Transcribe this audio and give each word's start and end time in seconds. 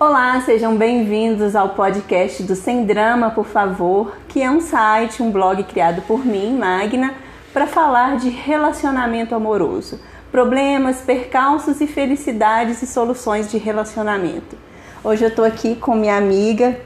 Olá, 0.00 0.40
sejam 0.40 0.76
bem-vindos 0.76 1.54
ao 1.54 1.70
podcast 1.70 2.42
do 2.42 2.56
Sem 2.56 2.84
Drama, 2.84 3.30
por 3.30 3.46
favor, 3.46 4.16
que 4.28 4.42
é 4.42 4.50
um 4.50 4.60
site, 4.60 5.22
um 5.22 5.30
blog 5.30 5.62
criado 5.64 6.02
por 6.02 6.26
mim, 6.26 6.58
Magna, 6.58 7.14
para 7.52 7.66
falar 7.66 8.16
de 8.16 8.28
relacionamento 8.28 9.34
amoroso, 9.34 10.00
problemas, 10.32 11.00
percalços 11.00 11.80
e 11.80 11.86
felicidades 11.86 12.82
e 12.82 12.86
soluções 12.86 13.48
de 13.50 13.56
relacionamento. 13.56 14.56
Hoje 15.04 15.24
eu 15.24 15.28
estou 15.28 15.44
aqui 15.44 15.76
com 15.76 15.94
minha 15.94 16.16
amiga 16.16 16.76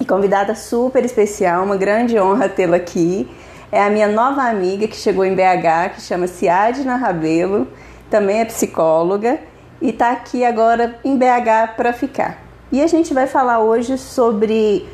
e 0.00 0.04
convidada 0.04 0.56
super 0.56 1.04
especial, 1.04 1.64
uma 1.64 1.76
grande 1.76 2.18
honra 2.18 2.48
tê-la 2.48 2.76
aqui. 2.76 3.28
É 3.72 3.82
a 3.82 3.88
minha 3.88 4.06
nova 4.06 4.42
amiga 4.42 4.86
que 4.86 4.94
chegou 4.94 5.24
em 5.24 5.34
BH, 5.34 5.94
que 5.94 6.02
chama-se 6.02 6.46
Adna 6.46 6.96
Rabelo, 6.96 7.66
também 8.10 8.40
é 8.40 8.44
psicóloga 8.44 9.40
e 9.80 9.88
está 9.88 10.12
aqui 10.12 10.44
agora 10.44 11.00
em 11.02 11.16
BH 11.16 11.74
para 11.74 11.94
ficar. 11.94 12.36
E 12.70 12.82
a 12.82 12.86
gente 12.86 13.14
vai 13.14 13.26
falar 13.26 13.60
hoje 13.60 13.96
sobre 13.96 14.86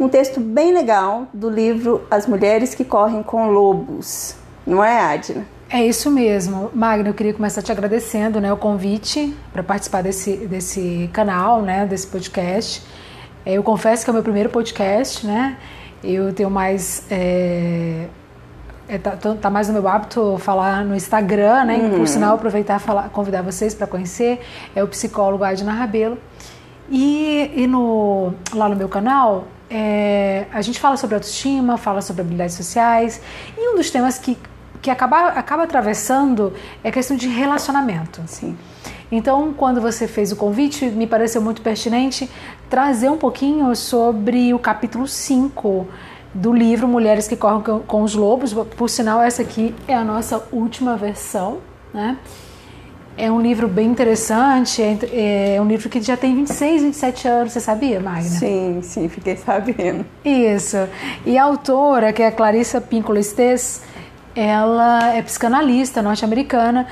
um 0.00 0.08
texto 0.08 0.40
bem 0.40 0.72
legal 0.72 1.26
do 1.34 1.50
livro 1.50 2.06
As 2.10 2.26
Mulheres 2.26 2.74
que 2.74 2.86
Correm 2.86 3.22
com 3.22 3.50
Lobos. 3.50 4.34
Não 4.66 4.82
é, 4.82 4.98
Adna? 4.98 5.46
É 5.68 5.84
isso 5.84 6.10
mesmo. 6.10 6.70
Magna, 6.72 7.10
eu 7.10 7.14
queria 7.14 7.34
começar 7.34 7.60
te 7.60 7.70
agradecendo 7.70 8.40
né, 8.40 8.50
o 8.50 8.56
convite 8.56 9.36
para 9.52 9.62
participar 9.62 10.02
desse, 10.02 10.38
desse 10.46 11.10
canal, 11.12 11.60
né, 11.60 11.84
desse 11.84 12.06
podcast. 12.06 12.82
É, 13.44 13.52
eu 13.52 13.62
confesso 13.62 14.04
que 14.04 14.10
é 14.10 14.12
o 14.12 14.14
meu 14.14 14.22
primeiro 14.22 14.48
podcast, 14.48 15.26
né? 15.26 15.58
Eu 16.02 16.32
tenho 16.32 16.50
mais. 16.50 17.06
É, 17.10 18.06
é, 18.92 18.98
tá, 18.98 19.16
tá, 19.16 19.48
mais 19.48 19.68
no 19.68 19.72
meu 19.72 19.88
hábito 19.88 20.36
falar 20.38 20.84
no 20.84 20.94
Instagram, 20.94 21.64
né? 21.64 21.76
Uhum. 21.78 21.98
Por 22.00 22.06
sinal, 22.06 22.34
aproveitar 22.34 22.76
e 22.76 22.78
falar, 22.78 23.08
convidar 23.08 23.40
vocês 23.40 23.74
para 23.74 23.86
conhecer. 23.86 24.40
É 24.74 24.84
o 24.84 24.86
psicólogo 24.86 25.42
Adna 25.42 25.72
Rabelo. 25.72 26.18
E, 26.90 27.50
e 27.56 27.66
no, 27.66 28.34
lá 28.52 28.68
no 28.68 28.76
meu 28.76 28.90
canal, 28.90 29.46
é, 29.70 30.44
a 30.52 30.60
gente 30.60 30.78
fala 30.78 30.98
sobre 30.98 31.14
autoestima, 31.14 31.78
fala 31.78 32.02
sobre 32.02 32.20
habilidades 32.20 32.54
sociais, 32.54 33.22
e 33.56 33.72
um 33.72 33.76
dos 33.76 33.90
temas 33.90 34.18
que, 34.18 34.36
que 34.82 34.90
acaba, 34.90 35.28
acaba 35.28 35.62
atravessando 35.62 36.52
é 36.84 36.90
a 36.90 36.92
questão 36.92 37.16
de 37.16 37.28
relacionamento. 37.28 38.20
Sim. 38.26 38.58
Então, 39.10 39.54
quando 39.54 39.80
você 39.80 40.06
fez 40.06 40.32
o 40.32 40.36
convite, 40.36 40.84
me 40.84 41.06
pareceu 41.06 41.40
muito 41.40 41.62
pertinente 41.62 42.28
trazer 42.68 43.08
um 43.08 43.16
pouquinho 43.16 43.74
sobre 43.74 44.52
o 44.52 44.58
capítulo 44.58 45.08
5 45.08 45.88
do 46.34 46.52
livro 46.52 46.88
Mulheres 46.88 47.28
que 47.28 47.36
Correm 47.36 47.62
com 47.86 48.02
os 48.02 48.14
Lobos. 48.14 48.52
Por 48.52 48.88
sinal, 48.88 49.20
essa 49.20 49.42
aqui 49.42 49.74
é 49.86 49.94
a 49.94 50.04
nossa 50.04 50.42
última 50.52 50.96
versão, 50.96 51.58
né? 51.92 52.16
É 53.16 53.30
um 53.30 53.42
livro 53.42 53.68
bem 53.68 53.90
interessante, 53.90 54.80
é, 54.80 55.56
é, 55.56 55.60
um 55.60 55.66
livro 55.66 55.88
que 55.90 56.00
já 56.00 56.16
tem 56.16 56.34
26, 56.34 56.82
27 56.82 57.28
anos, 57.28 57.52
você 57.52 57.60
sabia, 57.60 58.00
Magna? 58.00 58.22
Sim, 58.22 58.80
sim, 58.82 59.06
fiquei 59.06 59.36
sabendo. 59.36 60.06
Isso. 60.24 60.78
E 61.26 61.36
a 61.36 61.44
autora, 61.44 62.10
que 62.10 62.22
é 62.22 62.28
a 62.28 62.32
Clarissa 62.32 62.80
Pinkola 62.80 63.20
Estes, 63.20 63.82
ela 64.34 65.14
é 65.14 65.20
psicanalista 65.20 66.00
norte-americana 66.00 66.86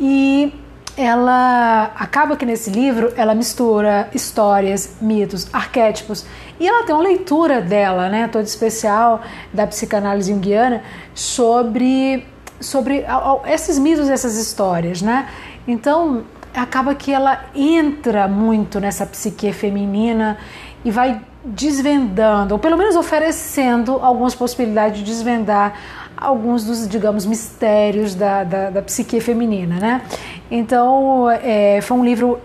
e 0.00 0.50
ela 0.96 1.92
acaba 1.96 2.36
que 2.36 2.46
nesse 2.46 2.70
livro 2.70 3.12
ela 3.16 3.34
mistura 3.34 4.08
histórias, 4.14 4.96
mitos, 5.00 5.46
arquétipos 5.52 6.24
e 6.58 6.66
ela 6.66 6.84
tem 6.86 6.94
uma 6.94 7.04
leitura 7.04 7.60
dela, 7.60 8.08
né, 8.08 8.28
toda 8.28 8.44
especial 8.44 9.20
da 9.52 9.66
psicanálise 9.66 10.32
junguiana 10.32 10.82
sobre 11.14 12.26
sobre 12.58 13.04
esses 13.46 13.78
mitos, 13.78 14.08
essas 14.08 14.38
histórias, 14.38 15.02
né? 15.02 15.28
Então, 15.68 16.24
acaba 16.54 16.94
que 16.94 17.12
ela 17.12 17.44
entra 17.54 18.26
muito 18.26 18.80
nessa 18.80 19.04
psique 19.04 19.52
feminina 19.52 20.38
e 20.82 20.90
vai 20.90 21.20
desvendando, 21.44 22.54
ou 22.54 22.58
pelo 22.58 22.78
menos 22.78 22.96
oferecendo 22.96 23.98
algumas 24.02 24.34
possibilidades 24.34 25.00
de 25.00 25.04
desvendar 25.04 25.74
alguns 26.16 26.64
dos, 26.64 26.88
digamos, 26.88 27.26
mistérios 27.26 28.14
da, 28.14 28.42
da, 28.42 28.70
da 28.70 28.82
psique 28.82 29.20
feminina, 29.20 29.78
né? 29.78 30.02
Então, 30.50 31.30
é, 31.30 31.80
foi 31.82 31.96
um 31.96 32.04
livro, 32.04 32.40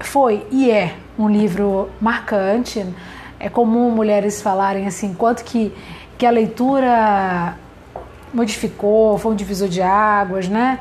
foi 0.00 0.46
e 0.50 0.70
é 0.70 0.94
um 1.18 1.28
livro 1.28 1.88
marcante. 2.00 2.84
É 3.38 3.48
comum 3.48 3.90
mulheres 3.90 4.42
falarem 4.42 4.86
assim, 4.86 5.14
quanto 5.14 5.44
que, 5.44 5.72
que 6.18 6.26
a 6.26 6.30
leitura 6.30 7.56
modificou, 8.32 9.16
foi 9.18 9.32
um 9.32 9.34
divisor 9.34 9.68
de 9.68 9.80
águas, 9.80 10.48
né? 10.48 10.78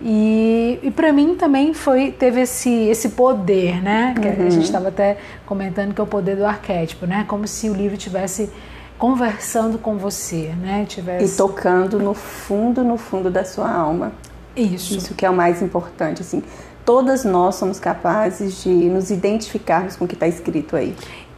E, 0.00 0.78
e 0.82 0.90
para 0.90 1.10
mim 1.12 1.36
também 1.36 1.72
foi 1.72 2.10
teve 2.10 2.42
esse, 2.42 2.70
esse 2.70 3.10
poder, 3.10 3.82
né? 3.82 4.14
Que 4.20 4.28
uhum. 4.28 4.46
a 4.46 4.50
gente 4.50 4.64
estava 4.64 4.88
até 4.88 5.16
comentando 5.46 5.94
que 5.94 6.00
é 6.00 6.04
o 6.04 6.06
poder 6.06 6.36
do 6.36 6.44
arquétipo, 6.44 7.06
né? 7.06 7.24
Como 7.26 7.46
se 7.46 7.70
o 7.70 7.74
livro 7.74 7.96
tivesse 7.96 8.50
conversando 8.98 9.78
com 9.78 9.96
você, 9.96 10.54
né? 10.60 10.84
Tivesse... 10.86 11.34
E 11.34 11.36
tocando 11.36 11.98
no 11.98 12.14
fundo, 12.14 12.82
no 12.82 12.96
fundo 12.96 13.30
da 13.30 13.44
sua 13.44 13.70
alma. 13.70 14.12
Isso. 14.56 14.96
Isso 14.96 15.14
que 15.14 15.26
é 15.26 15.30
o 15.30 15.34
mais 15.34 15.60
importante, 15.60 16.22
assim. 16.22 16.42
Todas 16.84 17.24
nós 17.24 17.56
somos 17.56 17.80
capazes 17.80 18.62
de 18.62 18.70
nos 18.70 19.10
identificarmos 19.10 19.96
com 19.96 20.04
o 20.04 20.08
que 20.08 20.14
está 20.14 20.26
escrito 20.26 20.76
aí. 20.76 20.94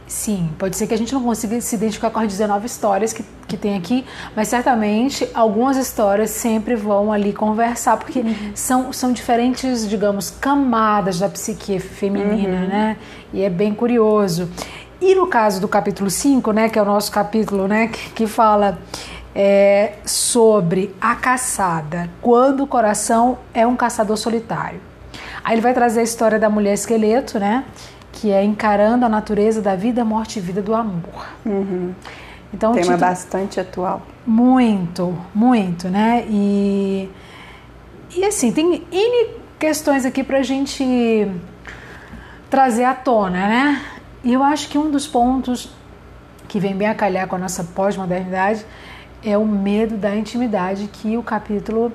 Sim, 0.09 0.49
pode 0.57 0.75
ser 0.75 0.87
que 0.87 0.93
a 0.93 0.97
gente 0.97 1.13
não 1.13 1.21
consiga 1.21 1.61
se 1.61 1.75
identificar 1.75 2.09
com 2.09 2.19
as 2.19 2.27
19 2.27 2.65
histórias 2.65 3.13
que, 3.13 3.23
que 3.47 3.55
tem 3.55 3.77
aqui, 3.77 4.03
mas 4.35 4.47
certamente 4.47 5.29
algumas 5.35 5.77
histórias 5.77 6.31
sempre 6.31 6.75
vão 6.75 7.13
ali 7.13 7.31
conversar, 7.31 7.95
porque 7.97 8.21
uhum. 8.21 8.51
são, 8.55 8.91
são 8.91 9.13
diferentes, 9.13 9.87
digamos, 9.87 10.31
camadas 10.31 11.19
da 11.19 11.29
psique 11.29 11.77
feminina, 11.79 12.61
uhum. 12.61 12.67
né? 12.67 12.97
E 13.31 13.43
é 13.43 13.51
bem 13.51 13.71
curioso. 13.71 14.49
E 15.01 15.15
no 15.15 15.27
caso 15.27 15.61
do 15.61 15.67
capítulo 15.67 16.09
5, 16.09 16.51
né, 16.51 16.69
que 16.69 16.77
é 16.77 16.81
o 16.81 16.85
nosso 16.85 17.11
capítulo, 17.11 17.67
né, 17.67 17.87
que, 17.87 18.09
que 18.11 18.27
fala 18.27 18.77
é, 19.33 19.93
sobre 20.05 20.93
a 20.99 21.15
caçada, 21.15 22.09
quando 22.21 22.63
o 22.63 22.67
coração 22.67 23.37
é 23.53 23.65
um 23.65 23.75
caçador 23.75 24.17
solitário. 24.17 24.81
Aí 25.43 25.53
ele 25.53 25.61
vai 25.61 25.73
trazer 25.73 26.01
a 26.01 26.03
história 26.03 26.37
da 26.37 26.49
mulher 26.49 26.73
esqueleto, 26.73 27.39
né? 27.39 27.63
que 28.11 28.31
é 28.31 28.43
encarando 28.43 29.05
a 29.05 29.09
natureza 29.09 29.61
da 29.61 29.75
vida, 29.75 30.03
morte 30.03 30.39
e 30.39 30.41
vida 30.41 30.61
do 30.61 30.75
amor. 30.75 31.27
Uhum. 31.45 31.93
Então, 32.53 32.71
Tema 32.73 32.83
título, 32.83 32.99
bastante 32.99 33.59
atual. 33.59 34.01
Muito, 34.25 35.17
muito, 35.33 35.87
né? 35.87 36.25
E, 36.27 37.09
e 38.15 38.25
assim, 38.25 38.51
tem 38.51 38.83
N 38.91 39.27
questões 39.57 40.05
aqui 40.05 40.23
para 40.23 40.39
a 40.39 40.43
gente 40.43 41.31
trazer 42.49 42.83
à 42.83 42.93
tona, 42.93 43.47
né? 43.47 43.81
E 44.23 44.33
eu 44.33 44.43
acho 44.43 44.69
que 44.69 44.77
um 44.77 44.91
dos 44.91 45.07
pontos 45.07 45.69
que 46.47 46.59
vem 46.59 46.75
bem 46.75 46.87
a 46.87 46.95
calhar 46.95 47.27
com 47.27 47.35
a 47.35 47.39
nossa 47.39 47.63
pós-modernidade 47.63 48.65
é 49.23 49.37
o 49.37 49.45
medo 49.45 49.97
da 49.97 50.15
intimidade 50.15 50.89
que 50.91 51.17
o 51.17 51.23
capítulo 51.23 51.91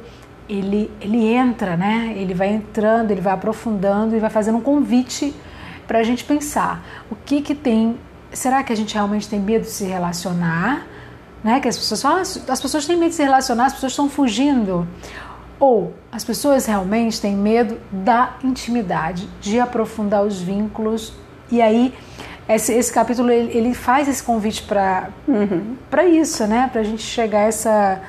ele, 0.48 0.90
ele 1.00 1.24
entra, 1.26 1.76
né? 1.76 2.14
Ele 2.16 2.34
vai 2.34 2.48
entrando, 2.48 3.10
ele 3.10 3.20
vai 3.20 3.32
aprofundando 3.32 4.14
e 4.16 4.20
vai 4.20 4.30
fazendo 4.30 4.58
um 4.58 4.60
convite 4.60 5.34
para 5.86 5.98
a 5.98 6.02
gente 6.02 6.24
pensar 6.24 6.84
o 7.10 7.16
que 7.16 7.40
que 7.40 7.54
tem. 7.54 7.98
Será 8.32 8.62
que 8.62 8.72
a 8.72 8.76
gente 8.76 8.94
realmente 8.94 9.28
tem 9.28 9.40
medo 9.40 9.62
de 9.62 9.70
se 9.70 9.84
relacionar? 9.84 10.86
Né? 11.42 11.60
Que 11.60 11.68
as 11.68 11.76
pessoas 11.76 12.02
falam, 12.02 12.18
ah, 12.18 12.52
as 12.52 12.60
pessoas 12.60 12.86
têm 12.86 12.96
medo 12.96 13.10
de 13.10 13.16
se 13.16 13.22
relacionar, 13.22 13.66
as 13.66 13.74
pessoas 13.74 13.92
estão 13.92 14.08
fugindo. 14.08 14.86
Ou 15.58 15.94
as 16.10 16.24
pessoas 16.24 16.66
realmente 16.66 17.20
têm 17.20 17.36
medo 17.36 17.78
da 17.92 18.36
intimidade, 18.42 19.28
de 19.40 19.60
aprofundar 19.60 20.22
os 20.24 20.40
vínculos. 20.40 21.12
E 21.50 21.60
aí, 21.60 21.94
esse, 22.48 22.72
esse 22.72 22.92
capítulo 22.92 23.30
ele, 23.30 23.56
ele, 23.56 23.74
faz 23.74 24.08
esse 24.08 24.22
convite 24.22 24.62
para 24.62 25.10
uhum. 25.26 25.76
Para 25.90 26.04
isso, 26.06 26.46
né? 26.46 26.68
Para 26.70 26.80
a 26.82 26.84
gente 26.84 27.02
chegar 27.02 27.40
a 27.40 27.44
essa, 27.44 28.00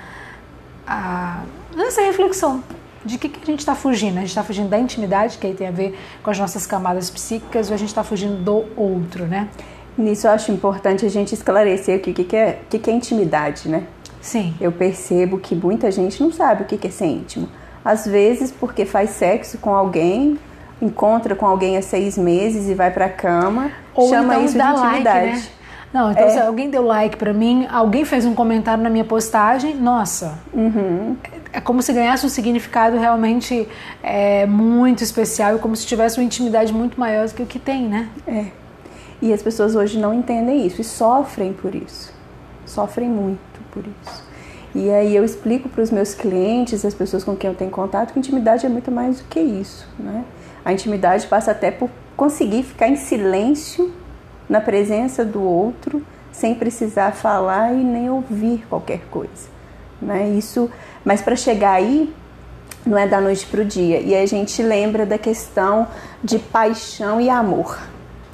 a, 0.85 1.43
essa 1.77 2.01
reflexão 2.01 2.63
de 3.05 3.19
que, 3.19 3.29
que 3.29 3.39
a 3.41 3.45
gente 3.45 3.59
está 3.59 3.75
fugindo? 3.75 4.17
A 4.17 4.21
gente 4.21 4.29
está 4.29 4.43
fugindo 4.43 4.67
da 4.67 4.79
intimidade, 4.79 5.37
que 5.37 5.45
aí 5.45 5.53
tem 5.53 5.67
a 5.67 5.71
ver 5.71 5.97
com 6.23 6.31
as 6.31 6.39
nossas 6.39 6.65
camadas 6.65 7.09
psíquicas, 7.09 7.69
ou 7.69 7.75
a 7.75 7.77
gente 7.77 7.89
está 7.89 8.03
fugindo 8.03 8.43
do 8.43 8.65
outro, 8.75 9.25
né? 9.25 9.47
Nisso 9.95 10.27
eu 10.27 10.31
acho 10.31 10.51
importante 10.51 11.05
a 11.05 11.09
gente 11.09 11.33
esclarecer 11.33 11.99
o 11.99 12.01
que, 12.01 12.23
que, 12.23 12.35
é, 12.35 12.59
o 12.63 12.69
que, 12.69 12.79
que 12.79 12.89
é 12.89 12.93
intimidade, 12.93 13.69
né? 13.69 13.83
Sim. 14.19 14.55
Eu 14.59 14.71
percebo 14.71 15.37
que 15.37 15.53
muita 15.53 15.91
gente 15.91 16.21
não 16.21 16.31
sabe 16.31 16.63
o 16.63 16.65
que, 16.65 16.77
que 16.77 16.87
é 16.87 16.89
ser 16.89 17.05
íntimo. 17.05 17.47
Às 17.83 18.05
vezes, 18.07 18.51
porque 18.51 18.83
faz 18.83 19.11
sexo 19.11 19.59
com 19.59 19.73
alguém, 19.73 20.39
encontra 20.81 21.35
com 21.35 21.45
alguém 21.45 21.77
há 21.77 21.81
seis 21.81 22.17
meses 22.17 22.69
e 22.69 22.73
vai 22.73 22.91
pra 22.91 23.09
cama, 23.09 23.71
Ou 23.93 24.09
chama 24.09 24.35
então 24.35 24.45
isso 24.45 24.57
de 24.57 24.63
intimidade. 24.63 25.25
Like, 25.25 25.41
né? 25.41 25.43
Não, 25.93 26.11
então 26.11 26.25
é. 26.25 26.29
se 26.29 26.39
alguém 26.39 26.69
deu 26.69 26.83
like 26.83 27.15
para 27.15 27.31
mim, 27.31 27.67
alguém 27.71 28.03
fez 28.03 28.25
um 28.25 28.35
comentário 28.35 28.83
na 28.83 28.89
minha 28.89 29.05
postagem, 29.05 29.75
nossa, 29.75 30.37
uhum 30.53 31.15
é 31.55 31.61
como 31.61 31.81
se 31.81 31.93
ganhasse 31.93 32.25
um 32.25 32.29
significado 32.29 32.97
realmente 32.97 33.65
é, 34.03 34.45
muito 34.45 35.01
especial 35.01 35.55
e 35.55 35.59
como 35.59 35.73
se 35.73 35.87
tivesse 35.87 36.19
uma 36.19 36.23
intimidade 36.25 36.73
muito 36.73 36.99
maior 36.99 37.29
do 37.29 37.33
que 37.33 37.41
o 37.41 37.45
que 37.45 37.57
tem, 37.57 37.87
né? 37.87 38.09
É. 38.27 38.47
E 39.21 39.31
as 39.31 39.41
pessoas 39.41 39.73
hoje 39.73 39.97
não 39.97 40.13
entendem 40.13 40.67
isso 40.67 40.81
e 40.81 40.83
sofrem 40.83 41.53
por 41.53 41.73
isso. 41.73 42.13
Sofrem 42.65 43.07
muito 43.07 43.39
por 43.71 43.85
isso. 43.87 44.25
E 44.75 44.89
aí 44.89 45.15
eu 45.15 45.23
explico 45.23 45.69
para 45.69 45.81
os 45.81 45.89
meus 45.89 46.13
clientes, 46.13 46.83
as 46.83 46.93
pessoas 46.93 47.23
com 47.23 47.37
quem 47.37 47.49
eu 47.49 47.55
tenho 47.55 47.71
contato, 47.71 48.11
que 48.11 48.19
intimidade 48.19 48.65
é 48.65 48.69
muito 48.69 48.91
mais 48.91 49.19
do 49.19 49.23
que 49.29 49.39
isso, 49.39 49.87
né? 49.97 50.25
A 50.65 50.73
intimidade 50.73 51.27
passa 51.27 51.51
até 51.51 51.71
por 51.71 51.89
conseguir 52.17 52.63
ficar 52.63 52.87
em 52.87 52.95
silêncio 52.95 53.93
na 54.49 54.59
presença 54.59 55.23
do 55.23 55.41
outro, 55.41 56.03
sem 56.31 56.55
precisar 56.55 57.11
falar 57.13 57.73
e 57.73 57.77
nem 57.77 58.09
ouvir 58.09 58.65
qualquer 58.67 59.01
coisa, 59.11 59.47
né? 60.01 60.27
Isso, 60.29 60.69
mas 61.05 61.21
para 61.21 61.35
chegar 61.35 61.73
aí 61.73 62.13
não 62.85 62.97
é 62.97 63.07
da 63.07 63.21
noite 63.21 63.45
para 63.45 63.61
o 63.61 63.65
dia. 63.65 63.99
E 63.99 64.15
a 64.15 64.25
gente 64.25 64.61
lembra 64.63 65.05
da 65.05 65.17
questão 65.17 65.87
de 66.23 66.39
paixão 66.39 67.21
e 67.21 67.29
amor. 67.29 67.79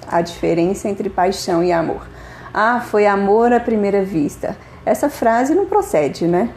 A 0.07 0.21
diferença 0.21 0.89
entre 0.89 1.09
paixão 1.09 1.63
e 1.63 1.71
amor. 1.71 2.07
Ah, 2.53 2.81
foi 2.81 3.05
amor 3.05 3.53
à 3.53 3.59
primeira 3.59 4.03
vista 4.03 4.57
essa 4.85 5.09
frase 5.09 5.53
não 5.53 5.65
procede, 5.65 6.27
né? 6.27 6.49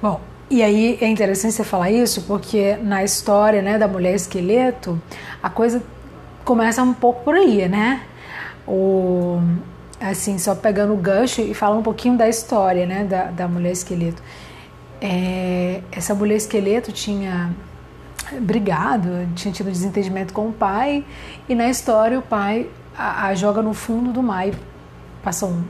Bom, 0.00 0.20
e 0.50 0.62
aí 0.62 0.98
é 1.00 1.08
interessante 1.08 1.54
você 1.54 1.64
falar 1.64 1.90
isso 1.90 2.22
porque 2.22 2.76
na 2.76 3.02
história 3.02 3.62
né, 3.62 3.78
da 3.78 3.88
mulher 3.88 4.14
esqueleto, 4.14 5.00
a 5.42 5.48
coisa 5.48 5.82
começa 6.44 6.82
um 6.82 6.92
pouco 6.92 7.24
por 7.24 7.34
aí, 7.34 7.68
né? 7.68 8.02
O, 8.66 9.40
assim, 10.00 10.38
só 10.38 10.54
pegando 10.54 10.92
o 10.92 10.96
gancho 10.96 11.40
e 11.40 11.54
falando 11.54 11.80
um 11.80 11.82
pouquinho 11.82 12.16
da 12.16 12.28
história 12.28 12.86
né, 12.86 13.04
da, 13.04 13.24
da 13.24 13.48
mulher 13.48 13.72
esqueleto. 13.72 14.22
É, 15.00 15.80
essa 15.90 16.14
mulher 16.14 16.36
esqueleto 16.36 16.92
tinha 16.92 17.50
brigado, 18.40 19.08
tinha 19.34 19.52
tido 19.52 19.70
desentendimento 19.70 20.32
com 20.32 20.48
o 20.48 20.52
pai, 20.52 21.04
e 21.48 21.54
na 21.54 21.68
história 21.68 22.18
o 22.18 22.22
pai 22.22 22.68
a, 22.96 23.26
a 23.28 23.34
joga 23.34 23.62
no 23.62 23.74
fundo 23.74 24.12
do 24.12 24.22
mar. 24.22 24.48
Passam 25.22 25.64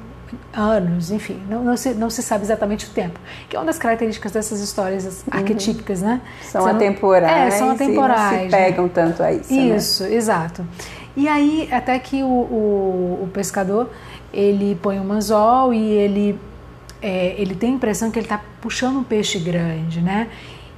anos, 0.52 1.10
enfim, 1.10 1.40
não, 1.48 1.64
não, 1.64 1.76
se, 1.76 1.94
não 1.94 2.10
se 2.10 2.22
sabe 2.22 2.44
exatamente 2.44 2.86
o 2.86 2.90
tempo. 2.90 3.18
Que 3.48 3.56
é 3.56 3.58
uma 3.58 3.66
das 3.66 3.78
características 3.78 4.32
dessas 4.32 4.60
histórias 4.60 5.04
uhum. 5.04 5.38
arquetípicas, 5.38 6.02
né? 6.02 6.20
São 6.42 6.66
atemporais. 6.66 7.54
É, 7.54 7.58
são 7.58 7.70
atemporais. 7.70 8.32
não 8.32 8.44
se 8.44 8.48
pegam 8.48 8.84
né? 8.84 8.90
tanto 8.94 9.22
a 9.22 9.32
isso. 9.32 9.52
Né? 9.52 9.76
Isso, 9.76 10.02
né? 10.04 10.14
exato. 10.14 10.66
E 11.16 11.28
aí, 11.28 11.68
até 11.70 11.98
que 11.98 12.22
o, 12.22 12.26
o, 12.26 13.20
o 13.22 13.30
pescador 13.32 13.88
ele 14.32 14.76
põe 14.82 14.98
um 14.98 15.12
anzol 15.12 15.72
e 15.72 15.80
ele, 15.80 16.38
é, 17.00 17.34
ele 17.38 17.54
tem 17.54 17.70
a 17.70 17.74
impressão 17.74 18.10
que 18.10 18.18
ele 18.18 18.26
está 18.26 18.40
puxando 18.60 18.96
um 18.96 19.04
peixe 19.04 19.38
grande, 19.38 20.00
né? 20.00 20.28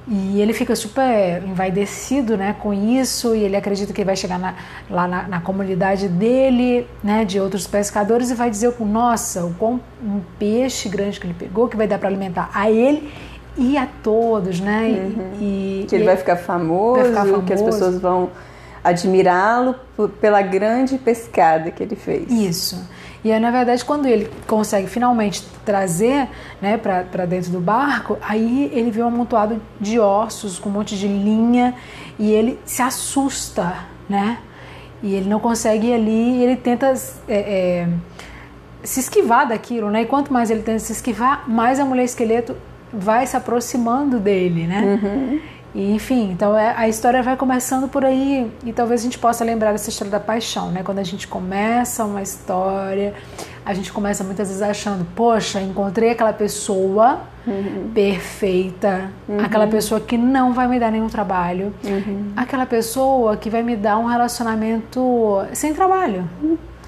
E 0.08 0.41
ele 0.41 0.53
fica 0.53 0.76
super 0.76 1.43
envaidecido 1.43 2.37
né, 2.37 2.55
com 2.61 2.73
isso 2.73 3.35
e 3.35 3.43
ele 3.43 3.56
acredita 3.56 3.93
que 3.93 4.00
ele 4.00 4.06
vai 4.06 4.14
chegar 4.14 4.38
na, 4.38 4.55
lá 4.88 5.08
na, 5.08 5.26
na, 5.26 5.41
comunidade 5.41 6.08
dele, 6.08 6.87
né, 7.03 7.25
de 7.25 7.41
outros 7.41 7.67
pescadores 7.67 8.31
e 8.31 8.35
vai 8.35 8.49
dizer, 8.49 8.73
nossa, 8.79 9.44
o 9.44 9.53
quão 9.55 9.81
um 10.00 10.20
peixe 10.38 10.88
grande 10.88 11.19
que 11.19 11.26
ele 11.26 11.35
pegou 11.35 11.67
que 11.67 11.76
vai 11.76 11.88
dar 11.88 11.99
para 11.99 12.08
alimentar 12.08 12.49
a 12.55 12.70
ele 12.70 13.12
e 13.56 13.76
a 13.76 13.88
todos, 14.03 14.61
né? 14.61 14.82
Uhum. 14.87 15.32
E, 15.41 15.87
que 15.88 15.97
ele 15.97 16.05
e 16.05 16.06
vai, 16.06 16.17
ficar 16.17 16.37
famoso, 16.37 17.00
vai 17.00 17.08
ficar 17.08 17.25
famoso, 17.25 17.43
que 17.43 17.53
as 17.53 17.62
pessoas 17.62 17.99
vão 17.99 18.31
admirá-lo 18.85 19.75
pela 20.20 20.41
grande 20.41 20.99
pescada 20.99 21.73
que 21.73 21.82
ele 21.82 21.97
fez. 21.97 22.31
Isso. 22.31 22.81
E 23.24 23.32
aí, 23.32 23.40
na 23.40 23.50
verdade, 23.50 23.84
quando 23.84 24.06
ele 24.06 24.30
consegue 24.46 24.86
finalmente 24.86 25.44
trazer 25.64 26.28
né, 26.60 26.76
para 26.76 27.26
dentro 27.26 27.50
do 27.50 27.60
barco, 27.60 28.18
aí 28.22 28.70
ele 28.72 28.90
vê 28.90 29.02
um 29.02 29.08
amontoado 29.08 29.60
de 29.80 29.98
ossos 29.98 30.58
com 30.58 30.68
um 30.68 30.72
monte 30.72 30.96
de 30.96 31.08
linha 31.08 31.74
e 32.18 32.30
ele 32.30 32.58
se 32.64 32.82
assusta, 32.82 33.74
né? 34.08 34.38
E 35.02 35.14
ele 35.14 35.28
não 35.28 35.40
consegue 35.40 35.88
ir 35.88 35.94
ali, 35.94 36.42
ele 36.42 36.56
tenta 36.56 36.94
é, 37.28 37.36
é, 37.36 37.88
se 38.82 39.00
esquivar 39.00 39.48
daquilo, 39.48 39.90
né? 39.90 40.02
E 40.02 40.06
quanto 40.06 40.32
mais 40.32 40.50
ele 40.50 40.62
tenta 40.62 40.78
se 40.78 40.92
esquivar, 40.92 41.48
mais 41.48 41.78
a 41.80 41.84
mulher 41.84 42.04
esqueleto 42.04 42.56
vai 42.92 43.26
se 43.26 43.36
aproximando 43.36 44.19
dele, 44.19 44.66
né? 44.66 44.98
Uhum. 45.02 45.40
E, 45.76 45.93
enfim, 45.93 46.31
então 46.32 46.56
é, 46.56 46.73
a 46.75 46.88
história 46.88 47.23
vai 47.23 47.37
começando 47.37 47.87
por 47.87 48.02
aí 48.02 48.50
e 48.64 48.73
talvez 48.73 49.02
a 49.02 49.05
gente 49.05 49.19
possa 49.19 49.44
lembrar 49.44 49.73
dessa 49.73 49.90
história 49.90 50.11
da 50.11 50.19
paixão, 50.19 50.70
né? 50.70 50.82
Quando 50.82 51.00
a 51.00 51.02
gente 51.02 51.28
começa 51.28 52.02
uma 52.02 52.23
história, 52.23 53.12
a 53.62 53.75
gente 53.75 53.93
começa 53.93 54.25
muitas 54.25 54.49
vezes 54.49 54.62
achando, 54.62 55.06
poxa, 55.14 55.61
encontrei 55.61 56.08
aquela 56.08 56.32
pessoa 56.32 57.20
uhum. 57.46 57.90
perfeita, 57.93 59.11
uhum. 59.28 59.38
aquela 59.38 59.67
pessoa 59.67 60.00
que 60.00 60.17
não 60.17 60.55
vai 60.55 60.67
me 60.67 60.81
dar 60.81 60.90
nenhum 60.90 61.11
trabalho, 61.11 61.75
uhum. 61.84 62.32
aquela 62.34 62.64
pessoa 62.64 63.37
que 63.37 63.50
vai 63.50 63.62
me 63.62 63.76
dar 63.76 63.99
um 63.99 64.06
relacionamento 64.06 65.44
sem 65.52 65.75
trabalho. 65.75 66.26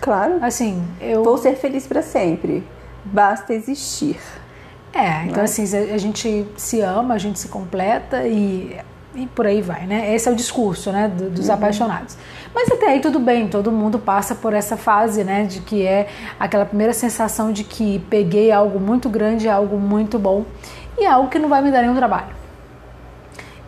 Claro. 0.01 0.39
Assim, 0.41 0.83
eu 0.99 1.23
vou 1.23 1.37
ser 1.37 1.57
feliz 1.57 1.87
para 1.87 2.01
sempre. 2.01 2.65
Basta 3.05 3.53
existir. 3.53 4.19
É, 4.99 5.27
então 5.27 5.45
assim, 5.45 5.63
a 5.95 5.97
gente 5.97 6.45
se 6.57 6.81
ama, 6.81 7.15
a 7.15 7.19
gente 7.19 7.39
se 7.39 7.47
completa 7.47 8.27
e, 8.27 8.77
e 9.15 9.29
por 9.29 9.47
aí 9.47 9.63
vai, 9.63 9.87
né? 9.87 10.13
Esse 10.13 10.29
é 10.29 10.33
o 10.33 10.35
discurso, 10.35 10.91
né, 10.91 11.07
dos 11.07 11.47
uhum. 11.47 11.55
apaixonados. 11.55 12.17
Mas 12.53 12.69
até 12.73 12.87
aí 12.89 13.01
tudo 13.01 13.21
bem, 13.21 13.47
todo 13.47 13.71
mundo 13.71 14.01
passa 14.01 14.35
por 14.35 14.53
essa 14.53 14.77
fase, 14.77 15.23
né, 15.23 15.45
de 15.45 15.61
que 15.61 15.87
é 15.87 16.09
aquela 16.41 16.67
primeira 16.67 16.93
sensação 16.93 17.53
de 17.53 17.63
que 17.63 18.01
peguei 18.11 18.51
algo 18.51 18.81
muito 18.81 19.09
grande, 19.09 19.49
algo 19.49 19.79
muito 19.79 20.19
bom 20.19 20.45
e 20.99 21.07
algo 21.07 21.31
que 21.31 21.39
não 21.39 21.49
vai 21.49 21.63
me 21.63 21.71
dar 21.71 21.83
nenhum 21.83 21.95
trabalho. 21.95 22.37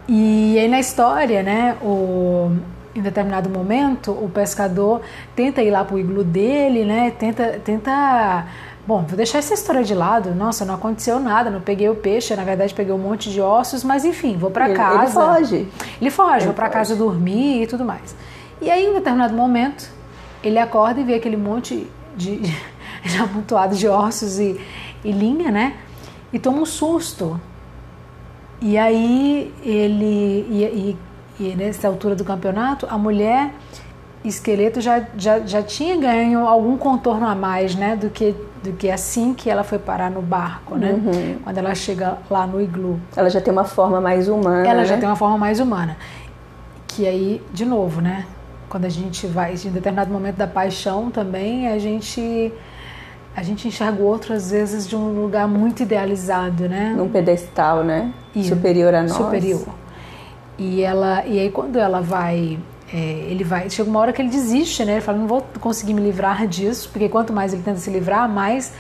E 0.09 0.59
aí 0.59 0.67
na 0.67 0.81
história, 0.81 1.45
né, 1.45 1.77
o 1.81 2.51
em 2.93 3.01
determinado 3.01 3.49
momento, 3.49 4.11
o 4.11 4.29
pescador 4.29 5.01
tenta 5.37 5.63
ir 5.63 5.71
lá 5.71 5.85
pro 5.85 5.97
iglu 5.97 6.25
dele, 6.25 6.85
né? 6.85 7.13
Tenta, 7.13 7.61
tenta 7.65 8.47
Bom, 8.87 9.05
vou 9.07 9.17
deixar 9.17 9.39
essa 9.39 9.55
história 9.55 9.85
de 9.85 9.95
lado. 9.95 10.35
Nossa, 10.35 10.65
não 10.65 10.75
aconteceu 10.75 11.21
nada, 11.21 11.51
não 11.51 11.61
peguei 11.61 11.89
o 11.89 11.95
peixe, 11.95 12.35
na 12.35 12.45
verdade 12.45 12.75
peguei 12.75 12.93
um 12.93 12.99
monte 12.99 13.31
de 13.31 13.41
ossos, 13.41 13.85
mas 13.85 14.05
enfim, 14.05 14.37
vou 14.37 14.51
para 14.51 14.73
casa. 14.75 15.03
Ele 15.03 15.13
foge. 15.13 15.69
Ele 16.01 16.11
foge, 16.11 16.37
ele 16.37 16.45
vou 16.47 16.55
para 16.55 16.69
casa 16.69 16.97
dormir 16.97 17.63
e 17.63 17.67
tudo 17.67 17.85
mais. 17.85 18.15
E 18.61 18.71
aí, 18.71 18.87
em 18.87 18.95
determinado 18.95 19.35
momento, 19.35 19.91
ele 20.43 20.59
acorda 20.59 21.01
e 21.01 21.05
vê 21.05 21.15
aquele 21.15 21.37
monte 21.37 21.87
de, 22.17 22.37
de, 22.41 22.57
de 23.05 23.17
amontoado 23.19 23.77
de 23.77 23.87
ossos 23.87 24.39
e, 24.39 24.61
e 25.05 25.13
linha, 25.13 25.51
né? 25.51 25.77
E 26.33 26.39
toma 26.39 26.61
um 26.61 26.67
susto. 26.67 27.41
E 28.61 28.77
aí 28.77 29.55
ele 29.63 30.47
e, 30.51 30.97
e, 31.41 31.45
e 31.45 31.57
nessa 31.57 31.89
altura 31.89 32.15
do 32.15 32.25
campeonato, 32.25 32.87
a 32.91 32.99
mulher 32.99 33.55
esqueleto 34.25 34.81
já, 34.81 35.03
já, 35.17 35.41
já 35.41 35.63
tinha 35.63 35.97
ganho 35.97 36.47
algum 36.47 36.77
contorno 36.77 37.27
a 37.27 37.35
mais, 37.35 37.75
né, 37.75 37.97
do 37.97 38.11
que 38.11 38.35
do 38.63 38.73
que 38.73 38.91
assim 38.91 39.33
que 39.33 39.49
ela 39.49 39.65
foi 39.65 39.79
parar 39.79 40.11
no 40.11 40.21
barco, 40.21 40.77
né? 40.77 40.93
Uhum. 40.93 41.39
Quando 41.43 41.59
ela 41.59 41.75
chega 41.75 42.19
lá 42.31 42.47
no 42.47 42.61
iglu. 42.61 43.01
Ela 43.17 43.31
já 43.31 43.41
tem 43.41 43.51
uma 43.51 43.65
forma 43.65 44.01
mais 44.01 44.29
humana. 44.29 44.67
Ela 44.67 44.83
né? 44.83 44.85
já 44.85 44.99
tem 44.99 45.09
uma 45.09 45.17
forma 45.17 45.39
mais 45.39 45.61
humana. 45.61 45.97
Que 46.87 47.07
aí, 47.07 47.43
de 47.53 47.65
novo, 47.65 48.01
né? 48.01 48.27
Quando 48.69 48.85
a 48.85 48.89
gente 48.89 49.27
vai 49.27 49.55
em 49.55 49.71
determinado 49.71 50.13
momento 50.13 50.37
da 50.37 50.47
paixão 50.47 51.11
também, 51.11 51.69
a 51.69 51.79
gente 51.79 52.53
a 53.35 53.43
gente 53.43 53.67
enxerga 53.67 54.03
o 54.03 54.05
outro 54.05 54.35
às 54.35 54.51
vezes 54.51 54.87
de 54.87 54.95
um 54.95 55.23
lugar 55.23 55.49
muito 55.49 55.83
idealizado, 55.83 56.69
né? 56.69 56.93
Num 56.95 57.09
pedestal, 57.09 57.83
né? 57.83 58.13
E, 58.35 58.45
superior 58.45 58.95
a 58.95 59.03
nós. 59.03 59.13
Superior. 59.13 59.67
E 60.59 60.83
ela 60.83 61.25
e 61.25 61.39
aí 61.39 61.51
quando 61.51 61.79
ela 61.79 62.03
vai 62.03 62.59
é, 62.93 63.27
ele 63.29 63.45
vai 63.45 63.71
chega 63.71 63.89
uma 63.89 64.01
hora 64.01 64.13
que 64.13 64.21
ele 64.21 64.31
desiste, 64.31 64.85
né? 64.85 64.93
Ele 64.93 65.01
fala 65.01 65.19
não 65.19 65.27
vou 65.27 65.47
conseguir 65.61 65.95
me 65.95 66.03
livrar 66.03 66.47
disso, 66.47 66.89
porque 66.93 67.09
quanto 67.09 67.33
mais 67.33 67.53
ele 67.53 67.63
tenta 67.63 67.79
se 67.79 67.91
livrar, 67.91 68.29
mais 68.29 68.73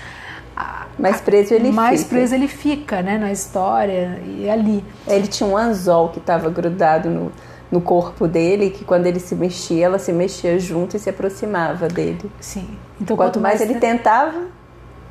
mais 0.98 1.20
preso 1.20 1.54
ele 1.54 1.72
mais 1.72 2.02
fica. 2.02 2.14
preso 2.14 2.34
ele 2.34 2.48
fica, 2.48 3.02
né? 3.02 3.16
Na 3.16 3.32
história 3.32 4.20
e 4.26 4.48
ali. 4.48 4.84
Ele 5.06 5.26
tinha 5.26 5.48
um 5.48 5.56
anzol 5.56 6.10
que 6.10 6.18
estava 6.18 6.50
grudado 6.50 7.08
no, 7.08 7.32
no 7.70 7.80
corpo 7.80 8.26
dele, 8.26 8.70
que 8.70 8.84
quando 8.84 9.06
ele 9.06 9.20
se 9.20 9.34
mexia, 9.34 9.86
ela 9.86 9.98
se 9.98 10.12
mexia 10.12 10.58
junto 10.58 10.96
e 10.96 11.00
se 11.00 11.08
aproximava 11.08 11.88
dele. 11.88 12.30
Sim. 12.40 12.68
Então 13.00 13.16
quanto, 13.16 13.34
quanto 13.34 13.40
mais, 13.40 13.60
mais 13.60 13.70
ele 13.70 13.78
tentava, 13.78 14.46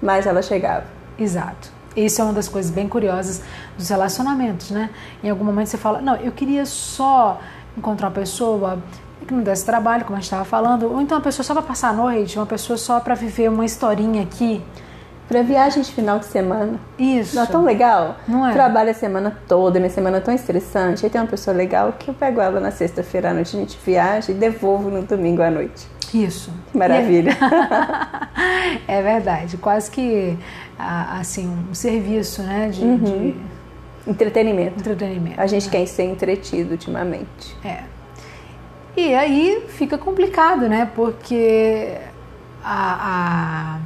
mais 0.01 0.27
ela 0.27 0.41
chegava. 0.41 0.86
Exato. 1.18 1.72
Isso 1.96 2.22
é 2.22 2.24
uma 2.24 2.34
das 2.34 2.48
coisas 2.48 2.70
bem 2.70 2.88
curiosas 2.88 3.41
dos 3.77 3.89
relacionamentos, 3.89 4.70
né? 4.70 4.91
Em 5.24 5.29
algum 5.29 5.44
momento 5.44 5.68
você 5.68 5.77
fala, 5.77 6.01
não, 6.01 6.15
eu 6.18 6.32
queria 6.32 6.65
só 6.65 7.41
encontrar 7.79 8.07
uma 8.07 8.13
pessoa 8.13 8.77
que 9.27 9.33
não 9.33 9.43
desse 9.43 9.65
trabalho, 9.65 10.05
como 10.05 10.15
a 10.15 10.19
gente 10.19 10.25
estava 10.25 10.45
falando, 10.45 10.91
ou 10.91 11.01
então 11.01 11.17
uma 11.17 11.24
pessoa 11.24 11.43
só 11.43 11.53
para 11.53 11.63
passar 11.63 11.89
a 11.89 11.93
noite, 11.93 12.38
uma 12.38 12.45
pessoa 12.45 12.77
só 12.77 13.00
para 13.00 13.15
viver 13.15 13.50
uma 13.50 13.65
historinha 13.65 14.24
aqui. 14.24 14.62
Para 15.27 15.43
viagem 15.43 15.83
de 15.83 15.91
final 15.91 16.17
de 16.17 16.25
semana. 16.25 16.79
Isso. 16.98 17.36
Não 17.36 17.43
é 17.43 17.45
tão 17.45 17.63
legal? 17.63 18.15
Não 18.27 18.48
é? 18.48 18.51
Trabalho 18.51 18.89
a 18.89 18.93
semana 18.95 19.38
toda, 19.48 19.79
minha 19.79 19.91
semana 19.91 20.17
é 20.17 20.19
tão 20.19 20.33
estressante. 20.33 21.05
Aí 21.05 21.12
tem 21.12 21.21
uma 21.21 21.27
pessoa 21.27 21.55
legal 21.55 21.93
que 22.00 22.09
eu 22.09 22.15
pego 22.15 22.41
ela 22.41 22.59
na 22.59 22.71
sexta-feira 22.71 23.29
à 23.29 23.33
noite, 23.33 23.55
a 23.55 23.59
gente 23.59 23.77
viaja 23.86 24.31
e 24.31 24.33
devolvo 24.33 24.89
no 24.89 25.03
domingo 25.03 25.43
à 25.43 25.51
noite. 25.51 25.88
Isso. 26.12 26.51
Que 26.71 26.77
maravilha. 26.79 27.38
é 28.88 29.01
verdade. 29.03 29.57
Quase 29.57 29.91
que 29.91 30.36
assim 30.79 31.48
um 31.69 31.75
serviço, 31.75 32.41
né? 32.41 32.69
De, 32.69 32.83
uhum. 32.83 32.98
de 32.98 33.36
Entretenimento. 34.10 34.80
Entretenimento. 34.80 35.39
A 35.39 35.46
gente 35.46 35.68
é. 35.68 35.72
quer 35.72 35.86
ser 35.86 36.04
entretido 36.04 36.72
ultimamente. 36.72 37.56
É. 37.63 37.84
E 38.98 39.13
aí 39.13 39.66
fica 39.70 39.98
complicado, 39.98 40.68
né? 40.68 40.89
Porque 40.96 41.96
a, 42.63 43.78
a, 43.78 43.80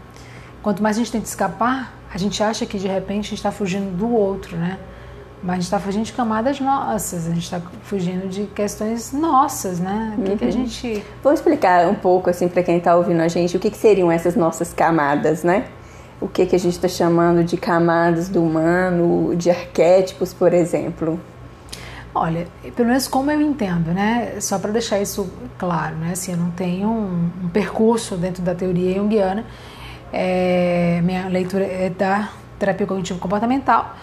quanto 0.61 0.81
mais 0.81 0.95
a 0.95 0.99
gente 0.99 1.11
tenta 1.11 1.25
escapar, 1.25 1.93
a 2.11 2.17
gente 2.17 2.41
acha 2.41 2.65
que 2.65 2.77
de 2.79 2.87
repente 2.87 3.19
a 3.19 3.29
gente 3.29 3.33
está 3.35 3.51
fugindo 3.51 3.95
do 3.95 4.11
outro, 4.11 4.55
né? 4.55 4.79
Mas 5.43 5.51
a 5.51 5.55
gente 5.55 5.63
está 5.65 5.79
fugindo 5.79 6.05
de 6.05 6.13
camadas 6.13 6.59
nossas, 6.61 7.27
a 7.27 7.31
gente 7.31 7.43
está 7.43 7.59
fugindo 7.83 8.29
de 8.29 8.45
questões 8.45 9.11
nossas, 9.11 9.77
né? 9.77 10.15
O 10.17 10.21
que, 10.21 10.31
uhum. 10.31 10.37
que 10.37 10.43
a 10.45 10.47
uhum. 10.47 10.53
gente. 10.53 11.05
Vou 11.21 11.33
explicar 11.33 11.85
um 11.87 11.95
pouco, 11.95 12.29
assim, 12.29 12.47
para 12.47 12.63
quem 12.63 12.77
está 12.77 12.95
ouvindo 12.95 13.19
a 13.19 13.27
gente, 13.27 13.57
o 13.57 13.59
que, 13.59 13.69
que 13.69 13.77
seriam 13.77 14.09
essas 14.09 14.37
nossas 14.37 14.73
camadas, 14.73 15.43
né? 15.43 15.65
O 16.21 16.27
que, 16.27 16.45
que 16.45 16.55
a 16.55 16.59
gente 16.59 16.73
está 16.73 16.87
chamando 16.87 17.43
de 17.43 17.57
camadas 17.57 18.29
do 18.29 18.43
humano, 18.43 19.35
de 19.35 19.49
arquétipos, 19.49 20.33
por 20.33 20.53
exemplo. 20.53 21.19
Olha, 22.15 22.47
pelo 22.75 22.89
menos 22.89 23.07
como 23.07 23.31
eu 23.31 23.41
entendo, 23.41 23.91
né? 23.91 24.35
Só 24.39 24.59
para 24.59 24.71
deixar 24.71 25.01
isso 25.01 25.29
claro, 25.57 25.95
né? 25.95 26.11
Assim, 26.13 26.31
eu 26.31 26.37
não 26.37 26.51
tenho 26.51 26.87
um, 26.87 27.29
um 27.45 27.49
percurso 27.49 28.15
dentro 28.15 28.43
da 28.43 28.53
teoria 28.53 28.95
junguiana. 28.95 29.45
É, 30.11 31.01
minha 31.03 31.27
leitura 31.27 31.65
é 31.65 31.89
da 31.89 32.29
terapia 32.59 32.85
cognitivo 32.85 33.19
comportamental 33.19 33.95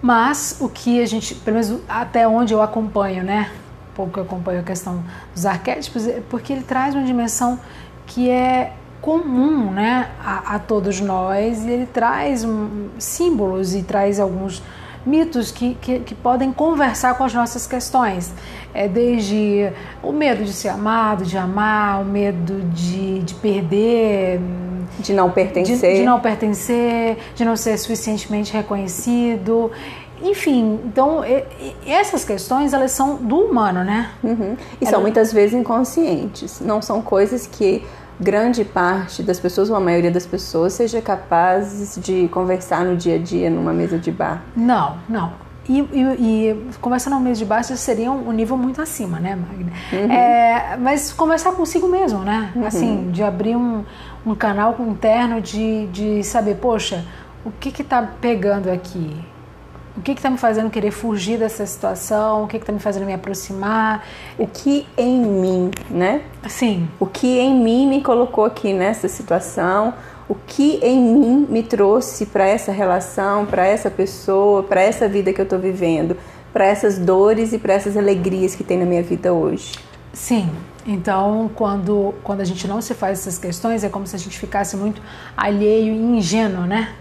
mas 0.00 0.56
o 0.60 0.68
que 0.68 1.02
a 1.02 1.06
gente, 1.06 1.34
pelo 1.34 1.58
menos 1.58 1.80
até 1.88 2.26
onde 2.26 2.54
eu 2.54 2.62
acompanho, 2.62 3.24
né? 3.24 3.50
Pouco 3.94 4.20
eu 4.20 4.24
acompanho 4.24 4.60
a 4.60 4.62
questão 4.62 5.02
dos 5.34 5.44
arquétipos, 5.44 6.06
é 6.06 6.22
porque 6.28 6.52
ele 6.52 6.62
traz 6.62 6.94
uma 6.94 7.04
dimensão 7.04 7.58
que 8.06 8.30
é 8.30 8.72
comum, 9.00 9.70
né, 9.70 10.10
a, 10.20 10.56
a 10.56 10.58
todos 10.58 11.00
nós 11.00 11.64
e 11.64 11.70
ele 11.70 11.86
traz 11.86 12.44
um, 12.44 12.88
símbolos 12.98 13.74
e 13.74 13.82
traz 13.82 14.18
alguns 14.18 14.62
mitos 15.06 15.50
que, 15.50 15.74
que, 15.80 16.00
que, 16.00 16.14
podem 16.14 16.52
conversar 16.52 17.16
com 17.16 17.24
as 17.24 17.32
nossas 17.32 17.66
questões. 17.66 18.32
É 18.74 18.86
desde 18.86 19.72
o 20.02 20.12
medo 20.12 20.44
de 20.44 20.52
ser 20.52 20.68
amado, 20.68 21.24
de 21.24 21.38
amar, 21.38 22.02
o 22.02 22.04
medo 22.04 22.60
de, 22.70 23.20
de 23.20 23.34
perder. 23.34 24.40
De 24.98 25.12
não 25.12 25.30
pertencer. 25.30 25.92
De, 25.92 25.98
de 25.98 26.04
não 26.04 26.20
pertencer, 26.20 27.18
de 27.34 27.44
não 27.44 27.56
ser 27.56 27.78
suficientemente 27.78 28.52
reconhecido. 28.52 29.70
Enfim, 30.22 30.80
então 30.84 31.20
essas 31.86 32.24
questões 32.24 32.72
elas 32.72 32.90
são 32.90 33.16
do 33.16 33.38
humano, 33.38 33.84
né? 33.84 34.10
Uhum. 34.22 34.56
E 34.80 34.84
Ela... 34.84 34.90
são 34.90 35.00
muitas 35.00 35.32
vezes 35.32 35.54
inconscientes. 35.54 36.60
Não 36.60 36.82
são 36.82 37.00
coisas 37.00 37.46
que 37.46 37.84
grande 38.20 38.64
parte 38.64 39.22
das 39.22 39.38
pessoas, 39.38 39.70
ou 39.70 39.76
a 39.76 39.80
maioria 39.80 40.10
das 40.10 40.26
pessoas, 40.26 40.72
seja 40.72 41.00
capazes 41.00 42.02
de 42.02 42.28
conversar 42.28 42.84
no 42.84 42.96
dia 42.96 43.14
a 43.14 43.18
dia 43.18 43.50
numa 43.50 43.72
mesa 43.72 43.98
de 43.98 44.10
bar? 44.10 44.42
Não, 44.56 44.96
não. 45.08 45.32
E, 45.68 45.80
e, 45.80 46.00
e 46.00 46.70
conversar 46.80 47.10
numa 47.10 47.20
mesa 47.20 47.40
de 47.40 47.44
bar 47.44 47.62
seria 47.62 48.10
um, 48.10 48.32
nível 48.32 48.56
muito 48.56 48.80
acima, 48.80 49.20
né, 49.20 49.36
Magna? 49.36 49.70
Uhum. 49.92 50.12
É, 50.12 50.76
mas 50.80 51.12
conversar 51.12 51.52
consigo 51.52 51.86
mesmo, 51.86 52.20
né? 52.20 52.52
Uhum. 52.56 52.66
Assim, 52.66 53.10
de 53.10 53.22
abrir 53.22 53.54
um, 53.54 53.84
um 54.26 54.34
canal 54.34 54.74
interno 54.80 55.40
de, 55.42 55.86
de 55.88 56.24
saber, 56.24 56.56
poxa, 56.56 57.04
o 57.44 57.50
que 57.50 57.70
que 57.70 57.84
tá 57.84 58.02
pegando 58.20 58.70
aqui? 58.70 59.14
O 59.98 60.00
que 60.00 60.12
está 60.12 60.30
me 60.30 60.38
fazendo 60.38 60.70
querer 60.70 60.92
fugir 60.92 61.40
dessa 61.40 61.66
situação? 61.66 62.44
O 62.44 62.46
que 62.46 62.56
está 62.56 62.70
me 62.70 62.78
fazendo 62.78 63.04
me 63.04 63.12
aproximar? 63.12 64.06
O 64.38 64.46
que 64.46 64.86
em 64.96 65.20
mim, 65.20 65.72
né? 65.90 66.22
Sim. 66.48 66.88
O 67.00 67.06
que 67.06 67.40
em 67.40 67.52
mim 67.52 67.84
me 67.88 68.00
colocou 68.00 68.44
aqui 68.44 68.72
nessa 68.72 69.08
situação? 69.08 69.92
O 70.28 70.36
que 70.36 70.78
em 70.84 71.02
mim 71.02 71.48
me 71.50 71.64
trouxe 71.64 72.26
para 72.26 72.46
essa 72.46 72.70
relação, 72.70 73.44
para 73.44 73.66
essa 73.66 73.90
pessoa, 73.90 74.62
para 74.62 74.80
essa 74.80 75.08
vida 75.08 75.32
que 75.32 75.40
eu 75.40 75.42
estou 75.42 75.58
vivendo, 75.58 76.16
para 76.52 76.64
essas 76.64 76.96
dores 76.96 77.52
e 77.52 77.58
para 77.58 77.74
essas 77.74 77.96
alegrias 77.96 78.54
que 78.54 78.62
tem 78.62 78.78
na 78.78 78.86
minha 78.86 79.02
vida 79.02 79.32
hoje? 79.32 79.72
Sim. 80.12 80.48
Então, 80.86 81.50
quando, 81.56 82.14
quando 82.22 82.40
a 82.40 82.44
gente 82.44 82.68
não 82.68 82.80
se 82.80 82.94
faz 82.94 83.18
essas 83.18 83.36
questões, 83.36 83.82
é 83.82 83.88
como 83.88 84.06
se 84.06 84.14
a 84.14 84.18
gente 84.20 84.38
ficasse 84.38 84.76
muito 84.76 85.02
alheio 85.36 85.92
e 85.92 86.18
ingênuo, 86.18 86.66
né? 86.66 86.94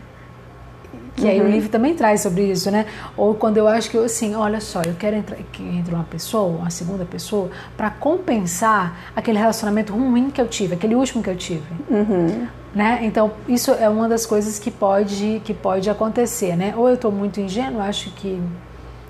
Que 1.17 1.23
uhum. 1.23 1.29
aí 1.29 1.41
o 1.41 1.45
uhum. 1.45 1.49
livro 1.49 1.69
também 1.69 1.95
traz 1.95 2.21
sobre 2.21 2.43
isso, 2.43 2.69
né? 2.69 2.85
Ou 3.17 3.33
quando 3.33 3.57
eu 3.57 3.67
acho 3.67 3.89
que, 3.89 3.97
assim, 3.97 4.35
olha 4.35 4.61
só, 4.61 4.83
eu 4.83 4.93
quero 4.93 5.15
entrar, 5.15 5.35
que 5.51 5.63
entre 5.63 5.93
uma 5.93 6.03
pessoa, 6.03 6.59
uma 6.59 6.69
segunda 6.69 7.03
pessoa, 7.03 7.49
para 7.75 7.89
compensar 7.89 8.95
aquele 9.15 9.39
relacionamento 9.39 9.91
ruim 9.91 10.29
que 10.29 10.39
eu 10.39 10.47
tive, 10.47 10.75
aquele 10.75 10.93
último 10.93 11.23
que 11.23 11.29
eu 11.29 11.35
tive. 11.35 11.65
Uhum. 11.89 12.47
Né? 12.73 12.99
Então, 13.01 13.31
isso 13.47 13.71
é 13.71 13.89
uma 13.89 14.07
das 14.07 14.25
coisas 14.27 14.59
que 14.59 14.69
pode, 14.69 15.41
que 15.43 15.53
pode 15.53 15.89
acontecer, 15.89 16.55
né? 16.55 16.75
Ou 16.77 16.87
eu 16.87 16.93
estou 16.93 17.11
muito 17.11 17.41
ingênuo, 17.41 17.81
acho 17.81 18.11
que 18.11 18.39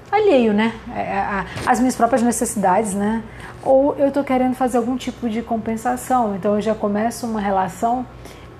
alheio, 0.09 0.53
né? 0.53 0.73
É, 0.95 1.01
é, 1.01 1.45
as 1.65 1.79
minhas 1.79 1.95
próprias 1.95 2.21
necessidades, 2.21 2.93
né? 2.93 3.21
Ou 3.63 3.95
eu 3.97 4.07
estou 4.07 4.23
querendo 4.23 4.55
fazer 4.55 4.77
algum 4.77 4.95
tipo 4.95 5.29
de 5.29 5.41
compensação, 5.41 6.35
então 6.35 6.55
eu 6.55 6.61
já 6.61 6.73
começo 6.73 7.27
uma 7.27 7.41
relação 7.41 8.05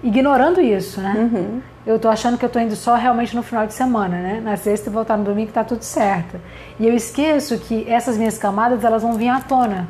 ignorando 0.04 0.62
isso, 0.62 1.02
né? 1.02 1.14
Uhum 1.18 1.62
eu 1.88 1.98
tô 1.98 2.10
achando 2.10 2.38
que 2.38 2.44
eu 2.44 2.50
tô 2.50 2.60
indo 2.60 2.76
só 2.76 2.96
realmente 2.96 3.34
no 3.34 3.42
final 3.42 3.66
de 3.66 3.74
semana, 3.74 4.18
né? 4.18 4.42
Na 4.44 4.58
sexta 4.58 4.90
e 4.90 4.94
voltar 4.94 5.18
no 5.18 5.24
domingo 5.24 5.54
tá 5.54 5.64
tudo 5.64 5.84
certo. 5.84 6.38
E 6.78 6.86
eu 6.86 6.94
esqueço 6.94 7.58
que 7.60 7.90
essas 7.90 8.18
minhas 8.18 8.38
camadas 8.38 8.84
elas 8.84 9.02
vão 9.02 9.14
vir 9.14 9.30
à 9.30 9.40
tona. 9.40 9.88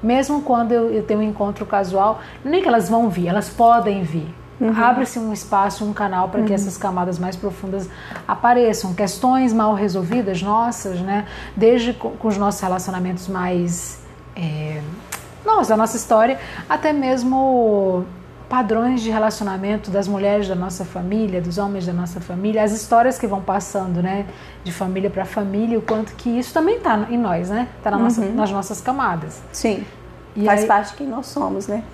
Mesmo 0.00 0.42
quando 0.42 0.70
eu, 0.70 0.90
eu 0.90 1.02
tenho 1.02 1.18
um 1.18 1.24
encontro 1.24 1.66
casual, 1.66 2.20
nem 2.44 2.62
que 2.62 2.68
elas 2.68 2.88
vão 2.88 3.10
vir, 3.10 3.26
elas 3.26 3.50
podem 3.50 4.04
vir. 4.04 4.32
Uhum. 4.60 4.72
Abre-se 4.80 5.18
um 5.18 5.32
espaço, 5.32 5.84
um 5.84 5.92
canal 5.92 6.28
para 6.28 6.40
uhum. 6.40 6.46
que 6.46 6.54
essas 6.54 6.78
camadas 6.78 7.18
mais 7.18 7.34
profundas 7.34 7.90
apareçam. 8.28 8.94
Questões 8.94 9.52
mal 9.52 9.74
resolvidas 9.74 10.40
nossas, 10.40 11.00
né? 11.00 11.26
Desde 11.56 11.94
com, 11.94 12.10
com 12.10 12.28
os 12.28 12.38
nossos 12.38 12.60
relacionamentos 12.60 13.26
mais. 13.26 13.98
É, 14.36 14.80
nossa, 15.44 15.70
da 15.70 15.76
nossa 15.76 15.96
história, 15.96 16.38
até 16.68 16.92
mesmo 16.92 18.06
padrões 18.50 19.00
de 19.00 19.10
relacionamento 19.10 19.92
das 19.92 20.08
mulheres 20.08 20.48
da 20.48 20.56
nossa 20.56 20.84
família, 20.84 21.40
dos 21.40 21.56
homens 21.56 21.86
da 21.86 21.92
nossa 21.92 22.20
família, 22.20 22.64
as 22.64 22.72
histórias 22.72 23.16
que 23.16 23.26
vão 23.26 23.40
passando, 23.40 24.02
né, 24.02 24.26
de 24.64 24.72
família 24.72 25.08
para 25.08 25.24
família, 25.24 25.78
o 25.78 25.82
quanto 25.82 26.12
que 26.16 26.28
isso 26.28 26.52
também 26.52 26.78
está 26.78 27.06
em 27.08 27.16
nós, 27.16 27.48
né, 27.48 27.68
está 27.78 27.92
na 27.92 27.96
uhum. 27.96 28.02
nossa, 28.02 28.24
nas 28.26 28.50
nossas 28.50 28.80
camadas. 28.80 29.40
Sim, 29.52 29.84
e 30.34 30.44
faz 30.44 30.62
aí, 30.62 30.66
parte 30.66 30.90
de 30.90 30.96
quem 30.96 31.06
nós 31.06 31.26
somos, 31.26 31.68
né, 31.68 31.84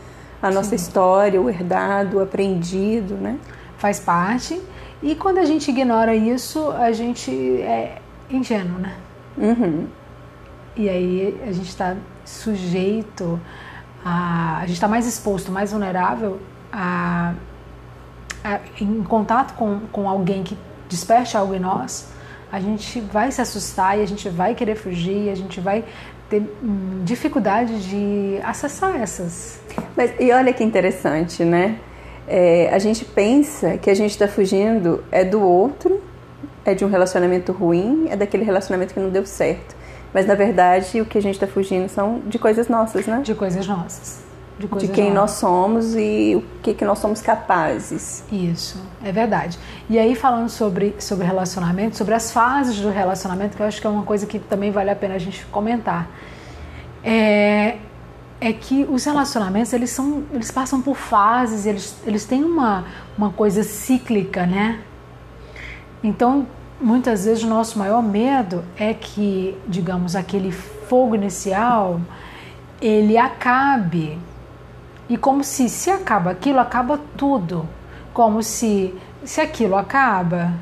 a 0.41 0.51
nossa 0.51 0.71
sim. 0.71 0.77
história, 0.77 1.41
o 1.41 1.51
herdado, 1.51 2.17
o 2.17 2.23
aprendido, 2.23 3.15
né. 3.15 3.37
Faz 3.77 4.01
parte. 4.01 4.59
E 5.03 5.15
quando 5.15 5.37
a 5.37 5.45
gente 5.45 5.71
ignora 5.71 6.15
isso, 6.15 6.71
a 6.71 6.91
gente 6.93 7.31
é 7.61 7.99
ingênuo, 8.31 8.79
né? 8.79 8.95
Uhum. 9.37 9.87
E 10.75 10.89
aí 10.89 11.39
a 11.47 11.53
gente 11.53 11.69
está 11.69 11.95
sujeito 12.25 13.39
a, 14.09 14.59
a 14.59 14.61
gente 14.61 14.75
está 14.75 14.87
mais 14.87 15.05
exposto, 15.05 15.51
mais 15.51 15.73
vulnerável 15.73 16.39
a, 16.73 17.35
a, 18.45 18.61
em 18.81 19.03
contato 19.03 19.55
com, 19.55 19.81
com 19.91 20.09
alguém 20.09 20.45
que 20.45 20.57
desperte 20.89 21.37
algo 21.37 21.53
em 21.57 21.59
nós, 21.59 22.09
a 22.53 22.61
gente 22.61 23.01
vai 23.01 23.33
se 23.33 23.41
assustar 23.41 23.99
e 23.99 24.03
a 24.03 24.07
gente 24.07 24.29
vai 24.29 24.55
querer 24.55 24.77
fugir, 24.77 25.29
a 25.29 25.35
gente 25.35 25.61
vai 25.61 25.85
ter 26.31 26.41
hum, 26.63 27.03
dificuldade 27.05 27.81
de 27.89 28.39
acessar 28.45 28.95
essas. 28.95 29.61
Mas 29.97 30.13
e 30.21 30.31
olha 30.31 30.53
que 30.53 30.63
interessante, 30.63 31.45
né? 31.45 31.81
É, 32.29 32.71
a 32.73 32.79
gente 32.79 33.05
pensa 33.05 33.77
que 33.77 33.91
a 33.91 33.95
gente 33.95 34.13
está 34.13 34.29
fugindo 34.29 35.03
é 35.11 35.25
do 35.25 35.41
outro, 35.43 36.01
é 36.65 36.75
de 36.75 36.85
um 36.85 36.89
relacionamento 36.89 37.51
ruim, 37.51 38.07
é 38.09 38.17
daquele 38.17 38.45
relacionamento 38.45 38.95
que 38.95 39.01
não 39.01 39.11
deu 39.11 39.27
certo. 39.27 39.76
Mas 40.17 40.25
na 40.25 40.35
verdade 40.35 40.99
o 40.99 41.05
que 41.05 41.19
a 41.19 41.21
gente 41.21 41.35
está 41.35 41.47
fugindo 41.47 41.91
são 41.91 42.23
de 42.27 42.39
coisas 42.39 42.69
nossas, 42.69 43.07
né? 43.07 43.21
De 43.23 43.35
coisas 43.35 43.67
nossas. 43.67 44.25
De, 44.59 44.67
de 44.67 44.89
quem 44.89 45.13
nós 45.13 45.33
somos 45.33 45.95
e 45.95 46.35
o 46.35 46.43
que, 46.63 46.73
que 46.73 46.87
nós 46.87 47.01
somos 47.01 47.21
capazes. 47.21 48.25
Isso, 48.33 48.83
é 49.05 49.13
verdade. 49.13 49.59
E 49.91 49.99
aí 49.99 50.15
falando 50.15 50.49
sobre, 50.49 50.95
sobre 50.99 51.27
relacionamento, 51.27 51.99
sobre 51.99 52.15
as 52.15 52.33
fases 52.33 52.81
do 52.81 52.89
relacionamento, 52.89 53.59
que 53.59 53.63
eu 53.63 53.67
acho 53.67 53.79
que 53.79 53.87
é 53.87 53.91
uma 53.91 54.05
coisa 54.05 54.25
que 54.25 54.39
também 54.39 54.71
vale 54.71 54.89
a 54.89 54.97
pena 54.97 55.17
a 55.17 55.19
gente 55.19 55.45
comentar. 55.53 56.09
É, 57.05 57.77
é 58.41 58.55
que 58.55 58.87
os 58.89 59.05
relacionamentos 59.05 59.75
eles 59.75 59.91
são 59.91 60.23
eles 60.33 60.51
passam 60.51 60.81
por 60.81 60.97
fases 60.97 61.67
eles, 61.67 61.95
eles 62.07 62.25
têm 62.25 62.43
uma, 62.43 62.87
uma 63.17 63.31
coisa 63.31 63.63
cíclica 63.63 64.45
né 64.47 64.81
então 66.03 66.47
muitas 66.81 67.25
vezes 67.25 67.45
o 67.45 67.47
nosso 67.47 67.79
maior 67.79 68.03
medo 68.03 68.65
é 68.77 68.93
que, 68.95 69.57
digamos, 69.67 70.15
aquele 70.15 70.53
fogo 70.53 71.15
inicial 71.15 72.01
ele 72.81 73.17
acabe. 73.17 74.19
E 75.09 75.17
como 75.17 75.45
se 75.45 75.69
se 75.69 75.91
acaba 75.91 76.31
aquilo, 76.31 76.59
acaba 76.59 77.01
tudo. 77.17 77.69
Como 78.13 78.43
se 78.43 78.95
se 79.25 79.41
aquilo 79.41 79.77
acaba, 79.77 80.53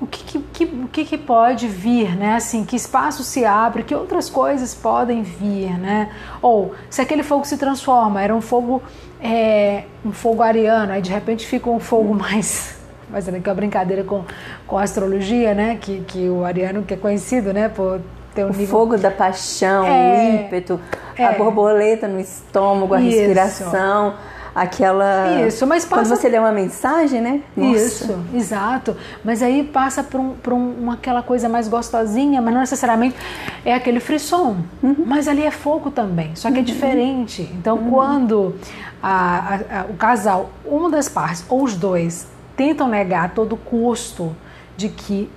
o 0.00 0.06
que, 0.06 0.38
que, 0.40 0.66
que, 0.66 1.04
que 1.04 1.18
pode 1.18 1.66
vir, 1.66 2.16
né? 2.16 2.36
Assim, 2.36 2.64
que 2.64 2.74
espaço 2.74 3.22
se 3.22 3.44
abre, 3.44 3.82
que 3.82 3.94
outras 3.94 4.30
coisas 4.30 4.74
podem 4.74 5.22
vir, 5.22 5.78
né? 5.78 6.10
Ou 6.40 6.74
se 6.88 7.02
aquele 7.02 7.22
fogo 7.22 7.44
se 7.44 7.58
transforma, 7.58 8.22
era 8.22 8.34
um 8.34 8.40
fogo, 8.40 8.82
é, 9.20 9.84
um 10.04 10.12
fogo 10.12 10.42
ariano, 10.42 10.92
aí 10.92 11.02
de 11.02 11.10
repente 11.10 11.46
fica 11.46 11.68
um 11.68 11.80
fogo 11.80 12.12
mais 12.18 12.79
fazendo 13.10 13.36
aqui 13.36 13.48
uma 13.48 13.54
brincadeira 13.54 14.04
com, 14.04 14.24
com 14.66 14.78
a 14.78 14.82
astrologia, 14.82 15.54
né? 15.54 15.78
Que, 15.80 16.00
que 16.00 16.28
o 16.28 16.44
Ariano, 16.44 16.82
que 16.82 16.94
é 16.94 16.96
conhecido, 16.96 17.52
né? 17.52 17.68
Por 17.68 18.00
ter 18.34 18.44
um 18.44 18.48
o 18.48 18.50
nível... 18.50 18.66
fogo 18.66 18.96
da 18.96 19.10
paixão, 19.10 19.84
é, 19.86 19.90
o 19.90 20.44
ímpeto, 20.44 20.80
é, 21.16 21.24
a 21.24 21.32
borboleta 21.32 22.06
no 22.06 22.20
estômago, 22.20 22.94
a 22.94 23.00
isso. 23.00 23.18
respiração, 23.18 24.14
aquela. 24.54 25.46
Isso, 25.46 25.66
mas 25.66 25.84
passa... 25.84 26.02
Quando 26.02 26.16
você 26.16 26.28
lê 26.28 26.38
uma 26.38 26.52
mensagem, 26.52 27.20
né? 27.20 27.40
Nossa. 27.56 27.76
Isso, 27.76 28.24
exato. 28.34 28.96
Mas 29.24 29.42
aí 29.42 29.64
passa 29.64 30.02
por, 30.02 30.20
um, 30.20 30.34
por 30.34 30.52
um, 30.52 30.74
uma, 30.80 30.94
aquela 30.94 31.22
coisa 31.22 31.48
mais 31.48 31.68
gostosinha, 31.68 32.40
mas 32.40 32.54
não 32.54 32.60
necessariamente 32.60 33.16
é 33.64 33.74
aquele 33.74 34.00
frisson. 34.00 34.56
Uhum. 34.82 35.04
Mas 35.06 35.28
ali 35.28 35.44
é 35.44 35.50
fogo 35.50 35.90
também, 35.90 36.34
só 36.34 36.50
que 36.50 36.56
é 36.56 36.58
uhum. 36.58 36.64
diferente. 36.64 37.42
Então, 37.54 37.76
uhum. 37.76 37.90
quando 37.90 38.54
a, 39.02 39.10
a, 39.38 39.80
a, 39.80 39.84
o 39.86 39.94
casal, 39.94 40.50
uma 40.64 40.90
das 40.90 41.08
partes, 41.08 41.44
ou 41.48 41.64
os 41.64 41.74
dois, 41.74 42.26
tentam 42.60 42.86
negar 42.86 43.24
a 43.24 43.28
todo 43.30 43.56
custo 43.56 44.36
de 44.76 44.90
que 44.90 45.30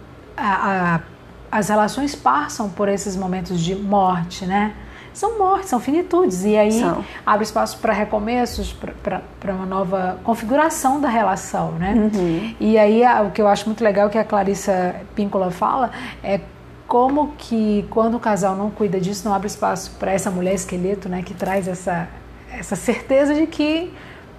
as 1.49 1.69
relações 1.69 2.13
passam 2.13 2.67
por 2.69 2.89
esses 2.89 3.15
momentos 3.15 3.61
de 3.61 3.73
morte, 3.73 4.45
né? 4.45 4.73
são 5.13 5.37
mortes, 5.37 5.69
são 5.69 5.79
finitudes. 5.79 6.43
E 6.43 6.57
aí 6.57 6.71
são. 6.71 7.05
abre 7.25 7.45
espaço 7.45 7.77
para 7.77 7.93
recomeços, 7.93 8.73
para 8.73 9.53
uma 9.53 9.65
nova 9.65 10.19
configuração 10.23 10.99
da 10.99 11.07
relação, 11.07 11.71
né? 11.73 11.93
Uhum. 11.93 12.55
E 12.59 12.77
aí 12.77 13.03
o 13.25 13.31
que 13.31 13.41
eu 13.41 13.47
acho 13.47 13.67
muito 13.67 13.83
legal 13.83 14.09
que 14.09 14.17
a 14.17 14.23
Clarissa 14.23 14.95
Píncola 15.15 15.49
fala 15.49 15.91
é 16.21 16.41
como 16.87 17.33
que 17.37 17.85
quando 17.89 18.15
o 18.15 18.19
casal 18.19 18.55
não 18.55 18.69
cuida 18.69 18.99
disso, 18.99 19.25
não 19.25 19.33
abre 19.33 19.47
espaço 19.47 19.91
para 19.99 20.11
essa 20.11 20.29
mulher 20.29 20.55
esqueleto, 20.55 21.07
né, 21.07 21.21
que 21.21 21.33
traz 21.33 21.67
essa, 21.67 22.09
essa 22.51 22.75
certeza 22.75 23.33
de 23.35 23.45
que 23.47 23.93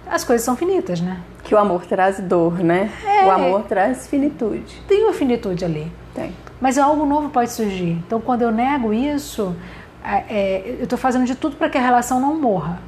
as 0.09 0.23
coisas 0.23 0.45
são 0.45 0.55
finitas, 0.55 1.01
né? 1.01 1.19
Que 1.43 1.53
o 1.53 1.57
amor 1.57 1.85
traz 1.85 2.19
dor, 2.19 2.59
né? 2.59 2.91
É, 3.05 3.25
o 3.25 3.31
amor 3.31 3.63
traz 3.63 4.07
finitude. 4.07 4.81
Tem 4.87 5.03
uma 5.03 5.13
finitude 5.13 5.63
ali. 5.63 5.91
Tem. 6.13 6.33
Mas 6.59 6.77
algo 6.77 7.05
novo 7.05 7.29
pode 7.29 7.51
surgir. 7.51 8.01
Então, 8.05 8.21
quando 8.21 8.41
eu 8.41 8.51
nego 8.51 8.93
isso, 8.93 9.55
é, 10.03 10.23
é, 10.29 10.75
eu 10.79 10.83
estou 10.83 10.97
fazendo 10.97 11.25
de 11.25 11.35
tudo 11.35 11.55
para 11.55 11.69
que 11.69 11.77
a 11.77 11.81
relação 11.81 12.19
não 12.19 12.35
morra. 12.35 12.79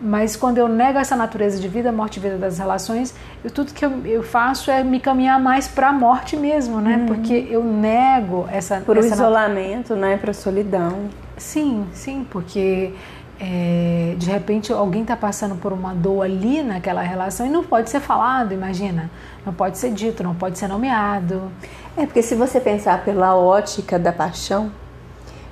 Mas 0.00 0.36
quando 0.36 0.58
eu 0.58 0.68
nego 0.68 0.98
essa 0.98 1.16
natureza 1.16 1.58
de 1.58 1.68
vida, 1.68 1.90
morte 1.90 2.18
e 2.18 2.20
vida 2.20 2.36
das 2.36 2.58
relações, 2.58 3.14
eu, 3.42 3.50
tudo 3.50 3.72
que 3.72 3.84
eu, 3.84 4.04
eu, 4.04 4.22
faço 4.22 4.70
é 4.70 4.84
me 4.84 5.00
caminhar 5.00 5.40
mais 5.40 5.66
para 5.66 5.88
a 5.88 5.92
morte 5.92 6.36
mesmo, 6.36 6.80
né? 6.80 6.96
Uhum. 6.96 7.06
Porque 7.06 7.46
eu 7.50 7.64
nego 7.64 8.46
essa. 8.52 8.80
Por 8.80 8.98
essa 8.98 9.14
isolamento, 9.14 9.96
né? 9.96 10.18
Para 10.18 10.34
solidão. 10.34 11.08
Sim, 11.38 11.86
sim, 11.92 12.26
porque 12.30 12.92
é, 13.38 14.14
de 14.16 14.30
repente 14.30 14.72
alguém 14.72 15.02
está 15.02 15.16
passando 15.16 15.56
por 15.56 15.72
uma 15.72 15.94
dor 15.94 16.22
ali 16.22 16.62
naquela 16.62 17.02
relação 17.02 17.46
e 17.46 17.50
não 17.50 17.62
pode 17.62 17.90
ser 17.90 18.00
falado, 18.00 18.52
imagina. 18.52 19.10
Não 19.44 19.52
pode 19.52 19.78
ser 19.78 19.90
dito, 19.90 20.22
não 20.22 20.34
pode 20.34 20.58
ser 20.58 20.68
nomeado. 20.68 21.50
É, 21.96 22.06
porque 22.06 22.22
se 22.22 22.34
você 22.34 22.60
pensar 22.60 23.04
pela 23.04 23.36
ótica 23.36 23.98
da 23.98 24.12
paixão, 24.12 24.70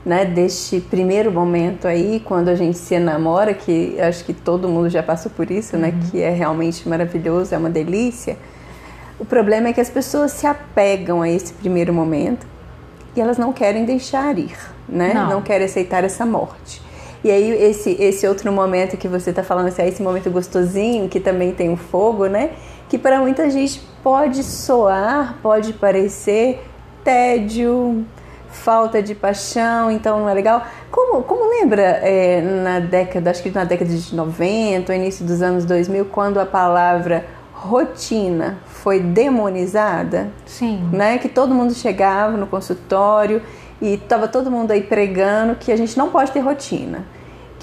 né, 0.04 0.24
deste 0.24 0.80
primeiro 0.80 1.30
momento 1.30 1.86
aí, 1.86 2.20
quando 2.24 2.48
a 2.48 2.54
gente 2.54 2.76
se 2.76 2.94
enamora, 2.94 3.54
que 3.54 3.98
acho 4.00 4.24
que 4.24 4.34
todo 4.34 4.68
mundo 4.68 4.88
já 4.88 5.02
passou 5.02 5.30
por 5.30 5.50
isso, 5.50 5.76
né, 5.76 5.88
uhum. 5.88 6.10
que 6.10 6.22
é 6.22 6.30
realmente 6.30 6.88
maravilhoso, 6.88 7.54
é 7.54 7.58
uma 7.58 7.70
delícia. 7.70 8.36
O 9.18 9.24
problema 9.24 9.68
é 9.68 9.72
que 9.72 9.80
as 9.80 9.88
pessoas 9.88 10.32
se 10.32 10.46
apegam 10.46 11.22
a 11.22 11.28
esse 11.28 11.52
primeiro 11.52 11.92
momento 11.92 12.46
e 13.14 13.20
elas 13.20 13.38
não 13.38 13.52
querem 13.52 13.84
deixar 13.84 14.36
ir, 14.38 14.56
né? 14.88 15.14
Não, 15.14 15.30
não 15.30 15.42
querem 15.42 15.66
aceitar 15.66 16.02
essa 16.02 16.26
morte. 16.26 16.82
E 17.24 17.30
aí 17.30 17.50
esse 17.50 17.96
esse 17.98 18.26
outro 18.28 18.52
momento 18.52 18.98
que 18.98 19.08
você 19.08 19.30
está 19.30 19.42
falando, 19.42 19.68
assim, 19.68 19.82
esse 19.82 20.02
momento 20.02 20.30
gostosinho 20.30 21.08
que 21.08 21.18
também 21.18 21.52
tem 21.52 21.72
o 21.72 21.76
fogo, 21.76 22.26
né? 22.26 22.50
Que 22.88 22.98
para 22.98 23.18
muita 23.18 23.48
gente 23.48 23.80
pode 24.02 24.44
soar, 24.44 25.38
pode 25.42 25.72
parecer 25.72 26.62
tédio, 27.02 28.04
falta 28.48 29.02
de 29.02 29.14
paixão, 29.14 29.90
então 29.90 30.20
não 30.20 30.28
é 30.28 30.34
legal. 30.34 30.62
Como, 30.90 31.22
como 31.22 31.48
lembra 31.48 31.82
é, 31.82 32.42
na 32.42 32.78
década, 32.78 33.30
acho 33.30 33.42
que 33.42 33.50
na 33.50 33.64
década 33.64 33.90
de 33.90 34.14
90, 34.14 34.94
início 34.94 35.24
dos 35.24 35.40
anos 35.40 35.64
2000, 35.64 36.04
quando 36.06 36.38
a 36.38 36.46
palavra 36.46 37.24
rotina 37.52 38.58
foi 38.66 39.00
demonizada? 39.00 40.30
Sim. 40.44 40.88
Né? 40.92 41.16
Que 41.16 41.28
todo 41.28 41.54
mundo 41.54 41.72
chegava 41.72 42.36
no 42.36 42.46
consultório 42.46 43.40
e 43.80 43.94
estava 43.94 44.28
todo 44.28 44.50
mundo 44.50 44.70
aí 44.70 44.82
pregando 44.82 45.56
que 45.56 45.72
a 45.72 45.76
gente 45.76 45.96
não 45.96 46.10
pode 46.10 46.30
ter 46.30 46.40
rotina. 46.40 47.04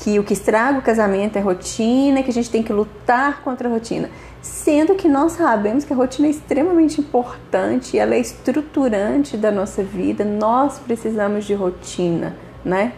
Que 0.01 0.19
o 0.19 0.23
que 0.23 0.33
estraga 0.33 0.79
o 0.79 0.81
casamento 0.81 1.37
é 1.37 1.39
rotina, 1.41 2.21
que 2.23 2.29
a 2.29 2.33
gente 2.33 2.49
tem 2.49 2.61
que 2.61 2.73
lutar 2.73 3.41
contra 3.41 3.69
a 3.69 3.71
rotina 3.71 4.09
sendo 4.41 4.95
que 4.95 5.07
nós 5.07 5.33
sabemos 5.33 5.85
que 5.85 5.93
a 5.93 5.95
rotina 5.95 6.27
é 6.27 6.31
extremamente 6.31 6.99
importante, 6.99 7.97
ela 7.97 8.15
é 8.15 8.19
estruturante 8.19 9.37
da 9.37 9.51
nossa 9.51 9.83
vida, 9.83 10.25
nós 10.25 10.79
precisamos 10.79 11.45
de 11.45 11.53
rotina, 11.53 12.35
né? 12.65 12.93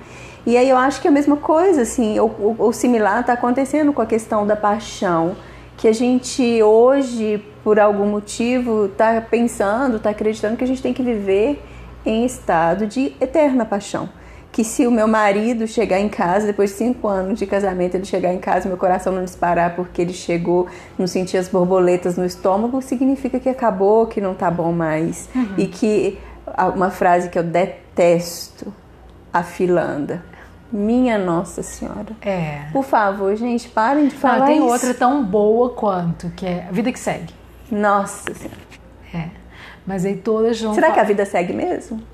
E 0.46 0.58
aí 0.58 0.70
eu 0.70 0.78
acho 0.78 1.02
que 1.02 1.08
a 1.08 1.12
mesma 1.12 1.38
coisa, 1.38 1.82
assim, 1.82 2.20
ou, 2.20 2.56
ou 2.58 2.74
similar 2.74 3.22
está 3.22 3.34
acontecendo 3.34 3.94
com 3.94 4.02
a 4.02 4.06
questão 4.06 4.46
da 4.48 4.56
paixão, 4.56 5.36
que 5.78 5.88
a 5.88 5.94
gente 5.94 6.62
hoje, 6.62 7.44
por 7.64 7.80
algum 7.80 8.06
motivo, 8.06 8.86
está 8.86 9.20
pensando, 9.22 9.98
está 9.98 10.10
acreditando 10.10 10.56
que 10.56 10.64
a 10.64 10.68
gente 10.68 10.82
tem 10.82 10.94
que 10.94 11.04
viver 11.04 11.64
em 12.06 12.26
estado 12.26 12.86
de 12.86 13.16
eterna 13.20 13.66
paixão 13.66 14.10
que 14.54 14.64
se 14.64 14.86
o 14.86 14.92
meu 14.92 15.08
marido 15.08 15.68
chegar 15.68 16.00
em 16.00 16.08
casa, 16.08 16.46
depois 16.46 16.70
de 16.70 16.76
cinco 16.78 17.08
anos 17.08 17.40
de 17.40 17.48
casamento, 17.48 17.96
ele 17.96 18.06
chegar 18.06 18.32
em 18.32 18.38
casa 18.38 18.68
e 18.68 18.70
meu 18.70 18.78
coração 18.78 19.12
não 19.12 19.26
disparar 19.26 19.76
porque 19.76 20.00
ele 20.00 20.14
chegou, 20.14 20.68
não 20.96 21.08
sentir 21.08 21.38
as 21.38 21.50
borboletas 21.50 22.16
no 22.18 22.24
estômago, 22.24 22.80
significa 22.80 23.40
que 23.40 23.50
acabou, 23.50 24.06
que 24.06 24.22
não 24.22 24.36
tá 24.36 24.52
bom 24.52 24.72
mais. 24.72 25.28
Uhum. 25.34 25.56
E 25.58 25.66
que 25.66 26.20
uma 26.76 26.92
frase 26.92 27.30
que 27.30 27.40
eu 27.40 27.44
detesto, 27.44 28.72
a 29.34 29.42
filanda. 29.42 30.24
Minha 30.72 31.18
Nossa 31.18 31.64
Senhora. 31.64 32.16
É. 32.22 32.66
Por 32.72 32.84
favor, 32.84 33.36
gente, 33.36 33.68
parem 33.70 34.08
de 34.08 34.16
falar 34.16 34.40
não, 34.40 34.46
tem 34.46 34.58
isso. 34.58 34.68
outra 34.68 34.94
tão 34.94 35.24
boa 35.24 35.72
quanto, 35.72 36.30
que 36.36 36.46
é 36.46 36.68
a 36.70 36.72
vida 36.72 36.92
que 36.92 37.00
segue. 37.00 37.34
Nossa 37.72 38.32
Senhora. 38.36 38.60
É. 39.12 39.30
Mas 39.86 40.06
aí 40.06 40.16
todas 40.16 40.62
vão. 40.62 40.76
Será 40.76 40.92
que 40.92 41.00
a 41.00 41.04
vida 41.04 41.26
segue 41.26 41.54
mesmo? 41.54 42.13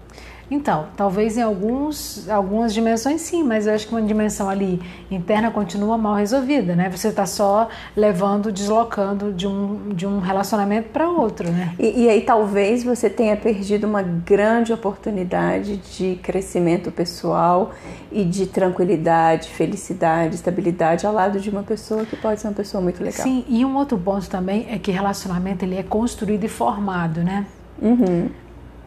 Então, 0.51 0.87
talvez 0.97 1.37
em 1.37 1.41
alguns, 1.41 2.27
algumas 2.27 2.73
dimensões 2.73 3.21
sim, 3.21 3.43
mas 3.43 3.67
eu 3.67 3.73
acho 3.73 3.87
que 3.87 3.93
uma 3.93 4.01
dimensão 4.01 4.49
ali 4.49 4.81
interna 5.11 5.51
continua 5.51 5.97
mal 5.97 6.15
resolvida, 6.15 6.75
né? 6.75 6.89
Você 6.89 7.09
está 7.09 7.25
só 7.25 7.67
levando, 7.95 8.51
deslocando 8.51 9.31
de 9.31 9.47
um, 9.47 9.89
de 9.89 10.07
um 10.07 10.19
relacionamento 10.19 10.89
para 10.89 11.07
outro, 11.07 11.51
né? 11.51 11.75
E, 11.77 12.03
e 12.03 12.09
aí 12.09 12.21
talvez 12.21 12.83
você 12.83 13.09
tenha 13.09 13.37
perdido 13.37 13.85
uma 13.85 14.01
grande 14.01 14.73
oportunidade 14.73 15.77
de 15.77 16.19
crescimento 16.23 16.91
pessoal 16.91 17.71
e 18.11 18.23
de 18.25 18.47
tranquilidade, 18.47 19.49
felicidade, 19.49 20.35
estabilidade 20.35 21.05
ao 21.05 21.13
lado 21.13 21.39
de 21.39 21.49
uma 21.49 21.61
pessoa 21.61 22.05
que 22.05 22.15
pode 22.15 22.41
ser 22.41 22.47
uma 22.47 22.53
pessoa 22.53 22.81
muito 22.81 23.03
legal. 23.03 23.21
Sim, 23.21 23.45
e 23.47 23.63
um 23.63 23.75
outro 23.75 23.97
ponto 23.99 24.27
também 24.27 24.67
é 24.69 24.79
que 24.79 24.89
relacionamento 24.89 25.63
ele 25.63 25.77
é 25.77 25.83
construído 25.83 26.43
e 26.43 26.49
formado, 26.49 27.21
né? 27.21 27.45
Uhum. 27.81 28.29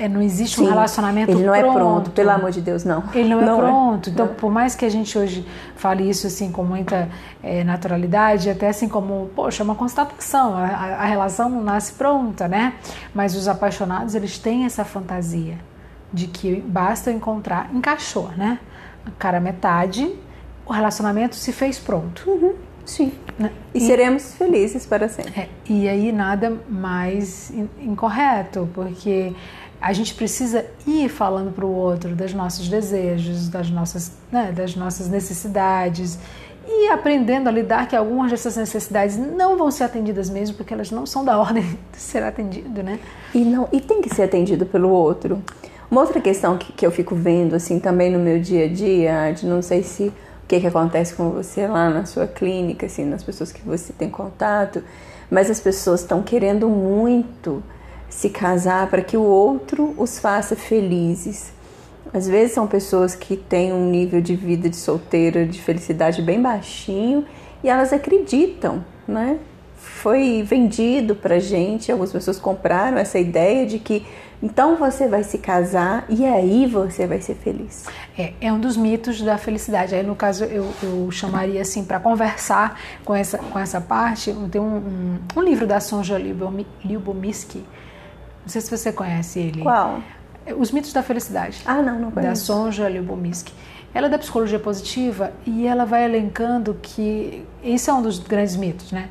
É, 0.02 0.08
não 0.08 0.20
existe 0.20 0.56
Sim, 0.56 0.64
um 0.64 0.68
relacionamento 0.68 1.30
ele 1.30 1.44
não 1.44 1.52
pronto. 1.52 1.68
é 1.68 1.72
pronto, 1.72 2.10
pelo 2.10 2.30
amor 2.30 2.50
de 2.50 2.60
Deus, 2.60 2.82
não. 2.82 3.04
Ele 3.14 3.28
não, 3.28 3.40
não 3.40 3.54
é 3.54 3.56
pronto. 3.56 4.10
É. 4.10 4.12
Então, 4.12 4.26
por 4.26 4.50
mais 4.50 4.74
que 4.74 4.84
a 4.84 4.88
gente 4.88 5.16
hoje 5.16 5.46
fale 5.76 6.10
isso 6.10 6.26
assim 6.26 6.50
com 6.50 6.64
muita 6.64 7.08
é, 7.40 7.62
naturalidade, 7.62 8.50
até 8.50 8.68
assim 8.68 8.88
como, 8.88 9.30
poxa, 9.32 9.62
é 9.62 9.64
uma 9.64 9.76
constatação, 9.76 10.56
a, 10.56 10.64
a, 10.64 11.04
relação 11.04 11.48
não 11.48 11.62
nasce 11.62 11.92
pronta, 11.92 12.48
né? 12.48 12.74
Mas 13.14 13.36
os 13.36 13.46
apaixonados, 13.46 14.16
eles 14.16 14.38
têm 14.38 14.64
essa 14.64 14.84
fantasia 14.84 15.56
de 16.12 16.26
que 16.26 16.60
basta 16.60 17.12
encontrar, 17.12 17.70
encaixou, 17.72 18.28
né? 18.36 18.58
Cara, 19.20 19.38
metade, 19.38 20.12
o 20.66 20.72
relacionamento 20.72 21.36
se 21.36 21.52
fez 21.52 21.78
pronto. 21.78 22.28
Uhum. 22.28 22.54
Sim. 22.84 23.12
Né? 23.38 23.52
E, 23.72 23.78
e, 23.78 23.80
seremos 23.86 24.34
felizes 24.34 24.84
para 24.84 25.08
sempre. 25.08 25.32
É, 25.40 25.48
e 25.68 25.88
aí 25.88 26.10
nada 26.10 26.60
mais 26.68 27.52
incorreto, 27.80 28.68
porque 28.74 29.32
a 29.82 29.92
gente 29.92 30.14
precisa 30.14 30.64
ir 30.86 31.08
falando 31.08 31.52
para 31.52 31.66
o 31.66 31.74
outro 31.74 32.14
dos 32.14 32.32
nossos 32.32 32.68
desejos, 32.68 33.48
das 33.48 33.68
nossas, 33.68 34.12
né, 34.30 34.52
das 34.52 34.76
nossas 34.76 35.08
necessidades 35.08 36.20
e 36.64 36.88
aprendendo 36.88 37.48
a 37.48 37.50
lidar 37.50 37.88
que 37.88 37.96
algumas 37.96 38.30
dessas 38.30 38.56
necessidades 38.56 39.16
não 39.16 39.58
vão 39.58 39.72
ser 39.72 39.82
atendidas 39.82 40.30
mesmo 40.30 40.56
porque 40.56 40.72
elas 40.72 40.92
não 40.92 41.04
são 41.04 41.24
da 41.24 41.36
ordem 41.36 41.64
de 41.92 41.98
ser 41.98 42.22
atendido, 42.22 42.80
né? 42.80 43.00
E 43.34 43.44
não 43.44 43.68
e 43.72 43.80
tem 43.80 44.00
que 44.00 44.14
ser 44.14 44.22
atendido 44.22 44.64
pelo 44.64 44.88
outro. 44.88 45.42
Uma 45.90 46.00
outra 46.00 46.20
questão 46.20 46.56
que, 46.56 46.72
que 46.72 46.86
eu 46.86 46.92
fico 46.92 47.16
vendo 47.16 47.56
assim 47.56 47.80
também 47.80 48.10
no 48.10 48.20
meu 48.20 48.40
dia 48.40 48.66
a 48.66 48.68
dia, 48.68 49.32
de 49.32 49.46
não 49.46 49.60
sei 49.60 49.82
se 49.82 50.04
o 50.04 50.46
que, 50.46 50.60
que 50.60 50.66
acontece 50.66 51.14
com 51.14 51.30
você 51.30 51.66
lá 51.66 51.90
na 51.90 52.06
sua 52.06 52.28
clínica, 52.28 52.86
assim, 52.86 53.04
nas 53.04 53.24
pessoas 53.24 53.50
que 53.50 53.62
você 53.62 53.92
tem 53.92 54.08
contato, 54.08 54.82
mas 55.28 55.50
as 55.50 55.58
pessoas 55.58 56.02
estão 56.02 56.22
querendo 56.22 56.68
muito 56.68 57.62
se 58.12 58.28
casar 58.28 58.88
para 58.88 59.02
que 59.02 59.16
o 59.16 59.22
outro 59.22 59.94
os 59.96 60.18
faça 60.18 60.54
felizes. 60.54 61.50
Às 62.12 62.28
vezes 62.28 62.52
são 62.52 62.66
pessoas 62.66 63.14
que 63.14 63.36
têm 63.36 63.72
um 63.72 63.88
nível 63.90 64.20
de 64.20 64.36
vida 64.36 64.68
de 64.68 64.76
solteira, 64.76 65.46
de 65.46 65.60
felicidade 65.60 66.20
bem 66.20 66.40
baixinho 66.40 67.24
e 67.64 67.70
elas 67.70 67.90
acreditam, 67.92 68.84
né? 69.08 69.38
Foi 69.76 70.42
vendido 70.42 71.16
pra 71.16 71.38
gente, 71.38 71.90
algumas 71.90 72.12
pessoas 72.12 72.38
compraram 72.38 72.98
essa 72.98 73.18
ideia 73.18 73.64
de 73.64 73.78
que 73.78 74.04
Então 74.42 74.76
você 74.76 75.08
vai 75.08 75.22
se 75.22 75.38
casar 75.38 76.04
e 76.08 76.26
aí 76.26 76.66
você 76.66 77.06
vai 77.06 77.20
ser 77.20 77.36
feliz. 77.36 77.86
É, 78.18 78.34
é 78.40 78.52
um 78.52 78.60
dos 78.60 78.76
mitos 78.76 79.22
da 79.22 79.38
felicidade. 79.38 79.94
Aí, 79.94 80.02
no 80.02 80.16
caso, 80.16 80.44
eu, 80.44 80.68
eu 80.82 81.10
chamaria 81.10 81.62
assim, 81.62 81.84
para 81.84 81.98
conversar 81.98 82.78
com 83.04 83.14
essa, 83.14 83.38
com 83.38 83.58
essa 83.58 83.80
parte, 83.80 84.34
tem 84.50 84.60
um, 84.60 84.76
um, 84.76 85.18
um 85.36 85.40
livro 85.40 85.66
da 85.66 85.80
Sonja 85.80 86.18
Lyubomirsky, 86.18 87.64
não 88.42 88.48
sei 88.48 88.60
se 88.60 88.70
você 88.70 88.92
conhece 88.92 89.38
ele. 89.38 89.62
Qual? 89.62 90.00
Os 90.58 90.72
mitos 90.72 90.92
da 90.92 91.02
felicidade. 91.02 91.62
Ah, 91.64 91.80
não, 91.80 91.98
não 91.98 92.10
conheço. 92.10 92.28
Da 92.28 92.34
Sonja 92.34 92.88
Lyubomirsky. 92.88 93.52
Ela 93.94 94.06
é 94.06 94.10
da 94.10 94.18
psicologia 94.18 94.58
positiva 94.58 95.32
e 95.46 95.66
ela 95.66 95.84
vai 95.84 96.04
elencando 96.04 96.76
que 96.80 97.44
isso 97.62 97.90
é 97.90 97.94
um 97.94 98.02
dos 98.02 98.18
grandes 98.18 98.56
mitos, 98.56 98.90
né? 98.90 99.08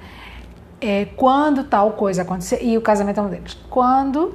É 0.80 1.06
quando 1.16 1.64
tal 1.64 1.92
coisa 1.92 2.24
acontecer, 2.24 2.60
e 2.64 2.78
o 2.78 2.82
casamento 2.82 3.20
é 3.20 3.24
um 3.24 3.30
deles. 3.30 3.56
Quando 3.70 4.34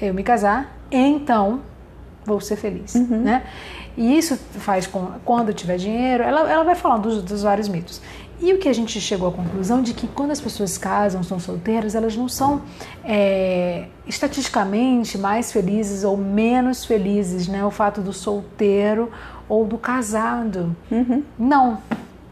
eu 0.00 0.12
me 0.12 0.24
casar, 0.24 0.76
então 0.90 1.60
vou 2.24 2.40
ser 2.40 2.56
feliz, 2.56 2.96
uhum. 2.96 3.22
né? 3.22 3.44
E 3.96 4.18
isso 4.18 4.36
faz 4.36 4.86
com 4.86 5.12
quando 5.24 5.54
tiver 5.54 5.76
dinheiro, 5.76 6.24
ela, 6.24 6.50
ela 6.50 6.64
vai 6.64 6.74
falando 6.74 7.02
dos, 7.02 7.22
dos 7.22 7.42
vários 7.42 7.68
mitos. 7.68 8.02
E 8.40 8.52
o 8.52 8.58
que 8.58 8.68
a 8.68 8.72
gente 8.72 9.00
chegou 9.00 9.28
à 9.28 9.32
conclusão 9.32 9.80
de 9.80 9.94
que 9.94 10.06
quando 10.06 10.30
as 10.30 10.40
pessoas 10.40 10.76
casam, 10.76 11.22
são 11.22 11.38
solteiras, 11.38 11.94
elas 11.94 12.14
não 12.16 12.28
são 12.28 12.62
é, 13.02 13.86
estatisticamente 14.06 15.16
mais 15.16 15.50
felizes 15.50 16.04
ou 16.04 16.16
menos 16.16 16.84
felizes, 16.84 17.48
né? 17.48 17.64
O 17.64 17.70
fato 17.70 18.02
do 18.02 18.12
solteiro 18.12 19.10
ou 19.48 19.64
do 19.64 19.78
casado. 19.78 20.76
Uhum. 20.90 21.22
Não. 21.38 21.78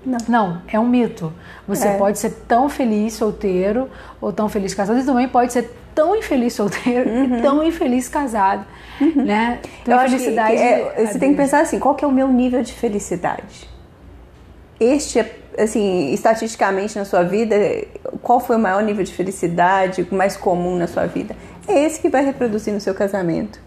Não. 0.05 0.19
Não, 0.29 0.63
é 0.69 0.79
um 0.79 0.87
mito. 0.87 1.33
Você 1.67 1.89
é. 1.89 1.97
pode 1.97 2.19
ser 2.19 2.31
tão 2.47 2.69
feliz 2.69 3.15
solteiro 3.15 3.89
ou 4.21 4.33
tão 4.33 4.49
feliz 4.49 4.75
casado 4.75 5.01
e 5.01 5.05
também 5.05 5.27
pode 5.27 5.53
ser 5.53 5.71
tão 5.95 6.15
infeliz 6.15 6.53
solteiro 6.53 7.09
uhum. 7.09 7.39
e 7.39 7.43
tão 7.43 7.65
infeliz 7.65 8.09
casado, 8.09 8.67
uhum. 9.01 9.25
né? 9.25 9.61
Então, 9.83 9.95
Eu 9.95 10.11
felicidade. 10.11 10.51
Que, 10.51 10.59
que 10.59 10.63
é, 10.63 11.07
você 11.07 11.19
tem 11.19 11.31
que 11.31 11.37
pensar 11.37 11.61
assim, 11.61 11.79
qual 11.79 11.95
que 11.95 12.05
é 12.05 12.09
o 12.09 12.13
meu 12.13 12.29
nível 12.29 12.63
de 12.63 12.73
felicidade? 12.73 13.69
Este 14.79 15.21
é, 15.21 15.39
assim, 15.59 16.13
estatisticamente 16.13 16.99
na 16.99 17.05
sua 17.05 17.23
vida, 17.23 17.57
qual 18.23 18.41
foi 18.41 18.57
o 18.57 18.59
maior 18.59 18.83
nível 18.83 19.05
de 19.05 19.13
felicidade, 19.13 20.07
mais 20.11 20.37
comum 20.37 20.77
na 20.77 20.87
sua 20.87 21.07
vida? 21.07 21.37
É 21.67 21.85
esse 21.85 22.01
que 22.01 22.09
vai 22.09 22.25
reproduzir 22.25 22.73
no 22.73 22.81
seu 22.81 22.95
casamento. 22.95 23.64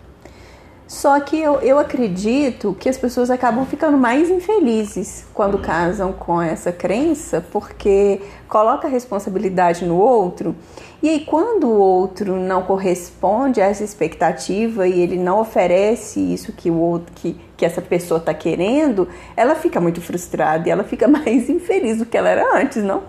Só 0.87 1.19
que 1.19 1.37
eu, 1.37 1.59
eu 1.59 1.77
acredito 1.77 2.75
que 2.79 2.87
as 2.87 2.97
pessoas 2.97 3.29
acabam 3.29 3.65
ficando 3.65 3.97
mais 3.97 4.29
infelizes 4.29 5.25
quando 5.33 5.57
casam 5.57 6.13
com 6.13 6.41
essa 6.41 6.71
crença, 6.71 7.45
porque 7.51 8.21
coloca 8.47 8.87
a 8.87 8.89
responsabilidade 8.89 9.85
no 9.85 9.97
outro. 9.97 10.55
E 11.03 11.09
aí, 11.09 11.25
quando 11.25 11.67
o 11.67 11.77
outro 11.77 12.37
não 12.37 12.63
corresponde 12.63 13.59
a 13.59 13.65
essa 13.65 13.83
expectativa 13.83 14.87
e 14.87 15.01
ele 15.01 15.17
não 15.17 15.41
oferece 15.41 16.21
isso 16.21 16.53
que 16.53 16.71
o 16.71 16.79
outro, 16.79 17.13
que, 17.13 17.37
que 17.57 17.65
essa 17.65 17.81
pessoa 17.81 18.19
está 18.19 18.33
querendo, 18.33 19.09
ela 19.35 19.55
fica 19.55 19.81
muito 19.81 19.99
frustrada 19.99 20.69
e 20.69 20.71
ela 20.71 20.85
fica 20.85 21.05
mais 21.09 21.49
infeliz 21.49 21.97
do 21.97 22.05
que 22.05 22.15
ela 22.15 22.29
era 22.29 22.57
antes, 22.57 22.81
não? 22.81 23.03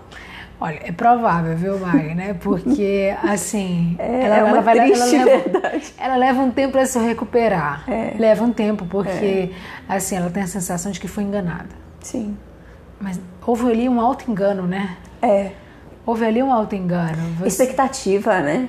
Olha, 0.61 0.79
é 0.83 0.91
provável, 0.91 1.55
viu, 1.55 1.79
Mari, 1.79 2.13
né? 2.13 2.33
Porque, 2.33 3.15
assim, 3.23 3.95
é, 3.99 4.25
ela, 4.25 4.35
é 4.35 4.39
ela 4.39 4.61
vai, 4.61 4.77
ela 4.77 5.05
leva, 5.05 5.81
ela 5.97 6.15
leva 6.17 6.41
um 6.41 6.51
tempo 6.51 6.73
para 6.73 6.85
se 6.85 6.99
recuperar. 6.99 7.89
É. 7.89 8.13
Leva 8.17 8.43
um 8.43 8.51
tempo, 8.51 8.85
porque, 8.85 9.51
é. 9.51 9.51
assim, 9.87 10.17
ela 10.17 10.29
tem 10.29 10.43
a 10.43 10.47
sensação 10.47 10.91
de 10.91 10.99
que 10.99 11.07
foi 11.07 11.23
enganada. 11.23 11.69
Sim. 12.01 12.37
Mas 12.99 13.19
houve 13.45 13.71
ali 13.71 13.87
um 13.87 14.01
auto-engano, 14.01 14.67
né? 14.67 14.97
É. 15.21 15.51
Houve 16.05 16.25
ali 16.25 16.43
um 16.43 16.51
auto-engano. 16.51 17.35
Você... 17.37 17.47
Expectativa, 17.47 18.41
né? 18.41 18.67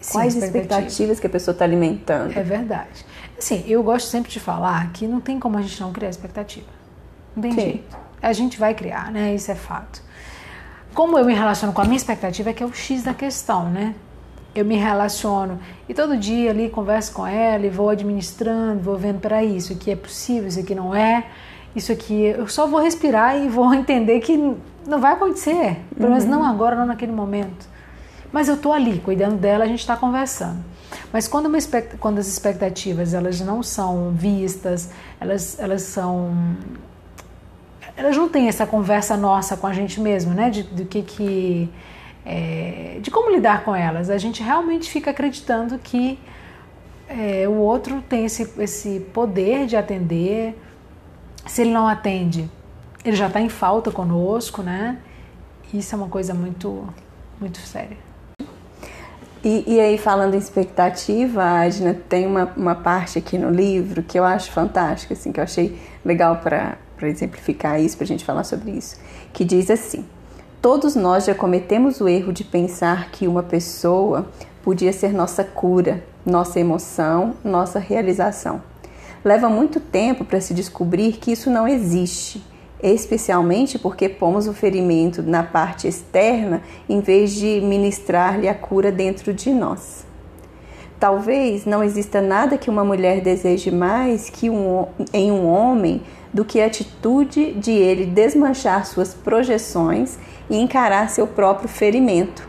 Sim, 0.00 0.12
Quais 0.12 0.34
expectativa. 0.34 0.58
expectativas 0.58 1.20
que 1.20 1.26
a 1.28 1.30
pessoa 1.30 1.52
está 1.52 1.64
alimentando? 1.64 2.36
É 2.36 2.42
verdade. 2.42 3.06
Assim, 3.38 3.62
eu 3.68 3.80
gosto 3.82 4.06
sempre 4.06 4.30
de 4.30 4.40
falar 4.40 4.90
que 4.92 5.06
não 5.06 5.20
tem 5.20 5.38
como 5.38 5.56
a 5.56 5.62
gente 5.62 5.80
não 5.80 5.92
criar 5.92 6.08
expectativa. 6.08 6.66
Não 7.34 7.42
tem 7.42 7.52
Sim. 7.52 7.60
jeito. 7.60 7.96
A 8.20 8.32
gente 8.32 8.58
vai 8.58 8.74
criar, 8.74 9.12
né? 9.12 9.34
Isso 9.34 9.52
é 9.52 9.54
fato 9.54 10.05
como 10.96 11.18
eu 11.18 11.26
me 11.26 11.34
relaciono 11.34 11.74
com 11.74 11.82
a 11.82 11.84
minha 11.84 11.98
expectativa 11.98 12.48
é 12.48 12.52
que 12.54 12.62
é 12.62 12.66
o 12.66 12.72
X 12.72 13.02
da 13.02 13.12
questão, 13.12 13.68
né? 13.68 13.94
Eu 14.54 14.64
me 14.64 14.76
relaciono 14.76 15.60
e 15.86 15.92
todo 15.92 16.16
dia 16.16 16.50
ali 16.50 16.70
converso 16.70 17.12
com 17.12 17.26
ela 17.26 17.66
e 17.66 17.68
vou 17.68 17.90
administrando, 17.90 18.80
vou 18.80 18.96
vendo 18.96 19.20
para 19.20 19.44
isso 19.44 19.74
aqui 19.74 19.90
é 19.90 19.94
possível, 19.94 20.48
isso 20.48 20.58
aqui 20.58 20.74
não 20.74 20.94
é, 20.94 21.26
isso 21.76 21.92
aqui 21.92 22.22
eu 22.24 22.48
só 22.48 22.66
vou 22.66 22.80
respirar 22.80 23.36
e 23.36 23.46
vou 23.46 23.72
entender 23.76 24.20
que 24.20 24.38
não 24.86 24.98
vai 24.98 25.12
acontecer, 25.12 25.82
pelo 25.94 26.08
menos 26.08 26.24
uhum. 26.24 26.30
não 26.30 26.42
agora, 26.42 26.74
não 26.74 26.86
naquele 26.86 27.12
momento. 27.12 27.68
Mas 28.32 28.48
eu 28.48 28.56
tô 28.56 28.72
ali 28.72 28.98
cuidando 28.98 29.36
dela, 29.36 29.64
a 29.64 29.68
gente 29.68 29.80
está 29.80 29.98
conversando. 29.98 30.64
Mas 31.12 31.28
quando, 31.28 31.46
uma, 31.46 31.58
quando 32.00 32.18
as 32.18 32.26
expectativas 32.26 33.12
elas 33.12 33.38
não 33.42 33.62
são 33.62 34.12
vistas, 34.12 34.88
elas, 35.20 35.58
elas 35.58 35.82
são 35.82 36.56
elas 37.96 38.16
não 38.16 38.28
têm 38.28 38.48
essa 38.48 38.66
conversa 38.66 39.16
nossa 39.16 39.56
com 39.56 39.66
a 39.66 39.72
gente 39.72 40.00
mesmo, 40.00 40.34
né? 40.34 40.50
De, 40.50 40.62
do 40.62 40.84
que 40.84 41.02
que 41.02 41.70
é, 42.24 42.98
de 43.00 43.10
como 43.10 43.30
lidar 43.30 43.64
com 43.64 43.74
elas. 43.74 44.10
A 44.10 44.18
gente 44.18 44.42
realmente 44.42 44.90
fica 44.90 45.10
acreditando 45.10 45.78
que 45.78 46.18
é, 47.08 47.48
o 47.48 47.54
outro 47.54 48.02
tem 48.02 48.26
esse, 48.26 48.52
esse 48.58 49.00
poder 49.12 49.66
de 49.66 49.76
atender. 49.76 50.60
Se 51.46 51.62
ele 51.62 51.70
não 51.70 51.86
atende, 51.86 52.50
ele 53.04 53.16
já 53.16 53.28
está 53.28 53.40
em 53.40 53.48
falta 53.48 53.90
conosco, 53.90 54.62
né? 54.62 54.98
Isso 55.72 55.94
é 55.94 55.98
uma 55.98 56.08
coisa 56.08 56.34
muito, 56.34 56.86
muito 57.40 57.58
séria. 57.58 57.96
E, 59.44 59.62
e, 59.74 59.80
aí, 59.80 59.96
falando 59.96 60.34
em 60.34 60.38
expectativa, 60.38 61.44
Adna, 61.44 61.94
tem 61.94 62.26
uma, 62.26 62.52
uma 62.56 62.74
parte 62.74 63.16
aqui 63.16 63.38
no 63.38 63.48
livro 63.48 64.02
que 64.02 64.18
eu 64.18 64.24
acho 64.24 64.50
fantástica, 64.50 65.14
assim, 65.14 65.30
que 65.30 65.38
eu 65.38 65.44
achei 65.44 65.78
legal 66.04 66.38
para 66.38 66.76
para 66.96 67.08
exemplificar 67.08 67.80
isso, 67.80 67.96
para 67.96 68.04
a 68.04 68.08
gente 68.08 68.24
falar 68.24 68.44
sobre 68.44 68.70
isso, 68.70 68.96
que 69.32 69.44
diz 69.44 69.70
assim: 69.70 70.04
Todos 70.60 70.96
nós 70.96 71.24
já 71.24 71.34
cometemos 71.34 72.00
o 72.00 72.08
erro 72.08 72.32
de 72.32 72.42
pensar 72.42 73.10
que 73.10 73.28
uma 73.28 73.42
pessoa 73.42 74.26
podia 74.62 74.92
ser 74.92 75.12
nossa 75.12 75.44
cura, 75.44 76.02
nossa 76.24 76.58
emoção, 76.58 77.34
nossa 77.44 77.78
realização. 77.78 78.60
Leva 79.24 79.48
muito 79.48 79.78
tempo 79.78 80.24
para 80.24 80.40
se 80.40 80.54
descobrir 80.54 81.18
que 81.18 81.30
isso 81.30 81.50
não 81.50 81.68
existe, 81.68 82.44
especialmente 82.82 83.78
porque 83.78 84.08
pomos 84.08 84.48
o 84.48 84.52
ferimento 84.52 85.22
na 85.22 85.42
parte 85.42 85.86
externa 85.86 86.62
em 86.88 87.00
vez 87.00 87.32
de 87.32 87.60
ministrar-lhe 87.60 88.48
a 88.48 88.54
cura 88.54 88.90
dentro 88.90 89.32
de 89.32 89.50
nós. 89.50 90.04
Talvez 90.98 91.66
não 91.66 91.84
exista 91.84 92.22
nada 92.22 92.56
que 92.56 92.70
uma 92.70 92.84
mulher 92.84 93.20
deseje 93.20 93.70
mais 93.70 94.30
que 94.30 94.48
um, 94.48 94.86
em 95.12 95.30
um 95.30 95.46
homem 95.46 96.02
do 96.32 96.44
que 96.44 96.60
a 96.60 96.66
atitude 96.66 97.52
de 97.52 97.72
ele 97.72 98.06
desmanchar 98.06 98.86
suas 98.86 99.14
projeções 99.14 100.18
e 100.50 100.56
encarar 100.56 101.10
seu 101.10 101.26
próprio 101.26 101.68
ferimento. 101.68 102.46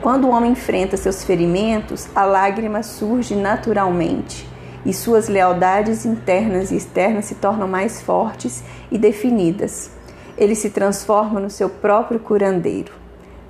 Quando 0.00 0.26
o 0.26 0.30
homem 0.30 0.52
enfrenta 0.52 0.96
seus 0.96 1.22
ferimentos, 1.24 2.08
a 2.14 2.24
lágrima 2.24 2.82
surge 2.82 3.36
naturalmente 3.36 4.48
e 4.84 4.92
suas 4.94 5.28
lealdades 5.28 6.06
internas 6.06 6.70
e 6.70 6.76
externas 6.76 7.26
se 7.26 7.34
tornam 7.34 7.68
mais 7.68 8.00
fortes 8.00 8.64
e 8.90 8.96
definidas. 8.96 9.90
Ele 10.38 10.54
se 10.54 10.70
transforma 10.70 11.38
no 11.38 11.50
seu 11.50 11.68
próprio 11.68 12.18
curandeiro. 12.18 12.92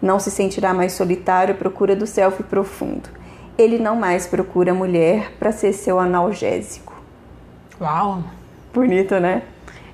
Não 0.03 0.19
se 0.19 0.31
sentirá 0.31 0.75
mais 0.75 0.93
solitário 0.93 1.55
à 1.55 1.57
procura 1.57 1.95
do 1.95 2.07
self 2.07 2.43
profundo. 2.45 3.09
Ele 3.57 3.79
não 3.79 3.95
mais 3.95 4.27
procura 4.27 4.73
a 4.73 4.75
mulher 4.75 5.33
para 5.39 5.53
ser 5.53 5.73
seu 5.73 6.01
analgésico. 6.01 6.95
Uau! 7.81 8.25
Bonito, 8.73 9.19
né? 9.19 9.43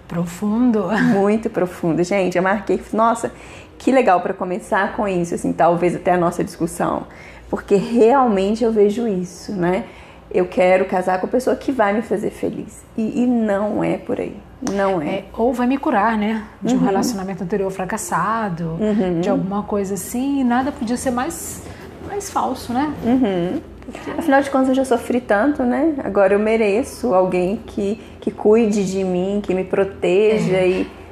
Profundo. 0.07 0.89
Muito 1.15 1.51
profundo. 1.51 2.03
Gente, 2.03 2.37
eu 2.37 2.43
marquei, 2.43 2.81
nossa, 2.93 3.33
que 3.79 3.91
legal 3.91 4.21
para 4.21 4.35
começar 4.35 4.95
com 4.95 5.07
isso, 5.07 5.35
assim, 5.35 5.53
talvez 5.53 5.95
até 5.95 6.13
a 6.13 6.17
nossa 6.17 6.45
discussão. 6.45 7.07
Porque 7.49 7.77
realmente 7.77 8.65
eu 8.65 8.73
vejo 8.73 9.07
isso, 9.07 9.53
né? 9.53 9.85
Eu 10.31 10.47
quero 10.47 10.85
casar 10.87 11.21
com 11.21 11.27
a 11.27 11.29
pessoa 11.29 11.55
que 11.55 11.71
vai 11.71 11.93
me 11.93 12.03
fazer 12.03 12.31
feliz. 12.31 12.85
E, 12.97 13.23
e 13.23 13.27
não 13.27 13.83
é 13.83 13.97
por 13.97 14.21
aí. 14.21 14.37
Não 14.73 15.01
é. 15.01 15.09
é. 15.09 15.25
Ou 15.33 15.53
vai 15.53 15.67
me 15.67 15.79
curar, 15.79 16.19
né? 16.19 16.45
De 16.61 16.75
um 16.75 16.79
uhum. 16.79 16.85
relacionamento 16.85 17.45
anterior 17.45 17.71
fracassado, 17.71 18.77
uhum. 18.81 19.21
de 19.21 19.29
alguma 19.29 19.63
coisa 19.63 19.95
assim. 19.95 20.41
E 20.41 20.45
nada 20.45 20.73
podia 20.73 20.97
ser 20.97 21.13
mais, 21.13 21.63
mais 22.09 22.29
falso, 22.29 22.73
né? 22.73 22.93
Uhum. 23.05 23.61
Afinal 24.19 24.43
de 24.43 24.51
contas, 24.51 24.69
eu 24.71 24.75
já 24.75 24.85
sofri 24.85 25.21
tanto, 25.21 25.63
né? 25.63 25.95
Agora 26.03 26.35
eu 26.35 26.39
mereço 26.39 27.15
alguém 27.15 27.57
que, 27.67 28.01
que 28.21 28.31
cuide 28.31 28.85
de 28.85 29.05
mim, 29.05 29.41
que 29.43 29.55
me 29.55 29.65
proteja 29.65 30.57
é. 30.57 30.69
e. 30.69 31.07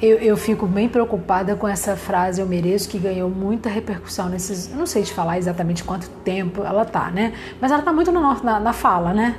Eu, 0.00 0.18
eu 0.18 0.36
fico 0.36 0.64
bem 0.64 0.88
preocupada 0.88 1.56
com 1.56 1.66
essa 1.66 1.96
frase 1.96 2.40
eu 2.40 2.46
mereço, 2.46 2.88
que 2.88 3.00
ganhou 3.00 3.28
muita 3.28 3.68
repercussão 3.68 4.28
nesses. 4.28 4.70
Eu 4.70 4.76
não 4.76 4.86
sei 4.86 5.02
te 5.02 5.12
falar 5.12 5.38
exatamente 5.38 5.82
quanto 5.82 6.08
tempo 6.22 6.62
ela 6.62 6.84
tá, 6.84 7.10
né? 7.10 7.32
Mas 7.60 7.72
ela 7.72 7.82
tá 7.82 7.92
muito 7.92 8.12
na, 8.12 8.34
na, 8.40 8.60
na 8.60 8.72
fala, 8.72 9.12
né? 9.12 9.34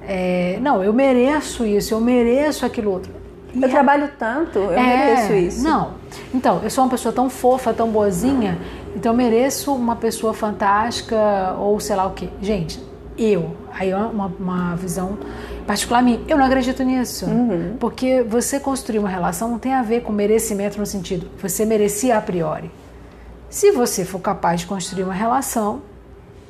É, 0.00 0.58
não, 0.62 0.82
eu 0.82 0.94
mereço 0.94 1.66
isso, 1.66 1.92
eu 1.92 2.00
mereço 2.00 2.64
aquilo 2.64 2.90
outro. 2.90 3.12
Eu 3.60 3.68
é, 3.68 3.70
trabalho 3.70 4.10
tanto, 4.18 4.58
eu 4.58 4.72
é, 4.72 5.06
mereço 5.06 5.32
isso. 5.34 5.64
Não. 5.64 5.92
Então, 6.34 6.60
eu 6.62 6.70
sou 6.70 6.84
uma 6.84 6.90
pessoa 6.90 7.12
tão 7.12 7.28
fofa, 7.28 7.72
tão 7.72 7.88
boazinha, 7.90 8.58
então 8.94 9.12
eu 9.12 9.16
mereço 9.16 9.74
uma 9.74 9.96
pessoa 9.96 10.32
fantástica 10.32 11.54
ou 11.58 11.78
sei 11.80 11.96
lá 11.96 12.06
o 12.06 12.10
quê. 12.10 12.28
Gente, 12.40 12.82
eu, 13.16 13.56
aí 13.72 13.90
é 13.90 13.96
uma, 13.96 14.26
uma 14.38 14.76
visão 14.76 15.18
particular 15.66 16.02
minha, 16.02 16.20
eu 16.26 16.38
não 16.38 16.44
acredito 16.46 16.82
nisso. 16.82 17.26
Uhum. 17.26 17.76
Porque 17.78 18.22
você 18.22 18.58
construir 18.58 18.98
uma 18.98 19.08
relação 19.08 19.50
não 19.50 19.58
tem 19.58 19.74
a 19.74 19.82
ver 19.82 20.02
com 20.02 20.12
merecimento 20.12 20.78
no 20.78 20.86
sentido, 20.86 21.28
você 21.40 21.64
merecia 21.64 22.16
a 22.16 22.20
priori. 22.20 22.70
Se 23.50 23.70
você 23.70 24.04
for 24.04 24.20
capaz 24.20 24.60
de 24.60 24.66
construir 24.66 25.04
uma 25.04 25.14
relação, 25.14 25.82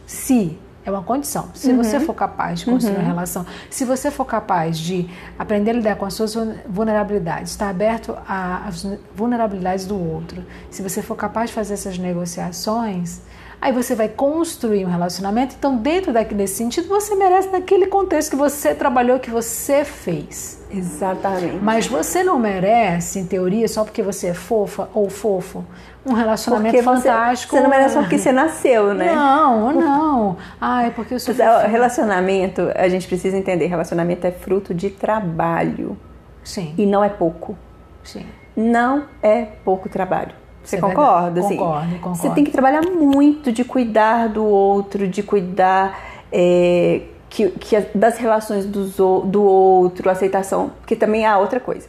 se 0.06 0.58
é 0.88 0.90
uma 0.90 1.02
condição. 1.02 1.48
Se 1.54 1.70
Uhum. 1.70 1.76
você 1.82 2.00
for 2.00 2.14
capaz 2.14 2.60
de 2.60 2.66
construir 2.66 2.96
uma 2.96 3.04
relação, 3.04 3.44
se 3.70 3.84
você 3.84 4.10
for 4.10 4.24
capaz 4.24 4.78
de 4.78 5.08
aprender 5.38 5.70
a 5.70 5.74
lidar 5.74 5.96
com 5.96 6.04
as 6.06 6.14
suas 6.14 6.34
vulnerabilidades, 6.68 7.52
estar 7.52 7.68
aberto 7.68 8.16
a- 8.26 8.66
às 8.66 8.86
vulnerabilidades 9.14 9.86
do 9.86 9.98
outro, 9.98 10.44
se 10.70 10.82
você 10.82 11.02
for 11.02 11.14
capaz 11.16 11.50
de 11.50 11.54
fazer 11.54 11.74
essas 11.74 11.98
negociações, 11.98 13.20
aí 13.60 13.72
você 13.72 13.94
vai 13.94 14.08
construir 14.08 14.84
um 14.84 14.88
relacionamento. 14.90 15.54
Então, 15.58 15.76
dentro 15.76 16.12
daquele 16.12 16.38
desse 16.38 16.54
sentido, 16.54 16.88
você 16.88 17.14
merece 17.14 17.48
naquele 17.48 17.86
contexto 17.86 18.30
que 18.30 18.36
você 18.36 18.74
trabalhou, 18.74 19.18
que 19.18 19.30
você 19.30 19.84
fez. 19.84 20.62
Exatamente. 20.70 21.56
Mas 21.62 21.86
você 21.86 22.22
não 22.22 22.38
merece, 22.38 23.18
em 23.18 23.26
teoria, 23.26 23.66
só 23.68 23.84
porque 23.84 24.02
você 24.02 24.28
é 24.28 24.34
fofa 24.34 24.88
ou 24.92 25.08
fofo, 25.08 25.64
um 26.04 26.12
relacionamento 26.12 26.74
Porque 26.76 26.82
você, 26.82 27.08
fantástico. 27.08 27.56
você 27.56 27.62
não 27.62 27.70
merece 27.70 27.94
só 27.94 28.00
porque 28.00 28.18
você 28.18 28.32
nasceu, 28.32 28.94
né? 28.94 29.14
Não, 29.14 29.72
não. 29.72 30.36
Ah, 30.60 30.84
é 30.84 30.90
porque 30.90 31.14
eu 31.14 31.20
sou 31.20 31.34
Mas. 31.34 31.66
Relacionamento, 31.70 32.70
a 32.74 32.88
gente 32.88 33.06
precisa 33.06 33.36
entender, 33.36 33.66
relacionamento 33.66 34.26
é 34.26 34.30
fruto 34.30 34.72
de 34.74 34.90
trabalho 34.90 35.96
Sim, 36.42 36.74
e 36.78 36.86
não 36.86 37.02
é 37.02 37.08
pouco. 37.08 37.56
sim. 38.02 38.24
Não 38.56 39.04
é 39.22 39.42
pouco 39.64 39.88
trabalho. 39.88 40.32
Você 40.64 40.76
É 40.76 40.80
concorda? 40.80 41.40
assim? 41.40 41.56
Concordo, 41.56 41.94
concordo. 41.96 42.18
Você 42.18 42.30
tem 42.30 42.44
que 42.44 42.50
trabalhar 42.50 42.82
muito 42.82 43.50
de 43.52 43.64
cuidar 43.64 44.28
do 44.28 44.44
outro, 44.44 45.08
de 45.08 45.22
cuidar 45.22 45.98
é, 46.30 47.00
que, 47.30 47.48
que 47.50 47.80
das 47.94 48.18
relações 48.18 48.66
dos 48.66 48.98
o- 49.00 49.20
do 49.20 49.42
outro, 49.42 50.10
aceitação, 50.10 50.70
porque 50.80 50.94
também 50.96 51.24
há 51.24 51.38
outra 51.38 51.58
coisa. 51.60 51.86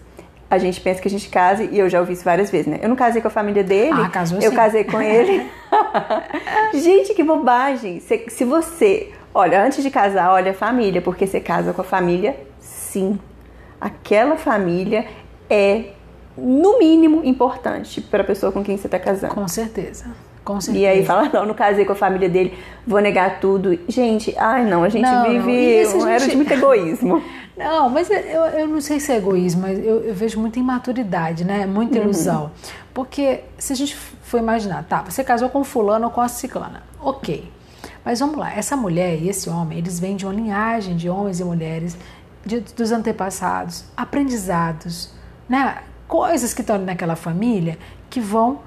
A 0.50 0.58
gente 0.58 0.82
pensa 0.82 1.00
que 1.02 1.08
a 1.08 1.12
gente 1.12 1.30
casa, 1.30 1.64
e 1.64 1.78
eu 1.78 1.88
já 1.90 2.00
ouvi 2.00 2.14
isso 2.14 2.24
várias 2.24 2.50
vezes, 2.50 2.68
né? 2.68 2.80
Eu 2.82 2.90
não 2.90 2.96
casei 2.96 3.22
com 3.22 3.28
a 3.28 3.32
família 3.32 3.64
dele, 3.64 4.02
Ah, 4.02 4.10
casou 4.10 4.40
eu 4.42 4.50
sim. 4.50 4.56
casei 4.56 4.84
com 4.84 5.00
ele. 5.02 5.46
gente, 6.74 7.14
que 7.14 7.24
bobagem! 7.24 8.00
Se, 8.00 8.26
se 8.30 8.46
você, 8.46 9.12
olha, 9.34 9.64
antes 9.64 9.84
de 9.84 9.92
casar, 9.92 10.32
olha 10.32 10.52
a 10.52 10.54
família, 10.56 11.02
porque 11.02 11.28
você 11.28 11.40
casa 11.40 11.74
com 11.74 11.82
a 11.82 11.84
família, 11.84 12.36
sim. 12.60 13.20
Aquela 13.80 14.38
família 14.38 15.06
é, 15.50 15.86
no 16.42 16.80
mínimo, 16.80 17.22
importante 17.24 18.02
para 18.02 18.22
a 18.22 18.26
pessoa 18.26 18.52
com 18.52 18.64
quem 18.64 18.78
você 18.78 18.88
está 18.88 18.98
casando. 19.00 19.34
Com 19.34 19.48
certeza. 19.48 20.06
Com 20.44 20.60
certeza. 20.60 20.84
E 20.84 20.88
aí 20.88 21.06
fala, 21.06 21.30
não, 21.32 21.46
não 21.46 21.54
casei 21.54 21.86
com 21.86 21.92
a 21.92 21.96
família 21.96 22.28
dele, 22.30 22.58
vou 22.88 23.00
negar 23.00 23.40
tudo. 23.40 23.78
Gente, 23.88 24.34
ai 24.38 24.66
não, 24.66 24.84
a 24.84 24.90
gente 24.90 25.04
Não, 25.04 25.24
não. 25.24 25.30
vive 25.44 25.84
a 25.86 25.90
um 25.98 26.08
era 26.08 26.20
gente- 26.20 26.32
de 26.32 26.36
muito 26.38 26.52
egoísmo. 26.54 27.22
Não, 27.60 27.90
mas 27.90 28.10
eu, 28.10 28.16
eu 28.58 28.68
não 28.70 28.80
sei 28.80 29.02
se 29.02 29.12
é 29.12 29.18
egoísmo, 29.18 29.64
mas 29.64 29.78
eu, 29.78 30.00
eu 30.06 30.14
vejo 30.14 30.40
muita 30.40 30.58
imaturidade, 30.60 31.44
né? 31.44 31.66
Muita 31.66 31.98
Uhum. 31.98 32.06
ilusão. 32.06 32.52
Porque 32.94 33.42
se 33.58 33.74
a 33.74 33.76
gente 33.76 33.98
for 33.98 34.38
imaginar, 34.40 34.86
tá, 34.86 35.02
você 35.02 35.26
casou 35.26 35.50
com 35.50 35.62
fulano 35.66 36.06
ou 36.06 36.12
com 36.12 36.22
a 36.22 36.30
ciclana, 36.30 36.84
ok. 37.02 37.52
Mas 38.06 38.22
vamos 38.22 38.38
lá, 38.38 38.54
essa 38.56 38.78
mulher 38.78 39.22
e 39.22 39.28
esse 39.28 39.50
homem, 39.50 39.78
eles 39.78 40.00
vêm 40.00 40.16
de 40.16 40.26
uma 40.26 40.34
linhagem 40.34 40.96
de 40.96 41.10
homens 41.10 41.42
e 41.42 41.44
mulheres, 41.44 41.98
de- 42.46 42.62
dos 42.62 42.94
antepassados, 42.94 43.84
aprendizados, 43.98 45.10
né? 45.50 45.80
Coisas 46.10 46.54
que 46.54 46.62
estão 46.62 46.78
naquela 46.80 47.16
família 47.16 47.78
que 48.10 48.20
vão 48.20 48.60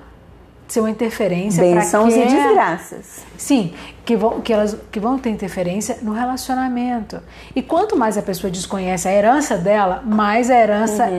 ser 0.69 0.81
uma 0.81 0.91
interferência 0.91 1.63
para 1.63 1.81
Bênçãos 1.81 2.15
e 2.15 2.25
desgraças. 2.25 3.25
Sim, 3.37 3.75
que 4.05 4.17
vão, 4.17 4.41
que, 4.41 4.53
elas, 4.53 4.77
que 4.91 4.99
vão 4.99 5.19
ter 5.19 5.29
interferência 5.29 5.99
no 6.03 6.13
relacionamento. 6.13 7.21
E 7.55 7.61
quanto 7.61 7.97
mais 7.97 8.17
a 8.17 8.23
pessoa 8.23 8.51
desconhece 8.51 9.07
a 9.09 9.13
herança 9.13 9.59
dela, 9.59 10.03
mais 10.07 10.49
a 10.51 10.57
herança 10.57 11.11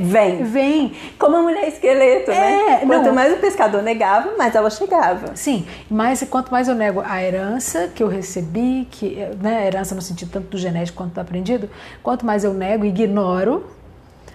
Vem. 0.00 0.44
vem. 0.44 0.92
Como 1.18 1.36
a 1.36 1.42
mulher 1.42 1.68
esqueleto, 1.68 2.30
né? 2.30 2.82
É, 2.82 2.86
Quanto 2.86 3.06
não. 3.06 3.14
mais 3.14 3.34
o 3.34 3.36
pescador 3.36 3.82
negava, 3.82 4.34
mais 4.38 4.54
ela 4.54 4.70
chegava. 4.70 5.36
Sim, 5.36 5.66
mas 5.90 6.22
quanto 6.30 6.50
mais 6.50 6.68
eu 6.68 6.74
nego 6.74 7.02
a 7.04 7.22
herança 7.22 7.90
que 7.94 8.02
eu 8.02 8.08
recebi, 8.08 8.88
que, 8.90 9.16
né, 9.42 9.58
a 9.58 9.66
herança 9.66 9.94
no 9.94 10.00
sentido 10.00 10.30
tanto 10.30 10.46
do 10.46 10.58
genético 10.58 10.96
quanto 10.96 11.12
do 11.12 11.20
aprendido, 11.20 11.68
quanto 12.02 12.24
mais 12.24 12.44
eu 12.44 12.54
nego 12.54 12.84
e 12.84 12.88
ignoro, 12.88 13.66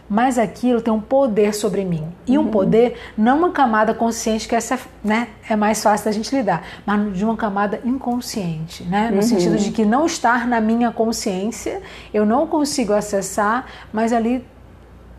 mais 0.09 0.39
aquilo 0.39 0.81
tem 0.81 0.91
um 0.91 0.99
poder 0.99 1.53
sobre 1.53 1.85
mim. 1.85 2.07
E 2.25 2.35
um 2.37 2.47
poder, 2.47 2.97
não 3.15 3.37
uma 3.37 3.51
camada 3.51 3.93
consciente, 3.93 4.47
que 4.47 4.55
essa 4.55 4.79
né, 5.03 5.27
é 5.47 5.55
mais 5.55 5.83
fácil 5.83 6.05
da 6.05 6.11
gente 6.11 6.35
lidar, 6.35 6.63
mas 6.85 7.15
de 7.15 7.23
uma 7.23 7.37
camada 7.37 7.79
inconsciente, 7.85 8.83
né? 8.85 9.11
No 9.13 9.21
sentido 9.21 9.55
de 9.57 9.69
que 9.71 9.85
não 9.85 10.05
estar 10.07 10.47
na 10.47 10.59
minha 10.59 10.91
consciência, 10.91 11.81
eu 12.13 12.25
não 12.25 12.47
consigo 12.47 12.91
acessar, 12.93 13.65
mas 13.93 14.11
ali 14.11 14.43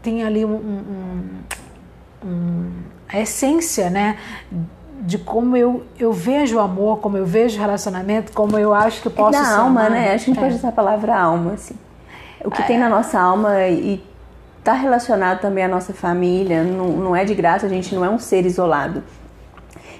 tem 0.03 0.24
ali 0.24 0.44
um, 0.44 0.55
um- 0.55 1.24
um- 2.24 2.70
a 3.09 3.20
essência, 3.20 3.90
né? 3.90 4.16
De 5.03 5.18
como 5.18 5.57
eu, 5.57 5.85
eu 5.98 6.12
vejo 6.12 6.57
o 6.57 6.61
amor, 6.61 6.98
como 6.98 7.16
eu 7.16 7.24
vejo 7.24 7.57
o 7.57 7.61
relacionamento, 7.61 8.33
como 8.33 8.59
eu 8.59 8.74
acho 8.74 9.00
que 9.03 9.07
eu 9.09 9.12
posso 9.12 9.33
da 9.38 9.44
ser 9.44 9.55
alma, 9.55 9.81
amada. 9.87 9.90
né? 9.90 10.14
Acho 10.14 10.24
que 10.26 10.31
a 10.31 10.35
gente 10.35 10.38
É. 10.38 10.42
pode 10.42 10.55
usar 10.57 10.68
a 10.68 10.72
palavra 10.72 11.16
alma, 11.18 11.53
assim. 11.55 11.74
O 12.44 12.50
que 12.50 12.62
tem 12.64 12.79
na 12.79 12.88
nossa 12.88 13.20
alma 13.20 13.66
e 13.68 14.03
tá 14.62 14.73
relacionado 14.75 15.40
também 15.40 15.64
à 15.64 15.68
nossa 15.68 15.92
família, 15.92 16.62
não, 16.62 16.88
não 16.88 17.16
é 17.16 17.25
de 17.25 17.35
graça, 17.35 17.66
a 17.66 17.68
gente 17.68 17.94
não 17.94 18.05
é 18.05 18.11
um 18.11 18.18
ser 18.18 18.44
isolado. 18.44 19.03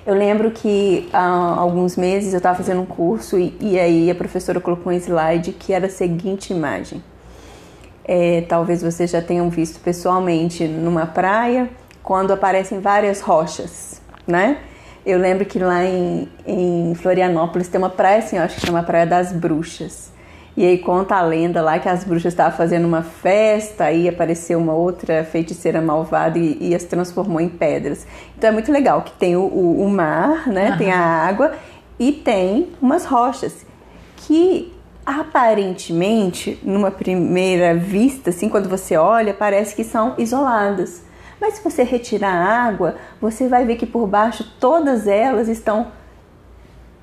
Eu 0.07 0.14
lembro 0.14 0.51
que 0.51 1.09
há 1.12 1.55
alguns 1.57 1.96
meses 1.96 2.33
eu 2.33 2.38
estava 2.38 2.57
fazendo 2.57 2.81
um 2.81 2.87
curso 2.87 3.38
e, 3.38 3.57
e 3.61 3.79
aí 3.79 4.11
a 4.11 4.14
professora 4.14 4.61
colocou 4.61 4.92
um 4.92 4.96
slide 4.96 5.53
que 5.53 5.73
era 5.73 5.87
a 5.87 5.90
seguinte 5.90 6.53
imagem. 6.53 7.03
É, 8.05 8.40
talvez 8.49 8.83
vocês 8.83 9.11
já 9.11 9.20
tenham 9.20 9.49
visto 9.51 9.79
pessoalmente 9.81 10.66
numa 10.66 11.07
praia, 11.07 11.70
quando 12.03 12.33
aparecem 12.33 12.81
várias 12.81 13.20
rochas, 13.20 14.01
né? 14.27 14.59
Eu 15.05 15.18
lembro 15.18 15.44
que 15.44 15.59
lá 15.59 15.85
em, 15.85 16.29
em 16.46 16.94
Florianópolis 16.94 17.68
tem 17.68 17.79
uma 17.79 17.90
praia 17.90 18.18
assim, 18.18 18.37
eu 18.37 18.42
acho 18.42 18.57
que 18.57 18.66
chama 18.66 18.83
Praia 18.83 19.07
das 19.07 19.33
Bruxas. 19.33 20.11
E 20.61 20.66
aí 20.66 20.77
conta 20.77 21.14
a 21.14 21.23
lenda 21.23 21.62
lá 21.62 21.79
que 21.79 21.88
as 21.88 22.05
bruxas 22.05 22.35
estavam 22.35 22.55
fazendo 22.55 22.87
uma 22.87 23.03
festa, 23.03 23.85
aí 23.85 24.07
apareceu 24.07 24.59
uma 24.59 24.75
outra 24.75 25.25
feiticeira 25.25 25.81
malvada 25.81 26.38
e, 26.38 26.59
e 26.61 26.75
as 26.75 26.85
transformou 26.85 27.40
em 27.40 27.49
pedras. 27.49 28.07
Então 28.37 28.51
é 28.51 28.53
muito 28.53 28.70
legal 28.70 29.01
que 29.01 29.12
tem 29.12 29.35
o, 29.37 29.40
o- 29.40 29.83
o 29.83 29.88
mar, 29.88 30.46
né? 30.49 30.75
Tem 30.77 30.92
a 30.92 30.99
água 31.01 31.53
e 31.99 32.12
tem 32.12 32.68
umas 32.83 33.07
rochas 33.07 33.64
que 34.16 34.70
aparentemente, 35.07 36.59
numa 36.62 36.90
primeira 36.90 37.75
vista, 37.75 38.29
assim, 38.29 38.49
quando 38.51 38.68
você 38.68 38.96
olha, 38.99 39.33
parece 39.33 39.75
que 39.75 39.83
são 39.83 40.14
isoladas. 40.18 41.03
Mas 41.40 41.55
se 41.55 41.64
você 41.64 41.83
retirar 41.83 42.33
a 42.35 42.62
água, 42.66 42.96
você 43.18 43.49
vai 43.49 43.64
ver 43.64 43.77
que 43.77 43.87
por 43.87 44.07
baixo 44.07 44.44
todas 44.61 45.07
elas 45.07 45.49
estão 45.49 45.87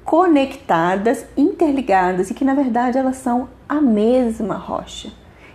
conectadas, 0.08 1.26
interligadas 1.36 2.32
e 2.32 2.34
que 2.34 2.46
na 2.46 2.54
verdade 2.54 2.98
elas 2.98 3.18
são 3.18 3.50
a 3.68 3.82
mesma 3.82 4.56
rocha. 4.56 5.12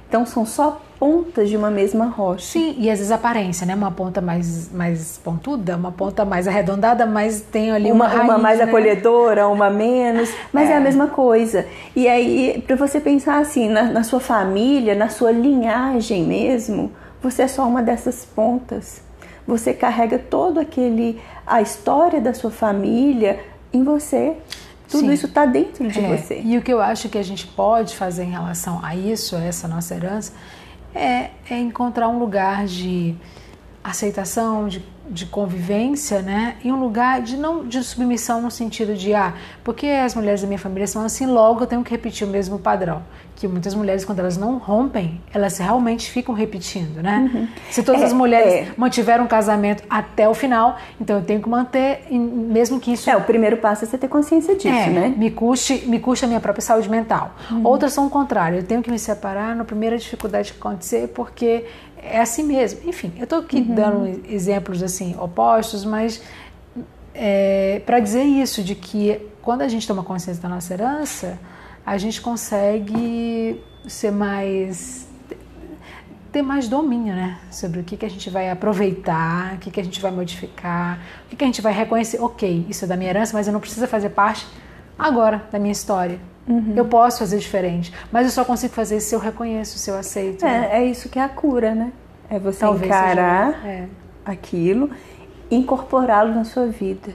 Então 0.07 0.27
são 0.27 0.45
só 0.45 0.79
pontas 0.99 1.49
de 1.49 1.57
uma 1.57 1.71
mesma 1.71 2.05
rocha. 2.05 2.45
Sim, 2.45 2.75
e 2.77 2.91
às 2.91 2.99
vezes 2.99 3.11
aparência, 3.11 3.67
né? 3.67 3.75
Uma 3.75 3.91
ponta 3.91 4.21
mais, 4.21 4.71
mais 4.71 5.17
pontuda, 5.25 5.75
uma 5.75 5.91
ponta 5.91 6.27
mais 6.27 6.47
arredondada, 6.47 7.07
mas 7.07 7.41
tem 7.41 7.73
ali 7.73 7.91
uma, 7.91 8.09
uma, 8.09 8.23
uma 8.25 8.33
raiz, 8.35 8.43
mais 8.43 8.59
né? 8.59 8.65
acolhedora, 8.65 9.49
uma 9.49 9.71
menos, 9.71 10.31
mas 10.53 10.69
é. 10.69 10.75
É. 10.75 10.77
a 10.77 10.81
mesma 10.81 11.07
coisa. 11.07 11.67
E 11.97 12.07
aí, 12.07 12.63
para 12.67 12.77
você 12.77 13.01
pensar 13.01 13.39
assim, 13.39 13.71
na, 13.71 13.85
na 13.85 14.05
sua 14.05 14.21
família, 14.21 14.95
na 14.95 15.09
sua 15.09 15.33
linhagem 15.33 16.25
mesmo, 16.25 16.93
você 17.23 17.45
é 17.45 17.49
só 17.49 17.67
uma 17.67 17.83
dessas 17.83 18.27
pontas. 18.27 19.01
Você 19.47 19.73
carrega 19.73 20.19
todo 20.19 20.61
aquele 20.61 21.19
a 21.47 21.61
história 21.61 22.21
da 22.21 22.33
sua 22.33 22.51
família 22.51 23.41
em 23.73 23.83
você. 23.83 24.37
Tudo 24.89 25.07
Sim. 25.07 25.13
isso 25.13 25.27
está 25.27 25.47
dentro 25.47 25.89
de 25.89 25.99
É, 25.99 26.17
você. 26.17 26.41
E 26.45 26.59
o 26.59 26.63
que 26.63 26.73
eu 26.73 26.81
acho 26.81 27.09
que 27.09 27.17
a 27.17 27.23
gente 27.23 27.47
pode 27.47 27.97
fazer 27.97 28.25
em 28.25 28.31
relação 28.31 28.85
a 28.85 28.95
isso, 28.95 29.35
a 29.37 29.43
essa 29.43 29.67
nossa 29.67 29.95
herança, 29.95 30.33
é, 30.95 31.31
é 31.49 31.59
encontrar 31.59 32.09
um 32.09 32.19
lugar 32.19 32.67
de 32.67 33.15
aceitação, 33.83 34.69
de, 34.69 34.85
de 35.13 35.27
convivência, 35.27 36.23
né? 36.23 36.57
E 36.65 36.73
um 36.73 36.81
lugar 36.81 37.21
de 37.21 37.37
não 37.37 37.67
de 37.67 37.83
submissão 37.85 38.41
no 38.41 38.51
sentido 38.51 38.95
de 38.95 39.15
ah, 39.15 39.35
porque 39.63 39.87
as 39.87 40.15
mulheres 40.15 40.41
da 40.41 40.47
minha 40.47 40.59
família 40.59 40.87
são 40.87 41.05
assim, 41.05 41.27
logo 41.27 41.63
eu 41.63 41.67
tenho 41.67 41.85
que 41.85 41.91
repetir 41.91 42.27
o 42.27 42.31
mesmo 42.31 42.59
padrão. 42.59 43.03
que 43.43 43.49
muitas 43.49 43.75
mulheres, 43.75 44.05
quando 44.05 44.21
elas 44.21 44.37
não 44.37 44.57
rompem, 44.57 45.21
elas 45.35 45.59
realmente 45.59 46.09
ficam 46.09 46.33
repetindo, 46.33 47.03
né? 47.03 47.29
Uhum. 47.35 47.49
Se 47.71 47.83
todas 47.83 48.01
é, 48.01 48.05
as 48.05 48.13
mulheres 48.13 48.69
é. 48.69 48.73
mantiveram 48.77 49.25
um 49.25 49.27
casamento 49.27 49.83
até 49.91 50.29
o 50.29 50.35
final, 50.35 50.79
então 51.01 51.17
eu 51.17 51.25
tenho 51.25 51.43
que 51.43 51.49
manter, 51.49 52.07
mesmo 52.11 52.79
que 52.79 52.93
isso. 52.93 53.11
É, 53.11 53.17
o 53.17 53.23
primeiro 53.23 53.57
passo 53.57 53.85
é 53.85 53.89
você 53.89 53.99
ter 53.99 54.07
consciência 54.07 54.55
disso, 54.55 54.69
é, 54.69 54.91
né? 54.91 55.15
Me 55.17 55.29
custe, 55.29 55.85
me 55.89 55.99
custe 55.99 56.25
a 56.25 56.29
minha 56.29 56.39
própria 56.39 56.63
saúde 56.63 56.89
mental. 56.89 57.35
Uhum. 57.51 57.67
Outras 57.67 57.93
são 57.93 58.07
o 58.07 58.11
contrário, 58.11 58.59
eu 58.59 58.63
tenho 58.63 58.81
que 58.81 58.91
me 58.91 58.99
separar 58.99 59.57
na 59.57 59.65
primeira 59.65 59.99
dificuldade 59.99 60.53
que 60.53 60.59
acontecer, 60.61 61.09
porque 61.09 61.65
é 62.03 62.21
assim 62.21 62.43
mesmo. 62.43 62.81
Enfim, 62.85 63.13
eu 63.17 63.25
estou 63.25 63.39
aqui 63.39 63.57
uhum. 63.57 63.75
dando 63.75 64.23
exemplos 64.29 64.83
assim 64.83 65.17
opostos, 65.19 65.85
mas 65.85 66.23
é, 67.15 67.81
para 67.87 68.01
dizer 68.01 68.25
isso, 68.25 68.63
de 68.63 68.75
que 68.75 69.21
quando 69.41 69.63
a 69.63 69.69
gente 69.69 69.87
toma 69.87 70.03
consciência 70.03 70.43
da 70.43 70.49
nossa 70.49 70.73
herança 70.75 71.39
a 71.85 71.99
gente 71.99 72.21
consegue 72.21 73.61
ser 73.87 74.13
mais 74.13 75.09
ter 76.31 76.41
mais 76.41 76.67
domínio, 76.67 77.15
né, 77.15 77.39
sobre 77.51 77.81
o 77.81 77.85
que, 77.85 77.95
que 77.95 78.07
a 78.07 78.09
gente 78.09 78.31
vai 78.31 78.49
aproveitar, 78.49 79.57
o 79.57 79.59
que, 79.59 79.71
que 79.71 79.79
a 79.79 79.85
gente 79.85 80.01
vai 80.01 80.11
modificar, 80.11 80.99
o 81.27 81.29
que, 81.29 81.37
que 81.37 81.45
a 81.45 81.47
gente 81.47 81.61
vai 81.61 81.75
reconhecer. 81.75 82.23
Ok, 82.23 82.65
isso 82.71 82.87
é 82.87 82.89
da 82.89 82.97
minha 82.97 83.11
herança, 83.11 83.37
mas 83.37 83.47
eu 83.47 83.53
não 83.53 83.61
preciso 83.61 83.87
fazer 83.87 84.09
parte 84.09 84.47
agora 84.99 85.47
da 85.53 85.59
minha 85.59 85.73
história. 85.73 86.19
Uhum. 86.47 86.75
Eu 86.75 86.85
posso 86.87 87.21
fazer 87.21 87.39
diferente, 87.39 87.93
mas 88.11 88.27
eu 88.27 88.33
só 88.33 88.45
consigo 88.45 88.75
fazer 88.75 89.01
se 89.01 89.15
eu 89.15 89.19
reconheço, 89.19 89.79
se 89.79 89.91
eu 89.91 89.97
aceito. 89.97 90.45
É, 90.45 90.61
né? 90.61 90.69
é 90.73 90.85
isso 90.85 91.09
que 91.09 91.19
é 91.19 91.23
a 91.23 91.29
cura, 91.29 91.75
né? 91.75 91.93
É 92.29 92.39
você 92.39 92.61
Talvez 92.61 92.87
encarar 92.87 93.55
seja, 93.55 93.69
é. 93.69 93.89
aquilo, 94.25 94.91
incorporá-lo 95.51 96.35
na 96.35 96.45
sua 96.45 96.67
vida. 96.67 97.15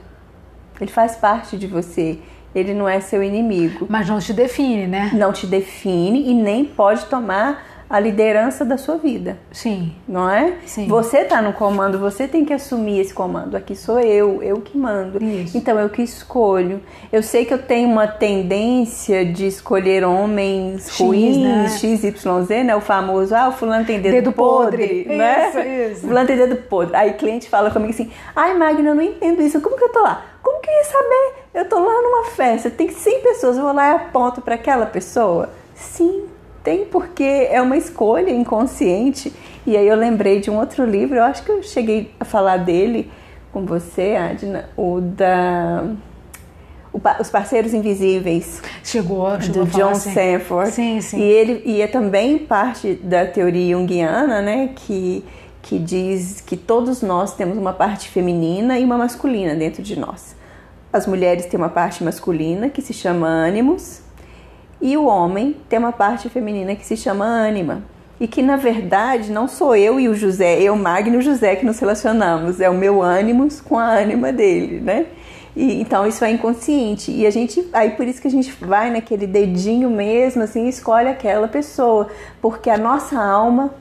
Ele 0.80 0.90
faz 0.90 1.16
parte 1.16 1.58
de 1.58 1.66
você 1.66 2.20
ele 2.54 2.74
não 2.74 2.88
é 2.88 3.00
seu 3.00 3.22
inimigo. 3.22 3.86
Mas 3.88 4.08
não 4.08 4.18
te 4.18 4.32
define, 4.32 4.86
né? 4.86 5.10
Não 5.12 5.32
te 5.32 5.46
define 5.46 6.28
e 6.30 6.34
nem 6.34 6.64
pode 6.64 7.06
tomar 7.06 7.64
a 7.88 7.98
liderança 7.98 8.64
da 8.64 8.76
sua 8.76 8.96
vida. 8.96 9.38
Sim. 9.50 9.94
Não 10.06 10.28
é? 10.28 10.54
Sim. 10.66 10.86
Você 10.88 11.18
está 11.18 11.40
no 11.40 11.52
comando, 11.52 11.98
você 11.98 12.28
tem 12.28 12.44
que 12.44 12.52
assumir 12.52 13.00
esse 13.00 13.14
comando. 13.14 13.56
Aqui 13.56 13.74
sou 13.74 13.98
eu, 13.98 14.42
eu 14.42 14.60
que 14.60 14.76
mando. 14.76 15.22
Isso. 15.22 15.56
Então 15.56 15.78
eu 15.78 15.88
que 15.88 16.02
escolho. 16.02 16.82
Eu 17.10 17.22
sei 17.22 17.44
que 17.44 17.54
eu 17.54 17.58
tenho 17.58 17.88
uma 17.88 18.06
tendência 18.06 19.24
de 19.24 19.46
escolher 19.46 20.04
homens 20.04 20.88
X, 20.88 21.00
ruins, 21.00 21.36
né? 21.38 21.68
XYZ, 21.68 22.64
né? 22.64 22.76
O 22.76 22.80
famoso, 22.80 23.34
ah, 23.34 23.48
o 23.48 23.52
fulano 23.52 23.84
tem 23.86 24.00
dedo, 24.00 24.12
dedo 24.12 24.32
podre, 24.32 25.04
podre, 25.04 25.16
né? 25.16 25.48
Isso, 25.48 25.58
isso. 25.92 26.06
Fulano 26.06 26.26
tem 26.26 26.36
dedo 26.36 26.56
podre. 26.56 26.96
Aí 26.96 27.14
cliente 27.14 27.48
fala 27.48 27.70
comigo 27.70 27.90
assim: 27.90 28.10
"Ai, 28.36 28.54
Magna, 28.54 28.90
eu 28.90 28.94
não 28.94 29.02
entendo 29.02 29.40
isso. 29.40 29.60
Como 29.60 29.76
que 29.76 29.84
eu 29.84 29.92
tô 29.92 30.02
lá? 30.02 30.24
Como 30.42 30.60
que 30.60 30.68
eu 30.68 30.74
ia 30.74 30.84
saber? 30.84 31.32
Eu 31.54 31.64
tô 31.68 31.78
lá 31.78 32.02
numa 32.02 32.24
festa, 32.30 32.70
tem 32.70 32.90
100 32.90 33.20
pessoas, 33.20 33.56
eu 33.56 33.62
vou 33.62 33.72
lá 33.72 33.92
e 33.92 33.94
aponto 33.96 34.40
para 34.42 34.56
aquela 34.56 34.86
pessoa?" 34.86 35.50
Sim, 35.74 36.24
tem 36.62 36.84
porque 36.84 37.48
é 37.50 37.60
uma 37.60 37.76
escolha 37.76 38.30
inconsciente. 38.30 39.32
E 39.66 39.76
aí 39.76 39.86
eu 39.86 39.96
lembrei 39.96 40.40
de 40.40 40.50
um 40.50 40.58
outro 40.58 40.84
livro, 40.84 41.16
eu 41.16 41.24
acho 41.24 41.42
que 41.42 41.50
eu 41.50 41.62
cheguei 41.62 42.10
a 42.18 42.24
falar 42.24 42.58
dele 42.58 43.10
com 43.52 43.64
você, 43.64 44.16
Adna, 44.16 44.68
o 44.76 45.00
da 45.00 45.84
Os 47.20 47.30
Parceiros 47.30 47.74
Invisíveis. 47.74 48.62
Chegou, 48.82 49.40
chegou 49.40 49.64
do 49.64 49.70
John 49.70 49.90
assim. 49.90 50.12
Sanford. 50.12 50.70
Sim, 50.72 51.00
sim. 51.00 51.18
E 51.18 51.22
ele 51.22 51.62
e 51.64 51.80
é 51.80 51.86
também 51.86 52.38
parte 52.38 52.94
da 52.94 53.26
teoria 53.26 53.76
junguiana, 53.76 54.40
né, 54.40 54.70
que 54.74 55.24
que 55.60 55.78
diz 55.78 56.40
que 56.40 56.56
todos 56.56 57.02
nós 57.02 57.34
temos 57.34 57.58
uma 57.58 57.74
parte 57.74 58.08
feminina 58.08 58.78
e 58.78 58.84
uma 58.84 58.96
masculina 58.96 59.54
dentro 59.54 59.82
de 59.82 59.98
nós. 59.98 60.34
As 60.90 61.06
mulheres 61.06 61.44
têm 61.44 61.58
uma 61.58 61.68
parte 61.68 62.02
masculina 62.02 62.70
que 62.70 62.80
se 62.80 62.94
chama 62.94 63.26
ânimos 63.26 64.00
e 64.80 64.96
o 64.96 65.04
homem 65.06 65.56
tem 65.68 65.78
uma 65.78 65.92
parte 65.92 66.28
feminina 66.28 66.74
que 66.74 66.86
se 66.86 66.96
chama 66.96 67.24
ânima. 67.24 67.82
E 68.20 68.26
que 68.26 68.42
na 68.42 68.56
verdade 68.56 69.30
não 69.30 69.46
sou 69.46 69.76
eu 69.76 70.00
e 70.00 70.08
o 70.08 70.14
José, 70.14 70.60
eu, 70.60 70.74
Magno 70.76 71.14
e 71.14 71.18
o 71.18 71.22
José 71.22 71.54
que 71.56 71.64
nos 71.64 71.78
relacionamos, 71.78 72.60
é 72.60 72.68
o 72.68 72.74
meu 72.74 73.00
ânimos 73.00 73.60
com 73.60 73.78
a 73.78 73.84
ânima 73.84 74.32
dele, 74.32 74.80
né? 74.80 75.06
E, 75.54 75.80
então 75.80 76.06
isso 76.06 76.24
é 76.24 76.30
inconsciente. 76.30 77.12
E 77.12 77.26
a 77.26 77.30
gente, 77.30 77.68
aí 77.72 77.90
por 77.90 78.06
isso 78.06 78.20
que 78.20 78.28
a 78.28 78.30
gente 78.30 78.52
vai 78.60 78.90
naquele 78.90 79.26
dedinho 79.26 79.90
mesmo, 79.90 80.42
assim, 80.42 80.68
escolhe 80.68 81.08
aquela 81.08 81.46
pessoa, 81.46 82.08
porque 82.40 82.70
a 82.70 82.76
nossa 82.76 83.20
alma 83.20 83.72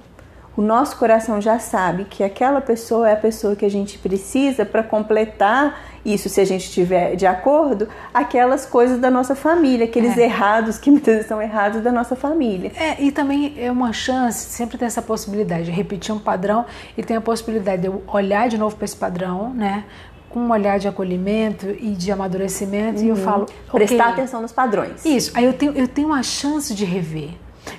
o 0.58 0.62
nosso 0.64 0.98
coração 0.98 1.40
já 1.40 1.60
sabe 1.60 2.06
que 2.06 2.24
aquela 2.24 2.60
pessoa 2.60 3.08
é 3.08 3.14
a 3.14 3.18
pessoa 3.18 3.56
que 3.56 3.64
a 3.64 3.70
gente 3.70 4.00
precisa 4.00 4.66
para 4.66 4.82
completar 4.82 5.97
isso, 6.08 6.30
se 6.30 6.40
a 6.40 6.46
gente 6.46 6.66
estiver 6.66 7.16
de 7.16 7.26
acordo, 7.26 7.88
aquelas 8.14 8.66
coisas 8.66 9.00
da 9.00 9.12
nossa 9.12 9.36
família, 9.36 9.86
aqueles 9.86 10.18
é. 10.18 10.24
errados 10.24 10.78
que 10.78 10.90
muitas 10.90 11.16
vezes 11.16 11.28
são 11.28 11.42
errados 11.42 11.82
da 11.82 11.92
nossa 11.92 12.16
família. 12.16 12.72
É, 12.76 13.02
e 13.04 13.12
também 13.12 13.54
é 13.58 13.72
uma 13.72 13.92
chance, 13.92 14.50
sempre 14.50 14.78
tem 14.78 14.86
essa 14.86 15.02
possibilidade 15.02 15.66
de 15.66 15.72
repetir 15.72 16.16
um 16.16 16.20
padrão 16.20 16.66
e 16.98 17.04
tem 17.04 17.18
a 17.18 17.22
possibilidade 17.22 17.82
de 17.82 17.88
eu 17.88 18.04
olhar 18.08 18.48
de 18.48 18.58
novo 18.58 18.76
para 18.76 18.86
esse 18.86 18.96
padrão, 18.96 19.54
né? 19.54 19.84
com 20.30 20.42
um 20.42 20.52
olhar 20.52 20.78
de 20.78 20.88
acolhimento 20.88 21.68
e 21.70 21.92
de 21.92 22.12
amadurecimento 22.12 23.00
uhum. 23.00 23.06
e 23.06 23.10
eu 23.10 23.16
uhum. 23.16 23.22
falo 23.22 23.44
okay, 23.44 23.88
prestar 23.88 24.10
atenção 24.10 24.42
nos 24.42 24.52
padrões 24.52 25.06
isso 25.06 25.32
aí 25.34 25.46
eu 25.46 25.54
tenho 25.54 25.72
eu 25.72 25.88
tenho 25.88 26.10
uma 26.10 26.22
chance 26.22 26.76
de 26.76 26.84
rever 26.84 27.30